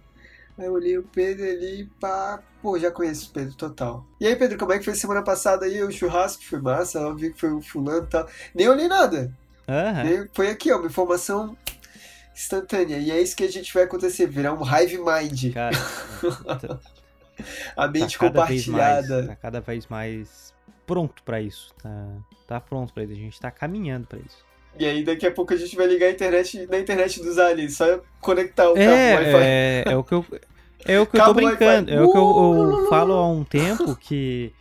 [0.59, 4.07] Aí eu olhei o Pedro ali, pá, pô, já conheço o Pedro total.
[4.21, 5.83] E aí, Pedro, como é que foi semana passada aí?
[5.83, 8.29] O churrasco foi massa, eu vi que foi o fulano e tal.
[8.55, 9.33] Nem olhei nada.
[9.67, 10.05] Uhum.
[10.05, 11.57] Nem, foi aqui, ó, uma informação
[12.35, 12.99] instantânea.
[12.99, 15.53] E é isso que a gente vai acontecer, virar um hive mind.
[15.53, 15.77] Cara,
[16.59, 16.79] tá,
[17.77, 19.17] a mente tá compartilhada.
[19.17, 20.55] Mais, tá cada vez mais
[20.87, 21.75] pronto para isso.
[21.83, 22.07] Tá,
[22.47, 23.13] tá pronto para isso.
[23.13, 24.45] A gente tá caminhando para isso.
[24.79, 27.77] E aí daqui a pouco a gente vai ligar a internet na internet dos aliens,
[27.77, 29.45] só conectar o é, cabo Wi-Fi.
[29.45, 30.27] É, é o que eu
[30.85, 33.95] é o que eu tô brincando, é o que eu, eu, falo há um tempo
[33.95, 34.53] que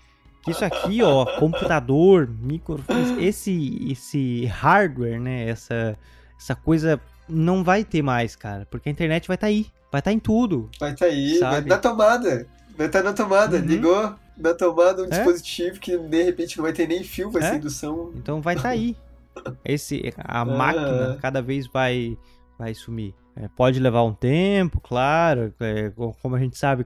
[0.43, 5.97] que isso aqui, ó, computador, microfone, esse esse hardware, né, essa
[6.37, 6.99] essa coisa
[7.31, 8.67] não vai ter mais, cara.
[8.69, 9.65] Porque a internet vai estar tá aí.
[9.91, 10.69] Vai estar tá em tudo.
[10.79, 11.51] Vai estar tá aí, sabe?
[11.53, 12.47] vai na tomada.
[12.77, 13.57] Vai estar tá na tomada.
[13.57, 13.65] Uhum.
[13.65, 15.09] Ligou na tomada um é?
[15.09, 17.49] dispositivo que de repente não vai ter nem fio, vai é?
[17.49, 18.11] ser indução.
[18.15, 18.95] Então vai estar tá aí.
[19.63, 22.17] Esse, a máquina cada vez vai,
[22.57, 23.13] vai sumir.
[23.35, 25.53] É, pode levar um tempo, claro.
[25.59, 25.91] É,
[26.21, 26.85] como a gente sabe,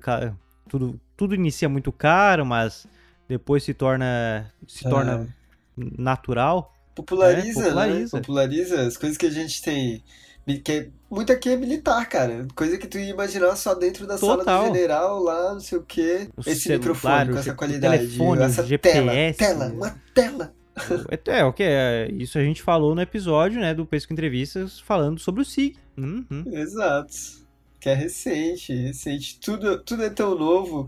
[0.69, 2.87] tudo, tudo inicia muito caro, mas
[3.27, 5.27] depois se torna, se torna
[5.77, 5.83] é.
[5.97, 6.73] natural.
[6.93, 8.17] populariza, é, populariza.
[8.17, 8.21] Né?
[8.21, 10.03] populariza as coisas que a gente tem
[10.45, 12.47] que muito aqui é militar, cara.
[12.55, 14.43] Coisa que tu ia imaginar só dentro da Total.
[14.45, 16.29] sala do general, lá, não sei o quê.
[16.35, 18.07] O Esse celular, microfone com essa qualidade.
[18.07, 19.37] Telefone, essa GPS.
[19.37, 20.53] tela, tela, uma tela.
[21.09, 24.79] É, é, o que é, isso a gente falou no episódio, né, do Pesco Entrevistas,
[24.79, 25.77] falando sobre o SIG.
[25.97, 26.43] Uhum.
[26.47, 27.15] Exato.
[27.79, 29.39] Que é recente, recente.
[29.39, 30.85] Tudo, tudo é tão novo,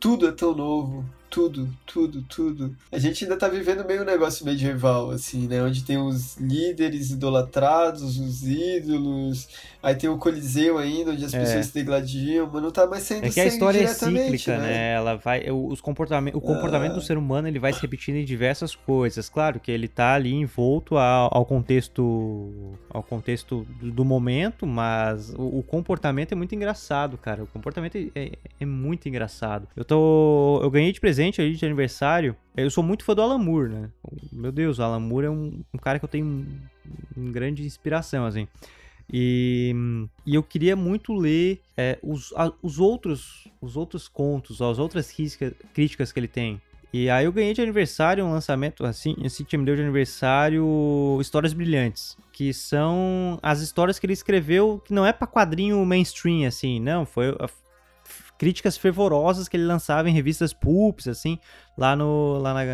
[0.00, 2.76] tudo é tão novo tudo, tudo, tudo.
[2.90, 5.62] A gente ainda tá vivendo meio um negócio medieval, assim, né?
[5.62, 9.48] Onde tem os líderes idolatrados, os ídolos,
[9.82, 11.40] aí tem o Coliseu ainda, onde as é.
[11.40, 14.68] pessoas se degladiam, mas não tá mais sendo É que a história é cíclica, né?
[14.68, 14.92] né?
[14.94, 15.50] Ela vai.
[15.50, 16.94] Os comportamento, o comportamento ah.
[16.94, 19.28] do ser humano ele vai se repetindo em diversas coisas.
[19.28, 22.76] Claro que ele tá ali envolto ao, ao contexto.
[22.88, 27.42] ao contexto do, do momento, mas o, o, comportamento é muito engraçado, cara.
[27.42, 29.68] O comportamento é, é, é muito engraçado.
[29.76, 30.60] Eu tô.
[30.62, 33.70] Eu ganhei de presente presente aí de aniversário, eu sou muito fã do Alan Moore,
[33.70, 33.90] né?
[34.30, 36.46] Meu Deus, o Alan Moore é um, um cara que eu tenho um,
[37.16, 38.46] um grande inspiração, assim.
[39.10, 39.74] E,
[40.26, 45.10] e, eu queria muito ler é, os, a, os, outros, os outros contos, as outras
[45.10, 46.60] críticas, críticas que ele tem.
[46.92, 51.54] E aí eu ganhei de aniversário um lançamento, assim, assim me deu de aniversário Histórias
[51.54, 56.78] Brilhantes, que são as histórias que ele escreveu, que não é para quadrinho mainstream, assim,
[56.78, 57.34] não, foi
[58.38, 61.38] críticas fervorosas que ele lançava em revistas pulps, assim,
[61.76, 62.64] lá, no, lá na,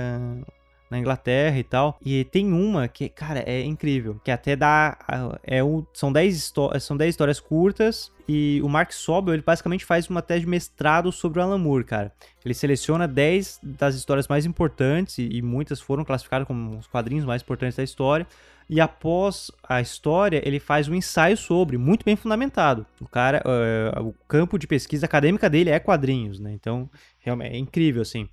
[0.92, 1.98] na Inglaterra e tal.
[2.04, 4.96] E tem uma que, cara, é incrível, que até dá.
[5.42, 8.12] É um, são 10 são histórias curtas.
[8.28, 11.84] E o Mark Sobel, ele basicamente faz uma tese de mestrado sobre o Alan Moore,
[11.84, 12.12] cara.
[12.44, 17.24] Ele seleciona 10 das histórias mais importantes, e, e muitas foram classificadas como os quadrinhos
[17.24, 18.26] mais importantes da história
[18.68, 22.86] e após a história ele faz um ensaio sobre, muito bem fundamentado.
[23.00, 26.52] O cara, uh, o campo de pesquisa acadêmica dele é quadrinhos, né?
[26.52, 26.88] Então,
[27.18, 28.28] realmente é incrível assim.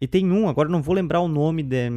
[0.00, 1.90] E tem um, agora não vou lembrar o nome de,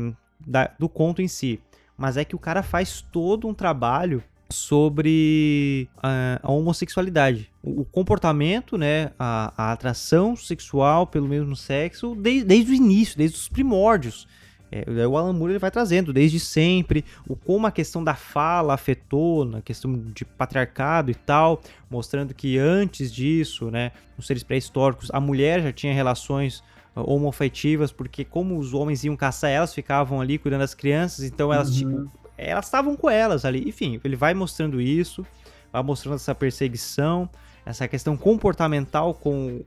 [0.46, 1.60] da, do conto em si,
[1.98, 7.86] mas é que o cara faz todo um trabalho sobre a, a homossexualidade, o, o,
[7.86, 13.50] comportamento, né, a, a, atração sexual pelo mesmo sexo desde, desde o início, desde os
[13.50, 14.28] primórdios.
[14.70, 18.74] É, o Alan Moore ele vai trazendo desde sempre o como a questão da fala
[18.74, 25.10] afetou na questão de patriarcado e tal, mostrando que antes disso, né, nos seres pré-históricos,
[25.14, 26.64] a mulher já tinha relações
[27.06, 31.70] homoafetivas, porque como os homens iam caçar elas, ficavam ali cuidando das crianças, então elas
[31.70, 32.06] uhum.
[32.06, 33.68] tipo, elas estavam com elas ali.
[33.68, 35.26] Enfim, ele vai mostrando isso,
[35.72, 37.30] vai mostrando essa perseguição,
[37.68, 39.62] essa questão comportamental com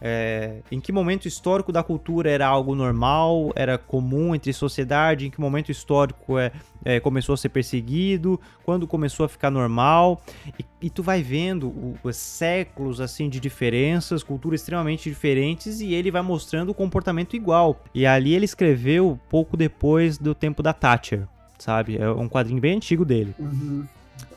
[0.00, 5.30] é, em que momento histórico da cultura era algo normal, era comum entre sociedade, em
[5.30, 6.50] que momento histórico é,
[6.84, 10.22] é começou a ser perseguido, quando começou a ficar normal,
[10.58, 16.10] e, e tu vai vendo os séculos assim de diferenças, culturas extremamente diferentes, e ele
[16.10, 17.82] vai mostrando o comportamento igual.
[17.94, 21.26] E ali ele escreveu pouco depois do tempo da Thatcher,
[21.58, 21.98] sabe?
[21.98, 23.34] É um quadrinho bem antigo dele.
[23.38, 23.84] Uhum.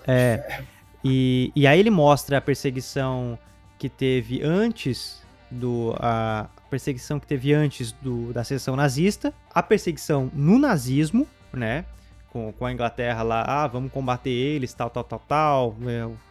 [0.05, 0.61] É.
[1.07, 3.37] E, e aí ele mostra a perseguição
[3.77, 10.29] que teve antes do a perseguição que teve antes do, da sessão nazista, a perseguição
[10.33, 11.85] no nazismo, né?
[12.29, 15.75] Com, com a Inglaterra lá, ah, vamos combater eles, tal, tal, tal, tal,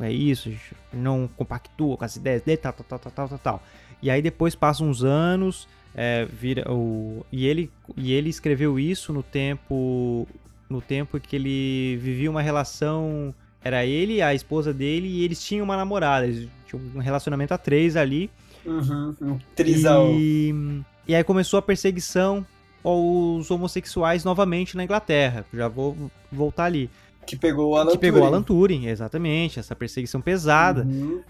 [0.01, 0.53] é, é isso,
[0.93, 3.63] não compactua com as ideias dele, tal, tal, tal, tal, tal, tal, tal.
[4.03, 9.15] E aí depois passam uns anos, é, vira o e ele e ele escreveu isso
[9.15, 10.29] no tempo
[10.69, 13.35] no tempo que ele vivia uma relação
[13.67, 16.27] era ele, a esposa dele e eles tinham uma namorada.
[16.27, 18.31] Eles tinham um relacionamento a três ali.
[18.65, 20.09] Uhum, um trisal.
[20.13, 22.47] E, e aí começou a perseguição
[22.85, 25.45] aos homossexuais novamente na Inglaterra.
[25.53, 25.97] Já vou
[26.31, 26.89] voltar ali.
[27.27, 29.59] Que pegou o Alan Que pegou o Alan Turing, exatamente.
[29.59, 30.85] Essa perseguição pesada.
[30.85, 31.21] Uhum.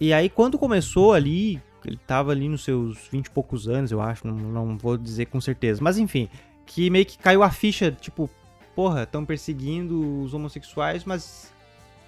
[0.00, 4.00] E aí quando começou ali, ele tava ali nos seus vinte e poucos anos, eu
[4.00, 5.80] acho, não, não vou dizer com certeza.
[5.82, 6.28] Mas enfim,
[6.64, 8.30] que meio que caiu a ficha, tipo,
[8.76, 11.52] porra, estão perseguindo os homossexuais, mas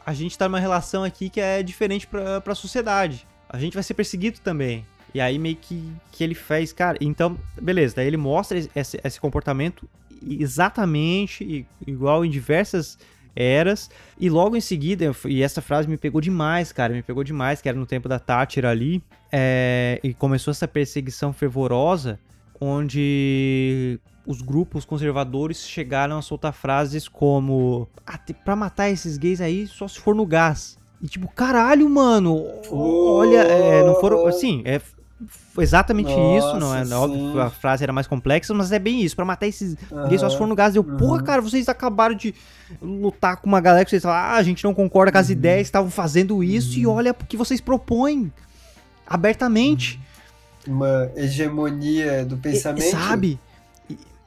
[0.05, 3.27] a gente tá numa relação aqui que é diferente pra, pra sociedade.
[3.49, 4.85] A gente vai ser perseguido também.
[5.15, 6.99] E aí meio que, que ele fez, cara.
[7.01, 9.89] Então, beleza, daí ele mostra esse, esse comportamento
[10.27, 12.99] exatamente igual em diversas
[13.35, 13.91] eras.
[14.19, 17.69] E logo em seguida, e essa frase me pegou demais, cara, me pegou demais, que
[17.69, 19.03] era no tempo da Thatcher ali.
[19.31, 22.19] É, e começou essa perseguição fervorosa,
[22.61, 29.67] onde os grupos conservadores chegaram a soltar frases como: ah, pra matar esses gays aí,
[29.67, 30.79] só se for no gás.
[31.03, 34.27] E tipo, caralho, mano, olha, é, não foram.
[34.27, 34.81] Assim, é
[35.59, 36.85] exatamente Nossa, isso, não é?
[36.85, 36.95] Sim.
[36.95, 39.15] Óbvio a frase era mais complexa, mas é bem isso.
[39.15, 40.09] Pra matar esses uhum.
[40.09, 40.75] gays só se for no gás.
[40.75, 40.97] Eu, uhum.
[40.97, 42.35] porra, cara, vocês acabaram de
[42.81, 45.33] lutar com uma galera que vocês falam, ah, a gente não concorda com as uhum.
[45.33, 46.95] ideias, estavam fazendo isso, e uhum.
[46.95, 48.33] olha o que vocês propõem
[49.07, 50.01] abertamente.
[50.67, 52.87] Uma hegemonia do pensamento.
[52.87, 53.39] E, sabe?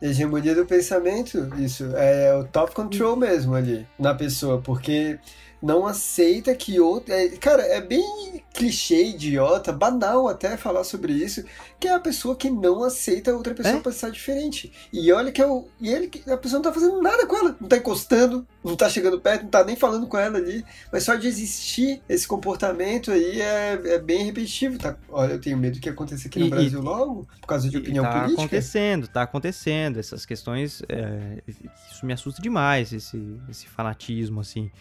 [0.01, 1.85] Hegemonia do pensamento, isso.
[1.95, 5.19] É o top control mesmo ali na pessoa, porque
[5.61, 7.13] não aceita que outro.
[7.13, 11.43] É, cara, é bem clichê, idiota, banal até falar sobre isso,
[11.79, 13.81] que é a pessoa que não aceita outra pessoa é?
[13.81, 14.71] pensar diferente.
[14.91, 15.67] E olha que é o.
[15.79, 18.89] E ele, a pessoa não tá fazendo nada com ela, não tá encostando, não tá
[18.89, 20.65] chegando perto, não tá nem falando com ela ali.
[20.91, 24.79] Mas só de existir esse comportamento aí é, é bem repetitivo.
[24.79, 24.95] Tá?
[25.09, 27.77] Olha, eu tenho medo que aconteça aqui no e, Brasil e, logo, por causa de
[27.77, 28.37] opinião tá política.
[28.37, 29.99] Tá acontecendo, tá acontecendo.
[29.99, 30.81] Essas questões.
[30.89, 31.43] É,
[31.91, 34.71] isso me assusta demais, esse, esse fanatismo, assim.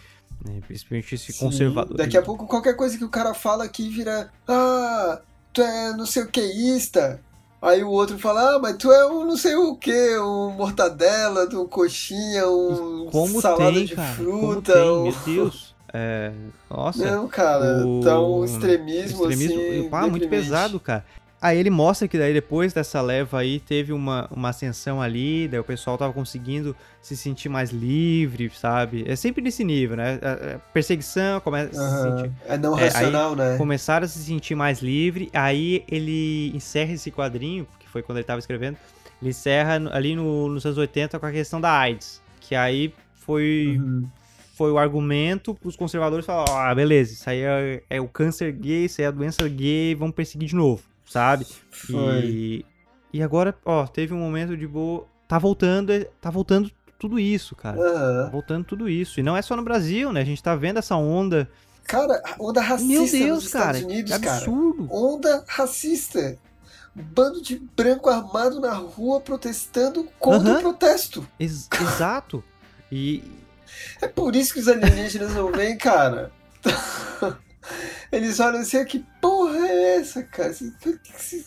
[0.45, 0.61] Né?
[0.67, 1.97] Principalmente esse Sim, conservador.
[1.97, 4.31] Daqui a pouco qualquer coisa que o cara fala aqui vira.
[4.47, 5.21] Ah,
[5.53, 7.21] tu é não sei o queísta.
[7.61, 11.49] Aí o outro fala, ah, mas tu é um não sei o que, um mortadela,
[11.55, 14.15] um coxinha, um Como salada tem, de cara?
[14.15, 14.73] fruta.
[14.73, 15.03] Como tem, um...
[15.05, 15.75] meu Deus.
[15.93, 16.31] É,
[16.69, 17.11] nossa.
[17.11, 18.01] Não, cara, o...
[18.03, 19.89] tá um extremismo, extremismo assim.
[19.91, 21.05] Ah, muito pesado, cara.
[21.47, 25.61] Aí ele mostra que daí depois dessa leva aí teve uma, uma ascensão ali, daí
[25.61, 29.05] o pessoal tava conseguindo se sentir mais livre, sabe?
[29.07, 30.19] É sempre nesse nível, né?
[30.21, 31.87] A, a perseguição começa uhum.
[31.87, 32.33] a se sentir...
[32.49, 33.57] É não é, racional, né?
[33.57, 38.27] Começaram a se sentir mais livre, aí ele encerra esse quadrinho, que foi quando ele
[38.27, 38.77] tava escrevendo,
[39.23, 43.77] ele encerra ali no, nos anos 80 com a questão da AIDS, que aí foi...
[43.79, 44.09] Uhum
[44.57, 48.51] foi o argumento para os conservadores falar, ah, beleza, isso aí é, é, o câncer
[48.53, 51.47] gay, isso aí é a doença gay, vamos perseguir de novo sabe?
[51.71, 52.25] Foi.
[52.25, 52.67] E,
[53.13, 55.07] e agora, ó, teve um momento de boa.
[55.27, 57.79] Tá voltando, tá voltando tudo isso, cara.
[57.79, 58.25] Uhum.
[58.25, 59.19] Tá voltando tudo isso.
[59.21, 60.21] E não é só no Brasil, né?
[60.21, 61.49] A gente tá vendo essa onda.
[61.85, 64.89] Cara, onda racista Meu Deus, nos cara, Estados Unidos, absurdo.
[64.89, 65.01] cara.
[65.01, 66.39] Onda racista.
[66.95, 70.59] Bando de branco armado na rua protestando contra uhum.
[70.59, 71.27] o protesto.
[71.39, 72.43] Ex exato.
[72.91, 73.23] E.
[74.01, 76.33] É por isso que os alienígenas não vêm, cara.
[78.11, 80.53] Eles olham assim, que porra é essa, cara?
[80.53, 81.47] O que esses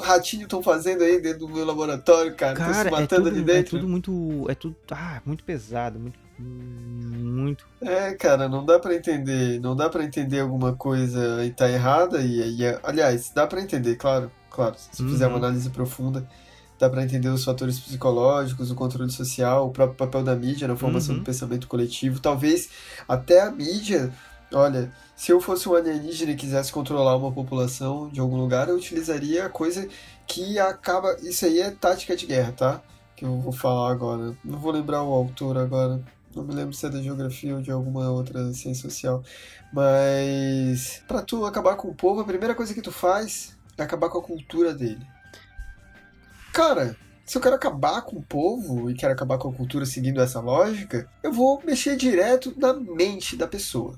[0.00, 2.52] ratinhos estão fazendo aí dentro do meu laboratório, cara?
[2.52, 3.76] Estão se matando é tudo, ali dentro.
[3.76, 4.50] É tudo muito.
[4.50, 4.76] É tudo.
[4.90, 6.18] Ah, muito pesado, muito.
[6.38, 7.66] Muito.
[7.80, 9.60] É, cara, não dá para entender.
[9.60, 12.20] Não dá para entender alguma coisa e tá errada.
[12.20, 14.30] E, e aliás, dá para entender, claro.
[14.50, 15.08] Claro, se uhum.
[15.08, 16.28] fizer uma análise profunda
[16.78, 20.74] dá para entender os fatores psicológicos, o controle social, o próprio papel da mídia na
[20.74, 21.20] formação uhum.
[21.20, 22.18] do pensamento coletivo.
[22.18, 22.68] Talvez
[23.08, 24.12] até a mídia
[24.54, 24.92] Olha,
[25.22, 29.46] se eu fosse um alienígena e quisesse controlar uma população de algum lugar, eu utilizaria
[29.46, 29.88] a coisa
[30.26, 31.16] que acaba.
[31.22, 32.82] Isso aí é tática de guerra, tá?
[33.14, 34.36] Que eu vou falar agora.
[34.44, 36.02] Não vou lembrar o autor agora.
[36.34, 39.22] Não me lembro se é da geografia ou de alguma outra ciência social.
[39.72, 41.04] Mas.
[41.06, 44.18] para tu acabar com o povo, a primeira coisa que tu faz é acabar com
[44.18, 45.06] a cultura dele.
[46.52, 50.20] Cara, se eu quero acabar com o povo e quero acabar com a cultura seguindo
[50.20, 53.96] essa lógica, eu vou mexer direto na mente da pessoa.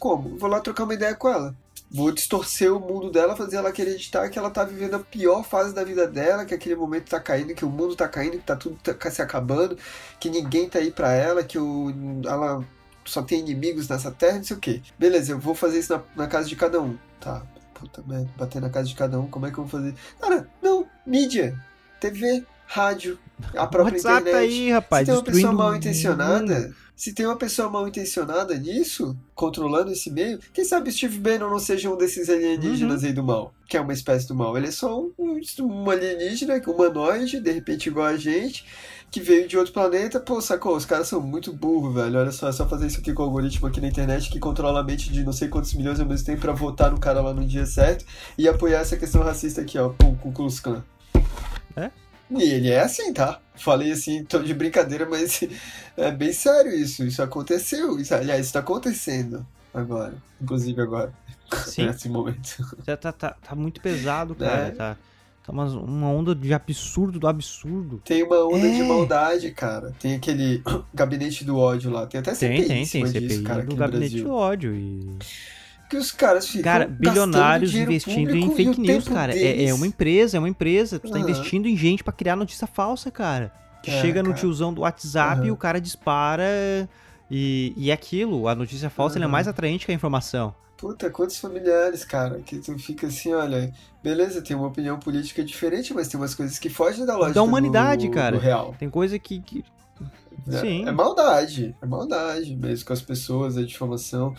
[0.00, 0.38] Como?
[0.38, 1.54] Vou lá trocar uma ideia com ela.
[1.90, 5.74] Vou distorcer o mundo dela, fazer ela acreditar que ela tá vivendo a pior fase
[5.74, 8.56] da vida dela, que aquele momento tá caindo, que o mundo tá caindo, que tá
[8.56, 9.76] tudo tá se acabando,
[10.18, 11.92] que ninguém tá aí pra ela, que o,
[12.24, 12.64] ela
[13.04, 14.82] só tem inimigos nessa terra, não sei o que.
[14.98, 16.96] Beleza, eu vou fazer isso na, na casa de cada um.
[17.20, 17.42] Tá,
[17.74, 19.94] puta merda, bater na casa de cada um, como é que eu vou fazer?
[20.18, 21.58] Cara, não, mídia,
[22.00, 23.18] TV, rádio,
[23.56, 24.48] a própria WhatsApp internet.
[24.48, 29.16] aí, rapaz, Se tem uma pessoa mal intencionada, se tem uma pessoa mal intencionada nisso,
[29.34, 33.08] controlando esse meio, quem sabe Steve Bannon não seja um desses alienígenas uhum.
[33.08, 34.56] aí do mal, que é uma espécie do mal.
[34.56, 38.64] Ele é só um, um alienígena, humanoide, de repente igual a gente,
[39.10, 40.20] que veio de outro planeta.
[40.20, 40.76] Pô, sacou?
[40.76, 42.20] Os caras são muito burros, velho.
[42.20, 44.78] Olha só, é só fazer isso aqui com o algoritmo aqui na internet que controla
[44.78, 47.34] a mente de não sei quantos milhões ao mesmo tempo pra votar no cara lá
[47.34, 48.04] no dia certo
[48.38, 50.84] e apoiar essa questão racista aqui, ó, com o Klux Klan.
[51.76, 51.90] É?
[52.30, 53.40] E ele é assim, tá?
[53.56, 55.42] Falei assim, tô de brincadeira, mas
[55.96, 57.04] é bem sério isso.
[57.04, 57.98] Isso aconteceu.
[57.98, 60.14] Isso, aliás, isso tá acontecendo agora.
[60.40, 61.12] Inclusive agora.
[61.66, 61.86] Sim.
[61.86, 62.76] Nesse momento.
[62.86, 64.68] Já tá, tá, tá muito pesado, cara.
[64.68, 64.70] É.
[64.70, 64.96] Tá,
[65.44, 68.00] tá uma, uma onda de absurdo do absurdo.
[68.04, 68.72] Tem uma onda é.
[68.72, 69.92] de maldade, cara.
[69.98, 70.62] Tem aquele
[70.94, 72.06] gabinete do ódio lá.
[72.06, 73.06] Tem até CPI tem, tem, tem.
[73.06, 74.74] CPI disso, cara, do gabinete do ódio.
[74.74, 75.18] E
[75.90, 79.36] que os caras ficam Cara, bilionários investindo em fake news, cara.
[79.36, 81.00] É, é, uma empresa, é uma empresa.
[81.00, 81.12] Tu uhum.
[81.12, 83.52] tá investindo em gente para criar notícia falsa, cara.
[83.82, 84.40] Que é, chega no cara.
[84.40, 85.46] tiozão do WhatsApp uhum.
[85.48, 86.44] e o cara dispara.
[87.28, 89.24] E, e é aquilo, a notícia falsa uhum.
[89.24, 90.54] é mais atraente que a informação.
[90.76, 93.72] Puta, quantos familiares, cara, que tu fica assim, olha,
[94.02, 97.42] beleza, tem uma opinião política diferente, mas tem umas coisas que fogem da lógica da
[97.42, 98.36] humanidade, do, cara.
[98.36, 98.74] Do real.
[98.78, 99.64] Tem coisa que, que...
[100.48, 100.88] É, Sim.
[100.88, 104.34] é maldade, é maldade mesmo com as pessoas, a difamação.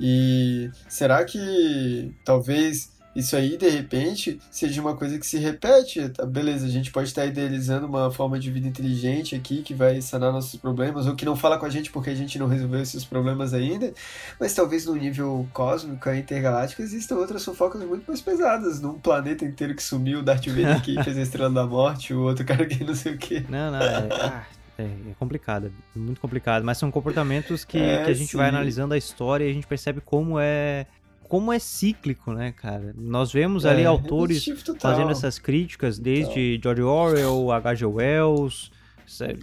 [0.00, 6.08] E será que talvez isso aí, de repente, seja uma coisa que se repete.
[6.10, 6.24] Tá?
[6.24, 10.32] Beleza, a gente pode estar idealizando uma forma de vida inteligente aqui que vai sanar
[10.32, 13.04] nossos problemas, ou que não fala com a gente porque a gente não resolveu esses
[13.04, 13.92] problemas ainda,
[14.38, 18.80] mas talvez no nível cósmico, intergaláctico, existam outras fofocas muito mais pesadas.
[18.80, 22.22] Num planeta inteiro que sumiu, o Darth Vader aqui fez a Estrela da Morte, o
[22.22, 23.44] outro cara que não sei o quê.
[23.48, 24.08] Não, não, é...
[24.12, 24.46] Ah,
[24.78, 28.36] é, é complicado, é muito complicado, mas são comportamentos que, é, que a gente sim.
[28.36, 30.86] vai analisando a história e a gente percebe como é
[31.28, 32.94] como é cíclico, né, cara?
[32.96, 34.46] Nós vemos ali é, autores
[34.80, 37.84] fazendo essas críticas, desde George Orwell, H.G.
[37.84, 38.70] Wells,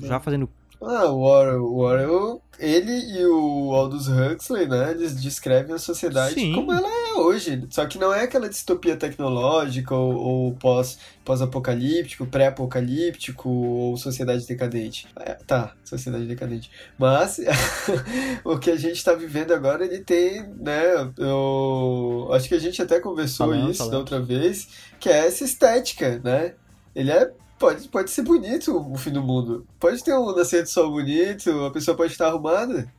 [0.01, 0.49] já fazendo
[0.87, 6.53] ah, o Orwell, ele e o Aldous Huxley, né, eles descrevem a sociedade Sim.
[6.53, 7.65] como ela é hoje.
[7.69, 15.07] Só que não é aquela distopia tecnológica ou, ou pós, pós-apocalíptico, pré-apocalíptico ou sociedade decadente.
[15.19, 16.71] É, tá, sociedade decadente.
[16.97, 17.39] Mas
[18.43, 22.81] o que a gente está vivendo agora, ele tem, né, eu acho que a gente
[22.81, 23.91] até conversou falando, isso falando.
[23.91, 24.67] da outra vez,
[24.99, 26.53] que é essa estética, né?
[26.95, 29.65] Ele é Pode, pode ser bonito o fim do mundo.
[29.79, 32.91] Pode ter um nascer de sol bonito, a pessoa pode estar arrumada.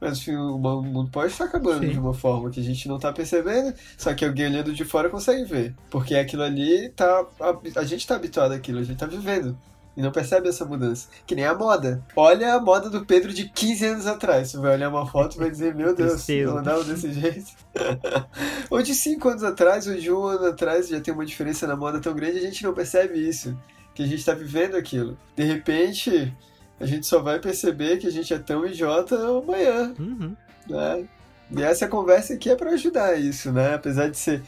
[0.00, 1.92] Mas o mundo pode estar acabando Sim.
[1.92, 5.10] de uma forma que a gente não está percebendo, só que alguém olhando de fora
[5.10, 5.74] consegue ver.
[5.90, 7.26] Porque aquilo ali tá.
[7.40, 9.58] A, a gente está habituado àquilo, a gente está vivendo
[9.98, 11.08] e não percebe essa mudança.
[11.26, 12.00] Que nem a moda.
[12.14, 14.48] Olha a moda do Pedro de 15 anos atrás.
[14.48, 17.50] Você vai olhar uma foto e vai dizer, meu Deus, não andava desse jeito.
[18.70, 21.74] ou de 5 anos atrás, ou de um ano atrás, já tem uma diferença na
[21.74, 23.58] moda tão grande, a gente não percebe isso.
[23.92, 25.18] Que a gente está vivendo aquilo.
[25.34, 26.32] De repente,
[26.78, 29.92] a gente só vai perceber que a gente é tão idiota amanhã.
[29.98, 30.36] Uhum.
[30.68, 31.08] Né?
[31.50, 33.74] E essa conversa aqui é para ajudar isso, né?
[33.74, 34.44] Apesar de ser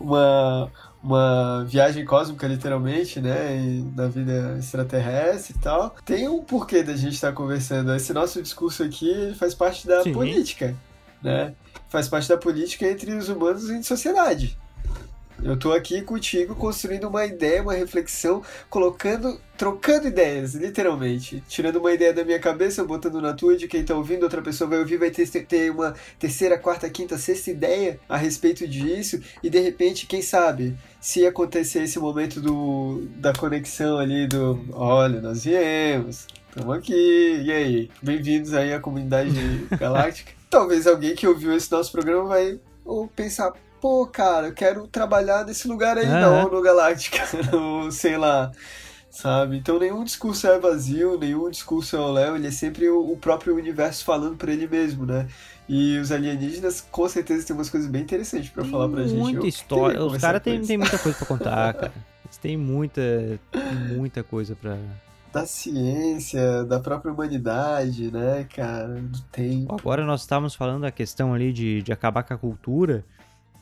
[0.00, 0.72] uma,
[1.04, 3.56] uma viagem cósmica, literalmente, né?
[3.56, 5.94] E na vida extraterrestre e tal.
[6.04, 7.94] Tem um porquê da gente estar tá conversando.
[7.94, 10.12] Esse nosso discurso aqui faz parte da Sim.
[10.12, 10.74] política,
[11.22, 11.54] né?
[11.90, 14.58] Faz parte da política entre os humanos e a sociedade.
[15.44, 21.44] Eu tô aqui contigo construindo uma ideia, uma reflexão, colocando, trocando ideias, literalmente.
[21.46, 24.70] Tirando uma ideia da minha cabeça, botando na tua, de quem tá ouvindo, outra pessoa
[24.70, 29.50] vai ouvir, vai ter, ter uma terceira, quarta, quinta, sexta ideia a respeito disso, e
[29.50, 35.44] de repente, quem sabe, se acontecer esse momento do, da conexão ali, do olha, nós
[35.44, 37.90] viemos, estamos aqui, e aí?
[38.00, 39.34] Bem-vindos aí à comunidade
[39.78, 40.32] galáctica.
[40.48, 43.52] Talvez alguém que ouviu esse nosso programa vai ou pensar,
[43.84, 46.20] pô, cara, eu quero trabalhar nesse lugar aí, é.
[46.22, 47.20] não, no Galáctica,
[47.54, 48.50] ou sei lá,
[49.10, 49.58] sabe?
[49.58, 53.18] Então nenhum discurso é vazio, nenhum discurso é o Léo, ele é sempre o, o
[53.18, 55.28] próprio universo falando para ele mesmo, né?
[55.68, 59.18] E os alienígenas, com certeza, tem umas coisas bem interessantes para falar pra gente.
[59.18, 60.02] Muita história.
[60.02, 61.92] Os caras têm tem muita coisa para contar, cara.
[62.24, 63.02] Eles têm muita,
[63.94, 64.78] muita coisa para
[65.30, 69.74] da ciência, da própria humanidade, né, cara, do tempo.
[69.78, 73.04] Agora nós estávamos falando da questão ali de, de acabar com a cultura,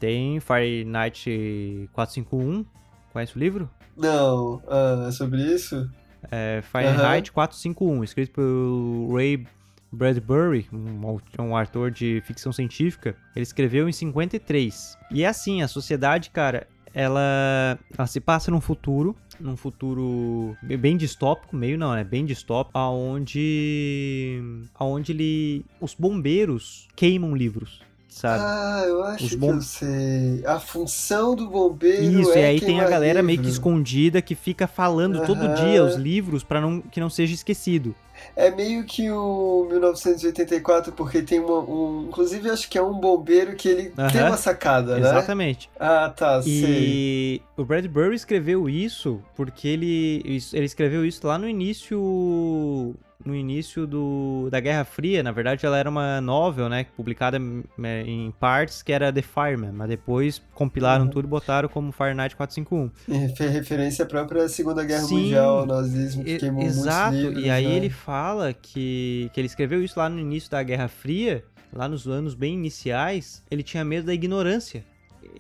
[0.02, 2.64] tem Fahrenheit 451.
[3.12, 3.70] Conhece o livro?
[3.96, 4.56] Não.
[4.56, 5.88] Uh, é sobre isso?
[6.28, 7.34] É Fahrenheit uhum.
[7.34, 9.46] 451, escrito por Ray
[9.92, 13.14] Bradbury, um, um autor de ficção científica.
[13.36, 14.98] Ele escreveu em 53.
[15.12, 20.96] E é assim, a sociedade, cara, ela, ela se passa num futuro, num futuro bem
[20.96, 24.42] distópico, meio não, é bem distópico, aonde
[24.74, 28.42] aonde ele os bombeiros queimam livros sabe?
[28.44, 29.48] Ah, eu acho Os bom...
[29.48, 30.42] que eu sei.
[30.46, 33.26] A função do bombeiro Isso, é e aí tem a galera livro.
[33.26, 35.26] meio que escondida que fica falando uhum.
[35.26, 37.94] todo dia os livros para não que não seja esquecido.
[38.36, 42.06] É meio que o 1984, porque tem uma, um.
[42.08, 44.08] Inclusive, acho que é um bombeiro que ele uhum.
[44.10, 45.00] tem uma sacada, né?
[45.00, 45.68] Exatamente.
[45.78, 46.62] Ah, tá, e sei.
[46.68, 50.22] E o Bradbury escreveu isso porque ele,
[50.52, 52.94] ele escreveu isso lá no início
[53.24, 55.22] no início do, da Guerra Fria.
[55.22, 56.86] Na verdade, ela era uma novel, né?
[56.96, 57.38] Publicada
[57.82, 59.72] é, em partes, que era The Fireman.
[59.72, 61.10] Mas depois compilaram uhum.
[61.10, 62.90] tudo e botaram como Fahrenheit 451.
[63.08, 67.16] E referência à própria Segunda Guerra Sim, Mundial, ao nazismo, que queimou Exato.
[67.16, 67.74] Livros, e aí né?
[67.74, 72.06] ele fala que, que ele escreveu isso lá no início da Guerra Fria, lá nos
[72.06, 73.42] anos bem iniciais.
[73.50, 74.84] Ele tinha medo da ignorância.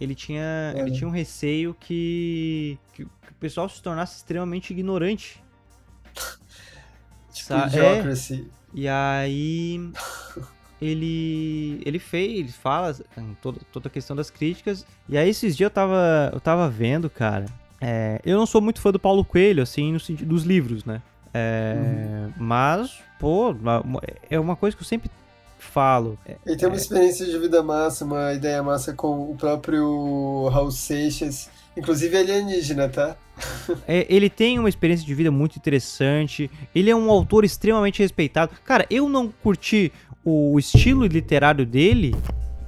[0.00, 5.42] Ele tinha, ele tinha um receio que, que o pessoal se tornasse extremamente ignorante
[7.32, 8.46] Tipo, Idiocracy.
[8.48, 9.90] É, e aí
[10.80, 12.94] ele ele fez, ele fala
[13.40, 14.84] toda, toda a questão das críticas.
[15.08, 17.46] E aí esses dias eu tava, eu tava vendo, cara.
[17.80, 21.02] É, eu não sou muito fã do Paulo Coelho, assim, no sentido dos livros, né?
[21.34, 22.32] É, uhum.
[22.36, 23.54] Mas, pô,
[24.30, 25.10] é uma coisa que eu sempre
[25.58, 26.18] falo.
[26.44, 26.78] Ele tem uma é.
[26.78, 33.16] experiência de vida massa, uma ideia massa com o próprio Raul Seixas Inclusive alienígena, tá?
[33.88, 36.50] é, ele tem uma experiência de vida muito interessante.
[36.74, 38.52] Ele é um autor extremamente respeitado.
[38.64, 39.92] Cara, eu não curti
[40.24, 42.14] o estilo literário dele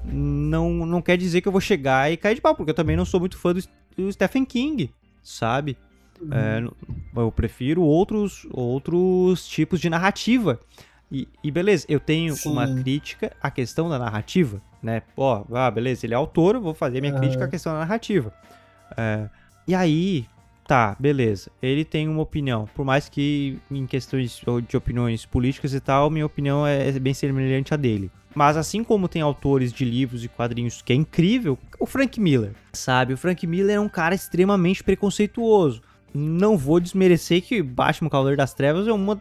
[0.04, 2.96] não, não quer dizer que eu vou chegar e cair de pau, porque eu também
[2.96, 3.62] não sou muito fã do,
[3.96, 5.76] do Stephen King, sabe?
[6.20, 6.30] Uhum.
[6.32, 6.64] É,
[7.16, 10.60] eu prefiro outros, outros tipos de narrativa.
[11.10, 12.50] E, e beleza, eu tenho Sim.
[12.50, 15.02] uma crítica à questão da narrativa, né?
[15.16, 17.20] Ó, ah, beleza, ele é autor, vou fazer minha uhum.
[17.20, 18.32] crítica à questão da narrativa.
[18.96, 19.28] É,
[19.66, 20.26] e aí,
[20.66, 21.50] tá, beleza.
[21.62, 22.68] Ele tem uma opinião.
[22.74, 27.14] Por mais que em questões de opiniões políticas e tal, minha opinião é, é bem
[27.14, 28.10] semelhante à dele.
[28.34, 32.52] Mas assim como tem autores de livros e quadrinhos que é incrível, o Frank Miller,
[32.72, 33.14] sabe?
[33.14, 35.80] O Frank Miller é um cara extremamente preconceituoso
[36.14, 39.20] não vou desmerecer que Batman Cavaleiro das Trevas é uma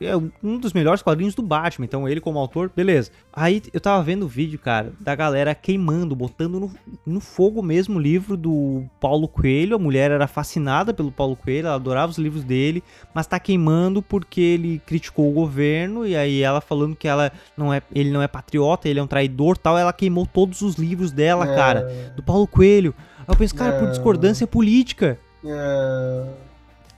[0.00, 3.10] é um dos melhores quadrinhos do Batman, então ele como autor, beleza.
[3.32, 6.74] Aí eu tava vendo o vídeo, cara, da galera queimando, botando no,
[7.06, 9.76] no fogo mesmo o livro do Paulo Coelho.
[9.76, 12.82] A mulher era fascinada pelo Paulo Coelho, ela adorava os livros dele,
[13.14, 17.72] mas tá queimando porque ele criticou o governo e aí ela falando que ela não
[17.72, 21.12] é, ele não é patriota, ele é um traidor, tal, ela queimou todos os livros
[21.12, 21.54] dela, é...
[21.54, 22.94] cara, do Paulo Coelho.
[23.20, 23.78] Aí eu penso, cara, é...
[23.78, 25.18] por discordância política.
[25.44, 26.26] É...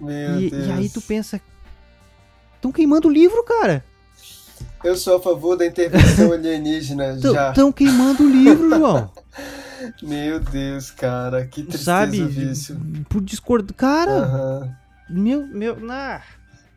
[0.00, 0.66] Meu e, Deus.
[0.66, 1.40] e aí tu pensa,
[2.56, 3.84] estão queimando o livro, cara.
[4.82, 7.50] Eu sou a favor da intervenção alienígena já.
[7.50, 9.10] Estão queimando o livro, João.
[10.02, 12.76] Meu Deus, cara, que tristeza Sabe, isso.
[13.08, 14.78] Por discordo, cara.
[15.10, 16.22] Meu, meu, nah.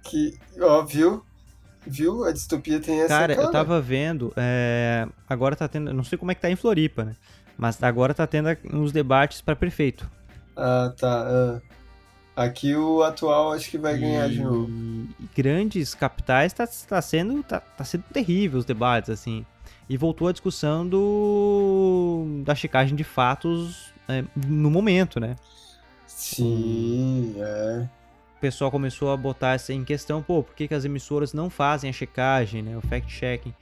[0.04, 1.24] Que, ó, viu?
[1.86, 2.26] Viu?
[2.26, 3.36] A distopia tem essa cara.
[3.36, 6.56] Cara, eu tava vendo, é, agora tá tendo, não sei como é que tá em
[6.56, 7.16] Floripa, né?
[7.58, 10.10] Mas agora tá tendo uns debates para prefeito.
[10.58, 11.28] Ah, tá.
[11.30, 11.62] Ah.
[12.36, 14.00] Aqui o atual acho que vai e...
[14.00, 14.70] ganhar de novo.
[15.36, 19.46] Grandes capitais tá, tá, sendo, tá, tá sendo terrível os debates, assim.
[19.90, 25.36] E voltou a discussão do da checagem de fatos é, no momento, né?
[26.06, 27.88] Sim, é.
[28.38, 31.50] O pessoal começou a botar isso em questão, pô, por que, que as emissoras não
[31.50, 32.78] fazem a checagem, né?
[32.78, 33.54] O fact-checking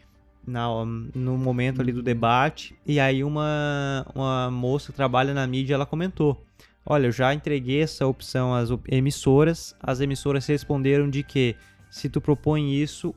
[0.45, 2.75] no momento ali do debate.
[2.85, 6.44] E aí uma, uma moça que trabalha na mídia, ela comentou
[6.85, 9.75] Olha, eu já entreguei essa opção às emissoras.
[9.81, 11.55] As emissoras responderam de que
[11.89, 13.15] se tu propõe isso,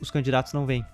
[0.00, 0.84] os candidatos não vêm.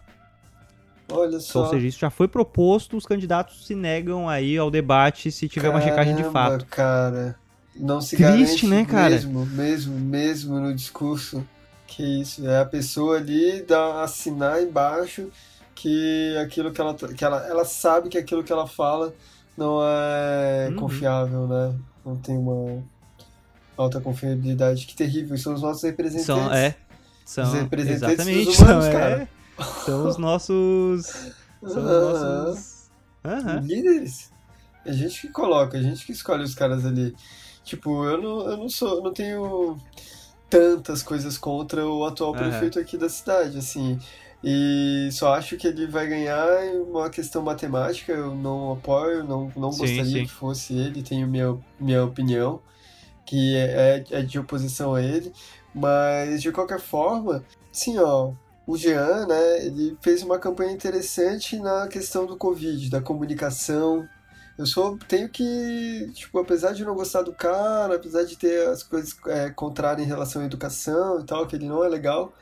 [1.10, 1.64] Olha só.
[1.64, 5.68] Ou seja, isso já foi proposto, os candidatos se negam aí ao debate se tiver
[5.68, 6.64] Caramba, uma checagem de fato.
[6.66, 7.36] cara.
[7.74, 9.10] Não se Triste, né, cara?
[9.10, 11.44] Mesmo, mesmo, mesmo no discurso.
[11.86, 15.30] Que isso, é a pessoa ali dá, assinar embaixo
[15.74, 19.12] que aquilo que ela, que ela, ela sabe que aquilo que ela fala
[19.56, 20.76] não é uhum.
[20.76, 21.74] confiável, né?
[22.04, 22.82] Não tem uma
[23.76, 24.86] alta confiabilidade.
[24.86, 26.26] Que terrível, são os nossos representantes.
[26.26, 26.76] São, é.
[27.24, 29.28] São, os representantes exatamente, dos humanos, são, cara.
[29.58, 31.06] É, são os nossos.
[31.62, 32.90] São os nossos.
[33.62, 34.30] Líderes.
[34.84, 37.14] É a gente que coloca, a gente que escolhe os caras ali.
[37.64, 39.78] Tipo, eu não, eu não sou, não tenho
[40.50, 43.98] tantas coisas contra o atual prefeito aqui da cidade, assim.
[44.46, 46.46] E só acho que ele vai ganhar
[46.86, 50.24] uma questão matemática, eu não apoio, não, não sim, gostaria sim.
[50.24, 52.60] que fosse ele, tenho minha, minha opinião,
[53.24, 55.32] que é, é de oposição a ele,
[55.74, 57.42] mas de qualquer forma,
[57.72, 58.32] sim, ó,
[58.66, 64.06] o Jean, né, ele fez uma campanha interessante na questão do Covid, da comunicação.
[64.58, 68.82] Eu sou, tenho que, tipo, apesar de não gostar do cara, apesar de ter as
[68.82, 72.32] coisas é, contrárias em relação à educação e tal, que ele não é legal,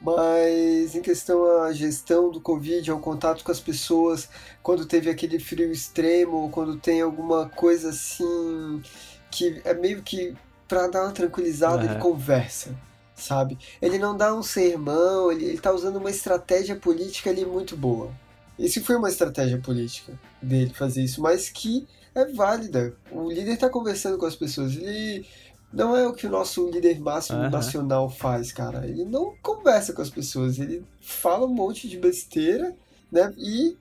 [0.00, 4.28] mas em questão à gestão do Covid, ao contato com as pessoas,
[4.62, 8.82] quando teve aquele frio extremo, quando tem alguma coisa assim
[9.30, 10.34] que é meio que
[10.68, 11.90] para dar uma tranquilizada, uhum.
[11.90, 12.74] ele conversa,
[13.14, 13.58] sabe?
[13.80, 18.10] Ele não dá um sermão, ele, ele tá usando uma estratégia política ali muito boa.
[18.58, 22.94] Esse foi uma estratégia política dele fazer isso, mas que é válida.
[23.10, 25.26] O líder tá conversando com as pessoas, ele
[25.72, 27.50] não é o que o nosso líder máximo uhum.
[27.50, 28.86] nacional faz, cara.
[28.86, 32.76] Ele não conversa com as pessoas, ele fala um monte de besteira,
[33.10, 33.32] né?
[33.38, 33.76] E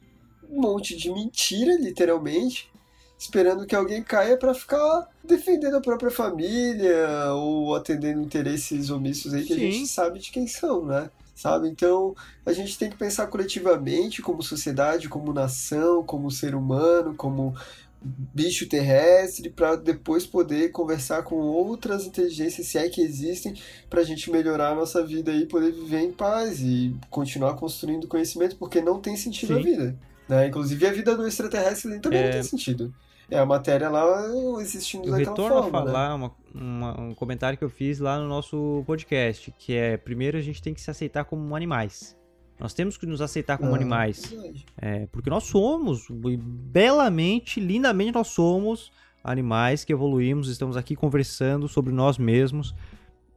[0.50, 2.72] um monte de mentira, literalmente,
[3.18, 9.44] esperando que alguém caia para ficar defendendo a própria família ou atendendo interesses omissos aí
[9.44, 9.68] que Sim.
[9.68, 11.10] a gente sabe de quem são, né?
[11.36, 11.68] Sabe?
[11.68, 12.16] Então,
[12.46, 17.56] a gente tem que pensar coletivamente como sociedade, como nação, como ser humano, como
[18.04, 23.54] bicho terrestre para depois poder conversar com outras inteligências, se é que existem,
[23.90, 28.08] para a gente melhorar a nossa vida e poder viver em paz e continuar construindo
[28.08, 29.60] conhecimento, porque não tem sentido Sim.
[29.60, 30.00] a vida.
[30.28, 30.48] Né?
[30.48, 32.26] Inclusive a vida do extraterrestre também é...
[32.26, 32.94] não tem sentido.
[33.30, 34.26] É a matéria lá
[34.60, 35.80] existindo eu daquela retorno forma.
[35.80, 35.92] a né?
[35.92, 36.16] falar né?
[36.16, 40.42] uma, uma, um comentário que eu fiz lá no nosso podcast, que é primeiro a
[40.42, 42.18] gente tem que se aceitar como animais.
[42.62, 44.32] Nós temos que nos aceitar como ah, animais.
[44.78, 48.92] É, porque nós somos, belamente, lindamente, nós somos
[49.24, 52.76] animais que evoluímos, estamos aqui conversando sobre nós mesmos.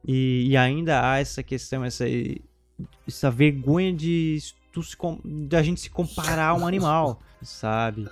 [0.07, 2.05] E, e ainda há essa questão, essa,
[3.07, 4.53] essa vergonha de se,
[5.23, 8.07] da gente se comparar a um animal, sabe?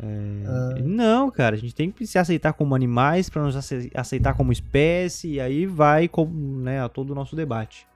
[0.00, 0.80] É...
[0.80, 3.54] Não, cara, a gente tem que se aceitar como animais para nos
[3.94, 7.86] aceitar como espécie, e aí vai com, né, a todo o nosso debate.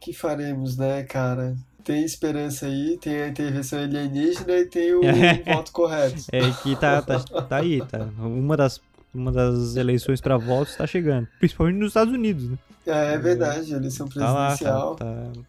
[0.00, 1.54] que faremos, né, cara?
[1.84, 5.42] Tem esperança aí, tem a intervenção alienígena e tem o é.
[5.54, 6.22] voto correto.
[6.32, 8.08] É que tá, tá, tá aí, tá.
[8.18, 8.80] Uma das,
[9.14, 12.58] uma das eleições para votos está chegando, principalmente nos Estados Unidos, né?
[12.86, 14.96] É, é verdade, eleição presidencial.
[14.96, 15.40] Tá lá, tá, tá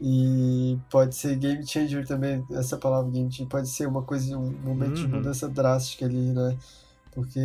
[0.00, 4.50] e pode ser game changer também, essa palavra game changer, pode ser uma coisa, um
[4.50, 5.06] momento uhum.
[5.06, 6.56] de mudança drástica ali, né?
[7.12, 7.40] Porque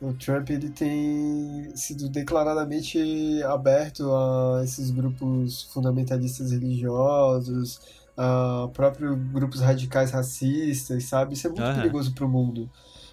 [0.00, 7.80] o Trump ele tem sido declaradamente aberto a esses grupos fundamentalistas religiosos,
[8.16, 11.34] a próprios grupos radicais racistas, sabe?
[11.34, 11.74] Isso é muito uhum.
[11.74, 12.70] perigoso para o mundo.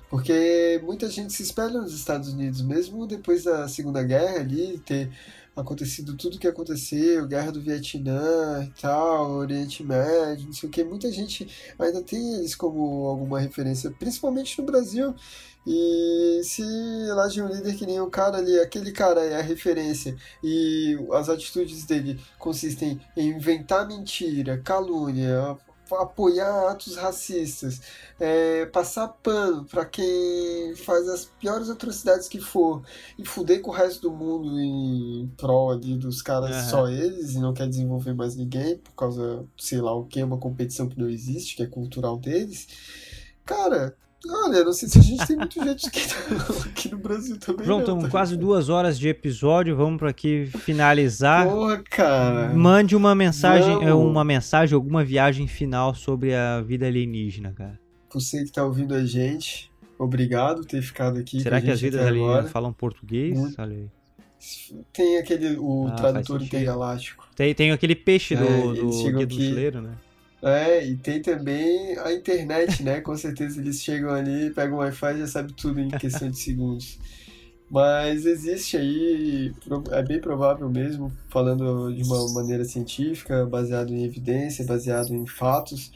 [0.09, 5.09] Porque muita gente se espelha nos Estados Unidos, mesmo depois da Segunda Guerra ali, ter
[5.53, 10.83] acontecido tudo que aconteceu, guerra do Vietnã e tal, Oriente Médio, não sei o que,
[10.83, 11.47] muita gente
[11.79, 15.15] ainda tem eles como alguma referência, principalmente no Brasil.
[15.69, 20.15] E se elege um líder que nem o cara ali, aquele cara é a referência,
[20.41, 25.57] e as atitudes dele consistem em inventar mentira, calúnia,
[25.91, 27.81] apoiar atos racistas,
[28.17, 32.81] é, passar pano para quem faz as piores atrocidades que for
[33.19, 36.69] e fuder com o resto do mundo em prol ali dos caras uhum.
[36.69, 40.37] só eles e não quer desenvolver mais ninguém por causa, sei lá o que, uma
[40.37, 42.67] competição que não existe, que é cultural deles.
[43.45, 43.95] Cara,
[44.25, 46.01] Olha, não sei se a gente tem muito gente aqui,
[46.69, 47.65] aqui no Brasil também.
[47.65, 49.75] João, estamos tá quase duas horas de episódio.
[49.75, 51.47] Vamos para aqui finalizar.
[51.47, 52.53] Porra, cara.
[52.53, 57.79] Mande uma mensagem, é, uma mensagem, alguma viagem final sobre a vida alienígena, cara.
[58.11, 61.41] Você que tá ouvindo a gente, obrigado por ter ficado aqui.
[61.41, 63.37] Será que as vidas alienígenas falam português?
[63.37, 63.61] Muito.
[63.61, 63.89] Olha aí.
[64.93, 67.27] Tem aquele, o ah, tradutor intergaláctico.
[67.35, 69.91] Tem, tem aquele peixe do, é, do do Mochileiro, né?
[70.41, 73.01] É, e tem também a internet, né?
[73.01, 76.37] Com certeza eles chegam ali, pegam o Wi-Fi e já sabe tudo em questão de
[76.37, 76.99] segundos.
[77.69, 79.53] Mas existe aí,
[79.91, 85.91] é bem provável mesmo, falando de uma maneira científica, baseado em evidência, baseado em fatos,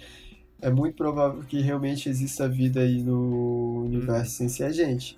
[0.61, 5.17] é muito provável que realmente exista vida aí no universo sem ser a gente.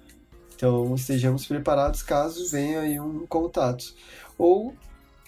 [0.56, 3.94] Então estejamos preparados caso venha aí um contato.
[4.38, 4.74] Ou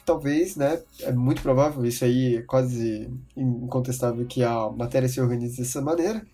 [0.06, 5.58] talvez, né, é muito provável, isso aí é quase incontestável que a matéria se organize
[5.58, 6.26] dessa maneira,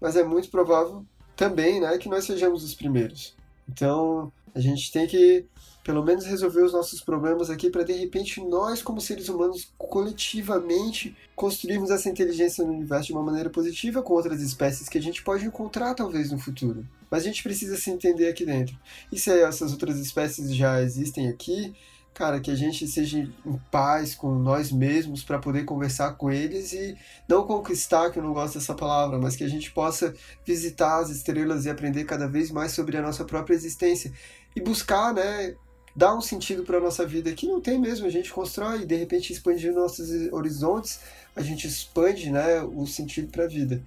[0.00, 1.04] mas é muito provável
[1.36, 3.36] também, né, que nós sejamos os primeiros.
[3.68, 5.44] Então, a gente tem que
[5.84, 11.16] pelo menos resolver os nossos problemas aqui para de repente nós como seres humanos coletivamente
[11.34, 15.24] construirmos essa inteligência no universo de uma maneira positiva com outras espécies que a gente
[15.24, 16.86] pode encontrar talvez no futuro.
[17.10, 18.78] Mas a gente precisa se entender aqui dentro.
[19.10, 21.74] E se essas outras espécies já existem aqui,
[22.14, 26.72] cara, que a gente seja em paz com nós mesmos para poder conversar com eles
[26.72, 26.96] e
[27.28, 30.14] não conquistar, que eu não gosto dessa palavra, mas que a gente possa
[30.44, 34.12] visitar as estrelas e aprender cada vez mais sobre a nossa própria existência
[34.54, 35.54] e buscar, né,
[35.94, 38.86] dar um sentido para a nossa vida que não tem mesmo, a gente constrói e
[38.86, 41.00] de repente expandindo nossos horizontes,
[41.34, 43.82] a gente expande, né, o sentido para a vida.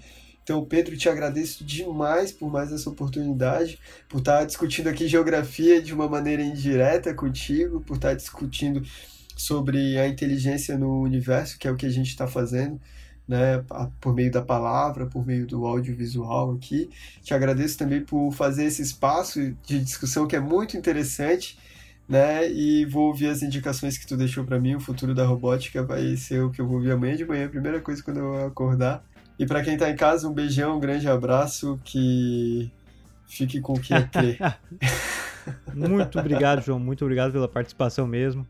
[0.46, 5.92] Então, Pedro, te agradeço demais por mais essa oportunidade, por estar discutindo aqui geografia de
[5.92, 8.84] uma maneira indireta contigo, por estar discutindo
[9.36, 12.80] sobre a inteligência no universo, que é o que a gente está fazendo,
[13.28, 13.66] né,
[14.00, 16.92] por meio da palavra, por meio do audiovisual aqui.
[17.24, 21.58] Te agradeço também por fazer esse espaço de discussão que é muito interessante,
[22.08, 24.76] né, e vou ouvir as indicações que tu deixou para mim.
[24.76, 27.50] O futuro da robótica vai ser o que eu vou ouvir amanhã de manhã, a
[27.50, 29.04] primeira coisa quando eu acordar.
[29.38, 32.72] E para quem tá em casa, um beijão, um grande abraço, que
[33.28, 34.38] fique com o que é ter.
[35.74, 36.80] muito obrigado, João.
[36.80, 38.48] Muito obrigado pela participação mesmo.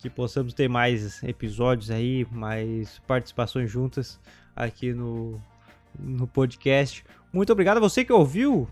[0.00, 4.20] Que possamos ter mais episódios aí, mais participações juntas
[4.54, 5.40] aqui no,
[5.98, 7.04] no podcast.
[7.32, 8.68] Muito obrigado a você que ouviu.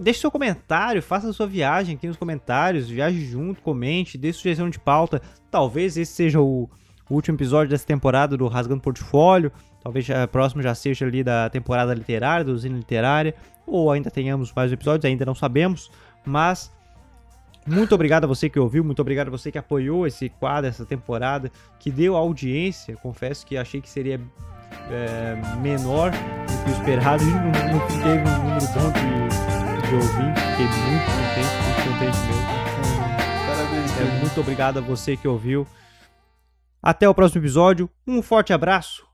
[0.00, 4.70] Deixe seu comentário, faça a sua viagem aqui nos comentários, viaje junto, comente, dê sugestão
[4.70, 5.20] de pauta.
[5.50, 6.68] Talvez esse seja o,
[7.08, 9.52] o último episódio dessa temporada do Rasgando Portfólio.
[9.84, 13.34] Talvez a próxima já seja ali da temporada literária, do Usina Literária,
[13.66, 15.90] ou ainda tenhamos mais episódios, ainda não sabemos,
[16.24, 16.72] mas
[17.66, 20.86] muito obrigado a você que ouviu, muito obrigado a você que apoiou esse quadro, essa
[20.86, 22.96] temporada, que deu audiência.
[22.96, 24.18] Confesso que achei que seria
[24.90, 29.94] é, menor do que o esperado e não, não teve um número bom de, de
[29.96, 30.42] ouvintes.
[30.44, 32.46] Fiquei muito contente, muito contente mesmo.
[33.46, 35.66] Parabéns, é, muito obrigado a você que ouviu.
[36.82, 37.88] Até o próximo episódio.
[38.06, 39.13] Um forte abraço